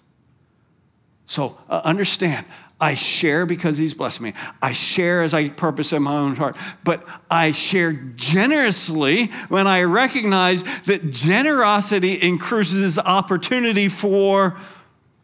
So 1.25 1.57
uh, 1.67 1.81
understand, 1.83 2.45
I 2.79 2.95
share 2.95 3.45
because 3.45 3.77
he's 3.77 3.93
blessed 3.93 4.21
me. 4.21 4.31
I 4.61 4.71
share 4.71 5.23
as 5.23 5.33
I 5.33 5.49
purpose 5.49 5.91
in 5.91 6.03
my 6.03 6.15
own 6.15 6.37
heart. 6.37 6.55
But 6.85 7.03
I 7.29 7.51
share 7.51 7.91
generously 7.91 9.25
when 9.49 9.67
I 9.67 9.83
recognize 9.83 10.63
that 10.83 11.11
generosity 11.11 12.13
increases 12.13 12.97
opportunity 12.97 13.89
for 13.89 14.57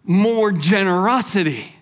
more 0.04 0.52
generosity. 0.52 1.76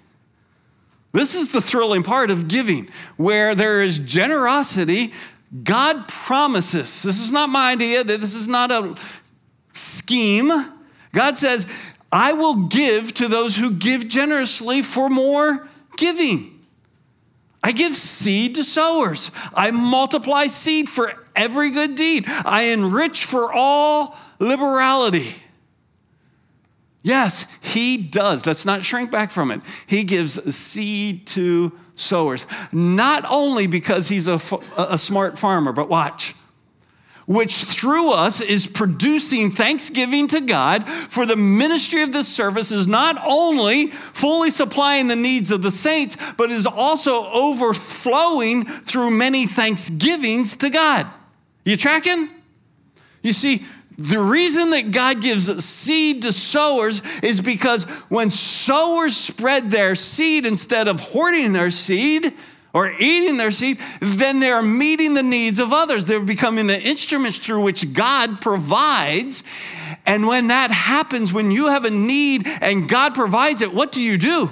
This 1.11 1.33
is 1.33 1.51
the 1.51 1.61
thrilling 1.61 2.03
part 2.03 2.29
of 2.29 2.47
giving. 2.47 2.87
Where 3.17 3.55
there 3.55 3.81
is 3.81 3.99
generosity, 3.99 5.13
God 5.63 6.07
promises. 6.07 7.03
This 7.03 7.19
is 7.21 7.31
not 7.31 7.49
my 7.49 7.71
idea, 7.71 8.03
this 8.03 8.35
is 8.35 8.47
not 8.47 8.71
a 8.71 8.95
scheme. 9.73 10.51
God 11.13 11.37
says, 11.37 11.67
I 12.11 12.33
will 12.33 12.67
give 12.67 13.13
to 13.15 13.27
those 13.27 13.55
who 13.55 13.73
give 13.73 14.07
generously 14.09 14.81
for 14.81 15.09
more 15.09 15.67
giving. 15.97 16.59
I 17.63 17.71
give 17.71 17.95
seed 17.95 18.55
to 18.55 18.63
sowers. 18.63 19.31
I 19.53 19.71
multiply 19.71 20.47
seed 20.47 20.87
for 20.87 21.11
every 21.35 21.71
good 21.71 21.95
deed. 21.95 22.25
I 22.27 22.69
enrich 22.73 23.25
for 23.25 23.51
all 23.53 24.17
liberality. 24.39 25.33
Yes, 27.01 27.57
he 27.61 27.97
does. 27.97 28.45
Let's 28.45 28.65
not 28.65 28.83
shrink 28.83 29.11
back 29.11 29.31
from 29.31 29.51
it. 29.51 29.61
He 29.87 30.03
gives 30.03 30.55
seed 30.55 31.25
to 31.27 31.71
sowers, 31.95 32.45
not 32.71 33.25
only 33.29 33.67
because 33.67 34.09
he's 34.09 34.27
a, 34.27 34.39
a 34.77 34.97
smart 34.97 35.37
farmer, 35.37 35.71
but 35.71 35.89
watch 35.89 36.33
which 37.29 37.57
through 37.57 38.11
us 38.11 38.41
is 38.41 38.65
producing 38.65 39.51
thanksgiving 39.51 40.25
to 40.25 40.41
God 40.41 40.83
for 40.83 41.27
the 41.27 41.35
ministry 41.35 42.01
of 42.01 42.11
this 42.11 42.27
service 42.27 42.71
is 42.71 42.87
not 42.87 43.23
only 43.23 43.85
fully 43.85 44.49
supplying 44.49 45.07
the 45.07 45.15
needs 45.15 45.51
of 45.51 45.61
the 45.61 45.69
saints, 45.69 46.17
but 46.37 46.49
is 46.49 46.65
also 46.65 47.29
overflowing 47.31 48.65
through 48.65 49.11
many 49.11 49.45
thanksgivings 49.45 50.55
to 50.55 50.71
God. 50.71 51.05
You 51.65 51.77
tracking? 51.77 52.29
You 53.21 53.33
see, 53.33 53.63
the 53.99 54.19
reason 54.19 54.69
that 54.69 54.91
God 54.91 55.21
gives 55.21 55.63
seed 55.63 56.23
to 56.23 56.31
sowers 56.31 57.01
is 57.21 57.41
because 57.41 57.83
when 58.07 58.29
sowers 58.29 59.15
spread 59.15 59.71
their 59.71 59.93
seed 59.93 60.45
instead 60.45 60.87
of 60.87 61.01
hoarding 61.01 61.51
their 61.51 61.69
seed, 61.69 62.33
or 62.73 62.91
eating 62.99 63.37
their 63.37 63.51
seed, 63.51 63.79
then 63.99 64.39
they're 64.39 64.61
meeting 64.61 65.15
the 65.15 65.23
needs 65.23 65.59
of 65.59 65.73
others. 65.73 66.05
They're 66.05 66.19
becoming 66.19 66.67
the 66.67 66.79
instruments 66.79 67.39
through 67.39 67.63
which 67.63 67.93
God 67.93 68.41
provides. 68.41 69.43
And 70.05 70.27
when 70.27 70.47
that 70.47 70.69
happens, 70.69 71.33
when 71.33 71.49
you 71.51 71.67
have 71.69 71.85
a 71.85 71.89
need 71.89 72.45
and 72.61 72.87
God 72.87 73.15
provides 73.15 73.61
it, 73.61 73.73
what 73.73 73.91
do 73.91 74.01
you 74.01 74.17
do? 74.17 74.49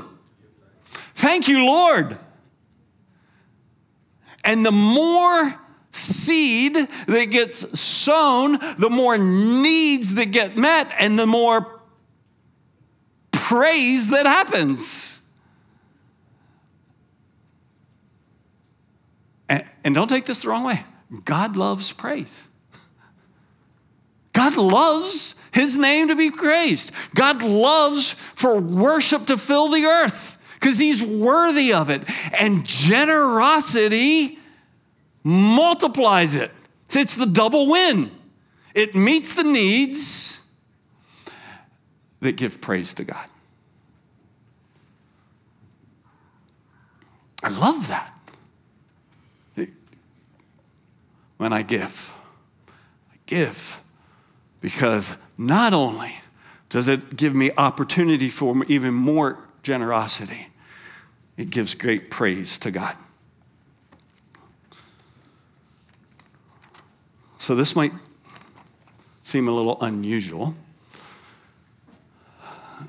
Thank 0.84 1.48
you, 1.48 1.64
Lord. 1.64 2.18
And 4.44 4.66
the 4.66 4.72
more 4.72 5.56
seed 5.98 6.76
that 6.76 7.28
gets 7.32 7.80
sown, 7.80 8.60
the 8.78 8.90
more 8.90 9.18
needs 9.18 10.16
that 10.16 10.32
get 10.32 10.56
met, 10.58 10.92
and 11.00 11.18
the 11.18 11.28
more 11.28 11.82
praise 13.32 14.10
that 14.10 14.26
happens. 14.26 15.30
And, 19.50 19.66
and 19.84 19.96
don't 19.96 20.10
take 20.10 20.26
this 20.26 20.42
the 20.42 20.50
wrong 20.50 20.66
way 20.66 20.84
God 21.24 21.56
loves 21.56 21.94
praise. 21.94 22.50
God 24.34 24.56
loves 24.56 25.50
his 25.52 25.80
name 25.80 26.10
to 26.10 26.16
be 26.16 26.30
praised. 26.30 26.94
God 27.16 27.42
loves 27.42 28.14
for 28.14 28.60
worship 28.60 29.26
to 29.28 29.38
fill 29.38 29.72
the 29.72 29.86
earth 29.86 30.58
because 30.60 30.78
he's 30.78 31.04
worthy 31.04 31.74
of 31.74 31.90
it. 31.90 32.02
And 32.40 32.64
generosity 32.64 34.37
multiplies 35.28 36.36
it. 36.36 36.52
It's 36.90 37.18
the 37.18 37.26
double 37.26 37.70
win. 37.70 38.10
It 38.74 38.96
meets 38.96 39.36
the 39.36 39.44
needs 39.44 40.56
that 42.22 42.38
give 42.38 42.62
praise 42.62 42.94
to 42.94 43.04
God. 43.04 43.28
I 47.44 47.50
love 47.50 47.90
that. 47.90 48.14
When 51.36 51.54
I 51.54 51.62
give, 51.62 52.16
I 53.14 53.18
give 53.28 53.84
because 54.60 55.24
not 55.38 55.72
only 55.72 56.16
does 56.70 56.88
it 56.88 57.16
give 57.16 57.36
me 57.36 57.52
opportunity 57.58 58.30
for 58.30 58.64
even 58.68 58.94
more 58.94 59.38
generosity, 59.62 60.48
it 61.36 61.52
gives 61.52 61.76
great 61.76 62.10
praise 62.10 62.58
to 62.60 62.72
God. 62.72 62.96
So 67.38 67.56
this 67.56 67.76
might 67.76 67.92
seem 69.22 69.48
a 69.48 69.52
little 69.52 69.78
unusual, 69.82 70.56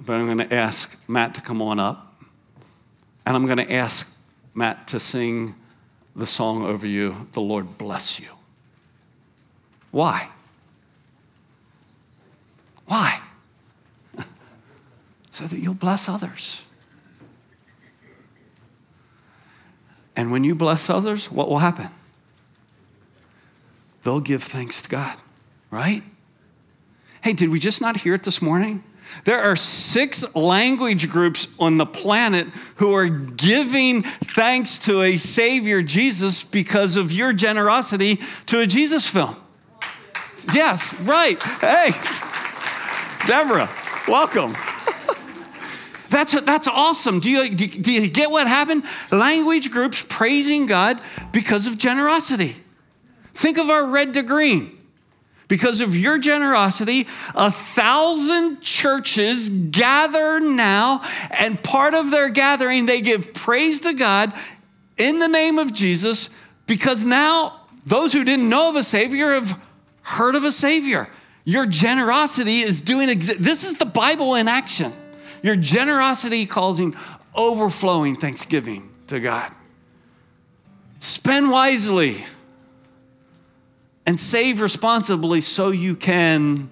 but 0.05 0.15
I'm 0.15 0.27
going 0.27 0.49
to 0.49 0.55
ask 0.55 1.07
Matt 1.09 1.35
to 1.35 1.43
come 1.43 1.61
on 1.61 1.79
up, 1.79 2.15
and 3.27 3.37
I'm 3.37 3.45
going 3.45 3.59
to 3.59 3.73
ask 3.73 4.21
Matt 4.55 4.89
to 4.89 4.99
sing 4.99 5.55
the 6.17 6.27
song 6.27 6.65
over 6.65 6.87
you, 6.87 7.29
The 7.33 7.41
Lord 7.41 7.77
Bless 7.77 8.21
You. 8.21 8.31
Why? 9.91 10.29
Why? 12.87 13.21
so 15.31 15.45
that 15.45 15.59
you'll 15.59 15.75
bless 15.75 16.09
others. 16.09 16.65
And 20.17 20.33
when 20.33 20.43
you 20.43 20.55
bless 20.55 20.91
others, 20.91 21.31
what 21.31 21.49
will 21.49 21.59
happen? 21.59 21.89
They'll 24.03 24.21
give 24.21 24.43
thanks 24.43 24.83
to 24.83 24.89
God, 24.89 25.17
right? 25.71 26.03
Hey, 27.23 27.33
did 27.33 27.51
we 27.51 27.59
just 27.59 27.81
not 27.81 27.99
hear 27.99 28.15
it 28.15 28.23
this 28.23 28.41
morning? 28.41 28.83
There 29.25 29.41
are 29.41 29.57
six 29.57 30.37
language 30.37 31.11
groups 31.11 31.49
on 31.59 31.79
the 31.79 31.87
planet 31.87 32.47
who 32.77 32.93
are 32.93 33.09
giving 33.09 34.03
thanks 34.03 34.79
to 34.81 35.03
a 35.03 35.13
Savior, 35.13 35.83
Jesus, 35.83 36.45
because 36.45 36.97
of 36.97 37.11
your 37.11 37.33
generosity 37.33 38.17
to 38.47 38.61
a 38.61 38.67
Jesus 38.67 39.09
film. 39.09 39.35
Yes, 40.55 41.01
right. 41.01 41.43
Hey, 41.43 41.91
Deborah, 43.27 43.69
welcome. 44.07 44.53
That's, 46.11 46.41
that's 46.41 46.67
awesome. 46.67 47.21
Do 47.21 47.29
you, 47.29 47.55
do 47.55 47.93
you 47.93 48.09
get 48.09 48.31
what 48.31 48.47
happened? 48.47 48.83
Language 49.13 49.71
groups 49.71 50.03
praising 50.09 50.65
God 50.65 50.99
because 51.35 51.67
of 51.67 51.79
generosity. 51.79 52.55
Think 53.39 53.57
of 53.57 53.71
our 53.71 53.87
red 53.87 54.15
to 54.15 54.25
green. 54.25 54.77
Because 55.47 55.79
of 55.79 55.97
your 55.97 56.19
generosity, 56.19 57.03
a 57.37 57.53
thousand 57.53 58.61
churches 58.63 59.49
gather 59.71 60.41
now, 60.41 61.03
and 61.31 61.63
part 61.63 61.95
of 61.95 62.11
their 62.11 62.31
gathering, 62.31 62.87
they 62.87 63.01
give 63.01 63.33
praise 63.35 63.79
to 63.81 63.95
God 63.95 64.33
in 64.97 65.21
the 65.21 65.29
name 65.29 65.61
of 65.61 65.73
Jesus 65.73 66.45
because 66.67 67.05
now 67.05 67.63
those 67.87 68.13
who 68.13 68.25
didn't 68.25 68.49
know 68.49 68.71
of 68.71 68.75
a 68.77 68.83
Savior 68.83 69.33
have 69.33 69.71
heard 70.03 70.35
of 70.35 70.43
a 70.43 70.51
Savior. 70.51 71.07
Your 71.45 71.65
generosity 71.65 72.59
is 72.59 72.83
doing, 72.83 73.09
exa- 73.09 73.39
this 73.39 73.63
is 73.63 73.79
the 73.79 73.87
Bible 73.87 74.35
in 74.35 74.49
action. 74.49 74.91
Your 75.45 75.55
generosity 75.55 76.45
causing 76.45 76.97
overflowing 77.37 78.17
thanksgiving 78.17 78.91
to 79.07 79.21
God. 79.21 79.53
Spend 80.99 81.53
wisely 81.53 82.25
and 84.09 84.19
save 84.19 84.63
responsibly 84.63 85.39
so 85.43 85.69
you 85.71 85.95
can 85.95 86.71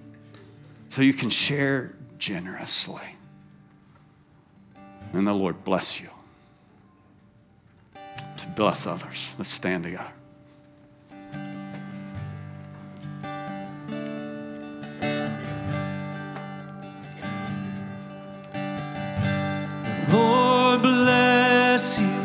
so 0.89 1.03
you 1.03 1.13
can 1.13 1.29
share 1.29 1.93
generously. 2.17 3.05
And 5.13 5.27
the 5.27 5.33
Lord 5.33 5.63
bless 5.63 6.01
you 6.01 6.09
to 8.37 8.47
bless 8.55 8.87
others. 8.87 9.35
Let's 9.37 9.49
stand 9.49 9.83
together. 9.83 10.11
Lord 20.11 20.81
bless 20.81 21.99
you 21.99 22.16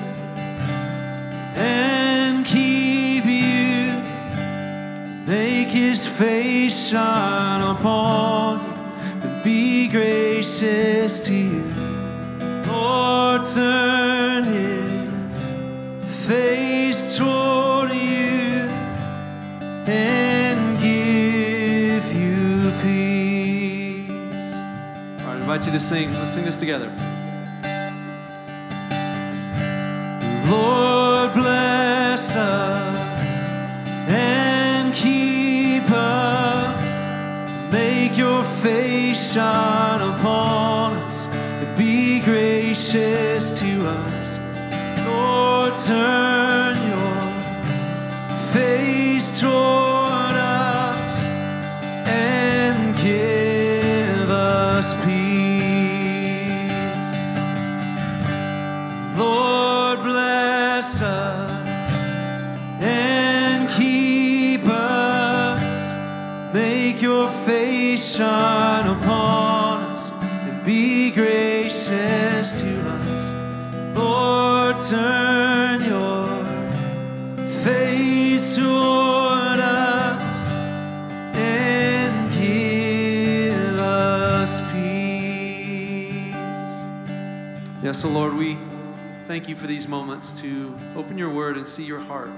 his 6.03 6.18
face 6.18 6.90
shine 6.90 7.76
upon 7.76 8.59
you 8.59 9.28
and 9.28 9.44
be 9.44 9.88
gracious 9.88 11.24
to 11.26 11.34
you. 11.34 11.62
Lord, 12.66 13.42
turn 13.44 14.44
his 14.44 16.26
face 16.26 17.16
toward 17.16 17.90
you 17.90 18.68
and 19.86 20.80
give 20.80 22.12
you 22.12 22.72
peace. 22.82 24.55
All 25.20 25.26
right, 25.26 25.36
I 25.36 25.40
invite 25.40 25.66
you 25.66 25.72
to 25.72 25.78
sing. 25.78 26.12
Let's 26.14 26.32
sing 26.32 26.44
this 26.44 26.59
together. 26.59 26.90
Lord 30.50 31.32
bless 31.32 32.36
us 32.36 32.82
your 38.43 38.51
face 38.51 39.34
shine 39.34 40.01
upon 40.01 40.95
us 40.95 41.28
and 41.28 41.78
be 41.78 42.20
gracious 42.20 43.61
to 43.61 43.86
us. 43.86 44.38
Lord, 45.07 45.76
turn 45.76 46.76
your 46.88 47.20
face 48.53 49.40
toward 49.40 49.82
shine 68.17 68.87
upon 68.89 69.81
us 69.85 70.13
and 70.13 70.63
be 70.67 71.11
gracious 71.13 72.61
to 72.61 72.81
us. 72.91 73.97
Lord, 73.97 74.79
turn 74.79 75.83
your 75.83 76.27
face 77.65 78.57
toward 78.57 79.61
us 79.61 80.53
and 81.35 82.33
give 82.35 83.79
us 83.79 84.61
peace. 84.73 86.35
Yes, 87.83 88.03
so 88.03 88.11
Lord, 88.11 88.35
we 88.35 88.59
thank 89.27 89.49
you 89.49 89.57
for 89.57 89.67
these 89.67 89.89
moments 89.89 90.39
to 90.43 90.77
open 90.97 91.17
your 91.17 91.33
word 91.33 91.57
and 91.57 91.67
see 91.67 91.85
your 91.85 92.01
heart. 92.01 92.31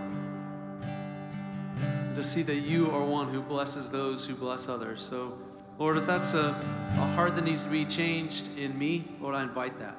To 2.15 2.23
see 2.23 2.43
that 2.43 2.61
you 2.61 2.93
are 2.93 3.05
one 3.05 3.35
who 3.35 3.43
blesses 3.43 3.91
those 3.91 4.25
who 4.25 4.37
bless 4.37 4.69
others. 4.69 5.01
So, 5.03 5.37
Lord, 5.79 5.97
if 5.97 6.07
that's 6.07 6.35
a, 6.35 6.49
a 6.49 7.07
heart 7.15 7.35
that 7.37 7.45
needs 7.45 7.65
to 7.65 7.71
be 7.71 7.85
changed 7.85 8.57
in 8.57 8.79
me, 8.79 9.05
Lord, 9.21 9.35
I 9.35 9.43
invite 9.43 9.79
that. 9.81 9.97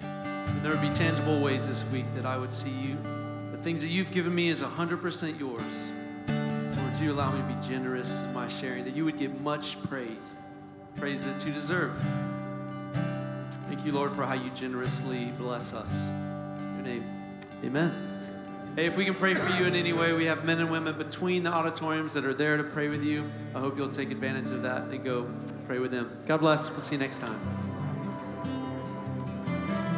And 0.00 0.62
there 0.62 0.70
would 0.70 0.80
be 0.80 0.90
tangible 0.90 1.40
ways 1.40 1.66
this 1.66 1.84
week 1.92 2.04
that 2.14 2.24
I 2.24 2.38
would 2.38 2.52
see 2.52 2.70
you. 2.70 2.96
The 3.50 3.58
things 3.58 3.82
that 3.82 3.88
you've 3.88 4.12
given 4.12 4.34
me 4.34 4.48
is 4.48 4.62
100% 4.62 5.40
yours. 5.40 5.62
Lord, 6.28 7.00
you 7.00 7.12
allow 7.12 7.32
me 7.32 7.38
to 7.40 7.60
be 7.60 7.68
generous 7.68 8.22
in 8.22 8.34
my 8.34 8.48
sharing, 8.48 8.84
that 8.84 8.94
you 8.94 9.04
would 9.04 9.18
get 9.18 9.40
much 9.40 9.82
praise, 9.84 10.34
praise 10.96 11.24
that 11.26 11.46
you 11.46 11.52
deserve. 11.52 12.00
Thank 13.66 13.84
you, 13.84 13.92
Lord, 13.92 14.12
for 14.12 14.24
how 14.24 14.34
you 14.34 14.50
generously 14.50 15.26
bless 15.38 15.74
us. 15.74 16.06
In 16.06 16.74
your 16.76 16.94
name, 16.94 17.04
amen. 17.64 18.17
Hey, 18.78 18.86
if 18.86 18.96
we 18.96 19.04
can 19.04 19.14
pray 19.14 19.34
for 19.34 19.48
you 19.58 19.66
in 19.66 19.74
any 19.74 19.92
way, 19.92 20.12
we 20.12 20.26
have 20.26 20.44
men 20.44 20.60
and 20.60 20.70
women 20.70 20.96
between 20.96 21.42
the 21.42 21.52
auditoriums 21.52 22.14
that 22.14 22.24
are 22.24 22.32
there 22.32 22.56
to 22.56 22.62
pray 22.62 22.86
with 22.86 23.02
you. 23.02 23.28
I 23.52 23.58
hope 23.58 23.76
you'll 23.76 23.88
take 23.88 24.12
advantage 24.12 24.52
of 24.52 24.62
that 24.62 24.82
and 24.82 25.02
go 25.02 25.26
pray 25.66 25.80
with 25.80 25.90
them. 25.90 26.16
God 26.28 26.38
bless. 26.38 26.70
We'll 26.70 26.82
see 26.82 26.94
you 26.94 27.00
next 27.00 27.18
time. 27.18 27.67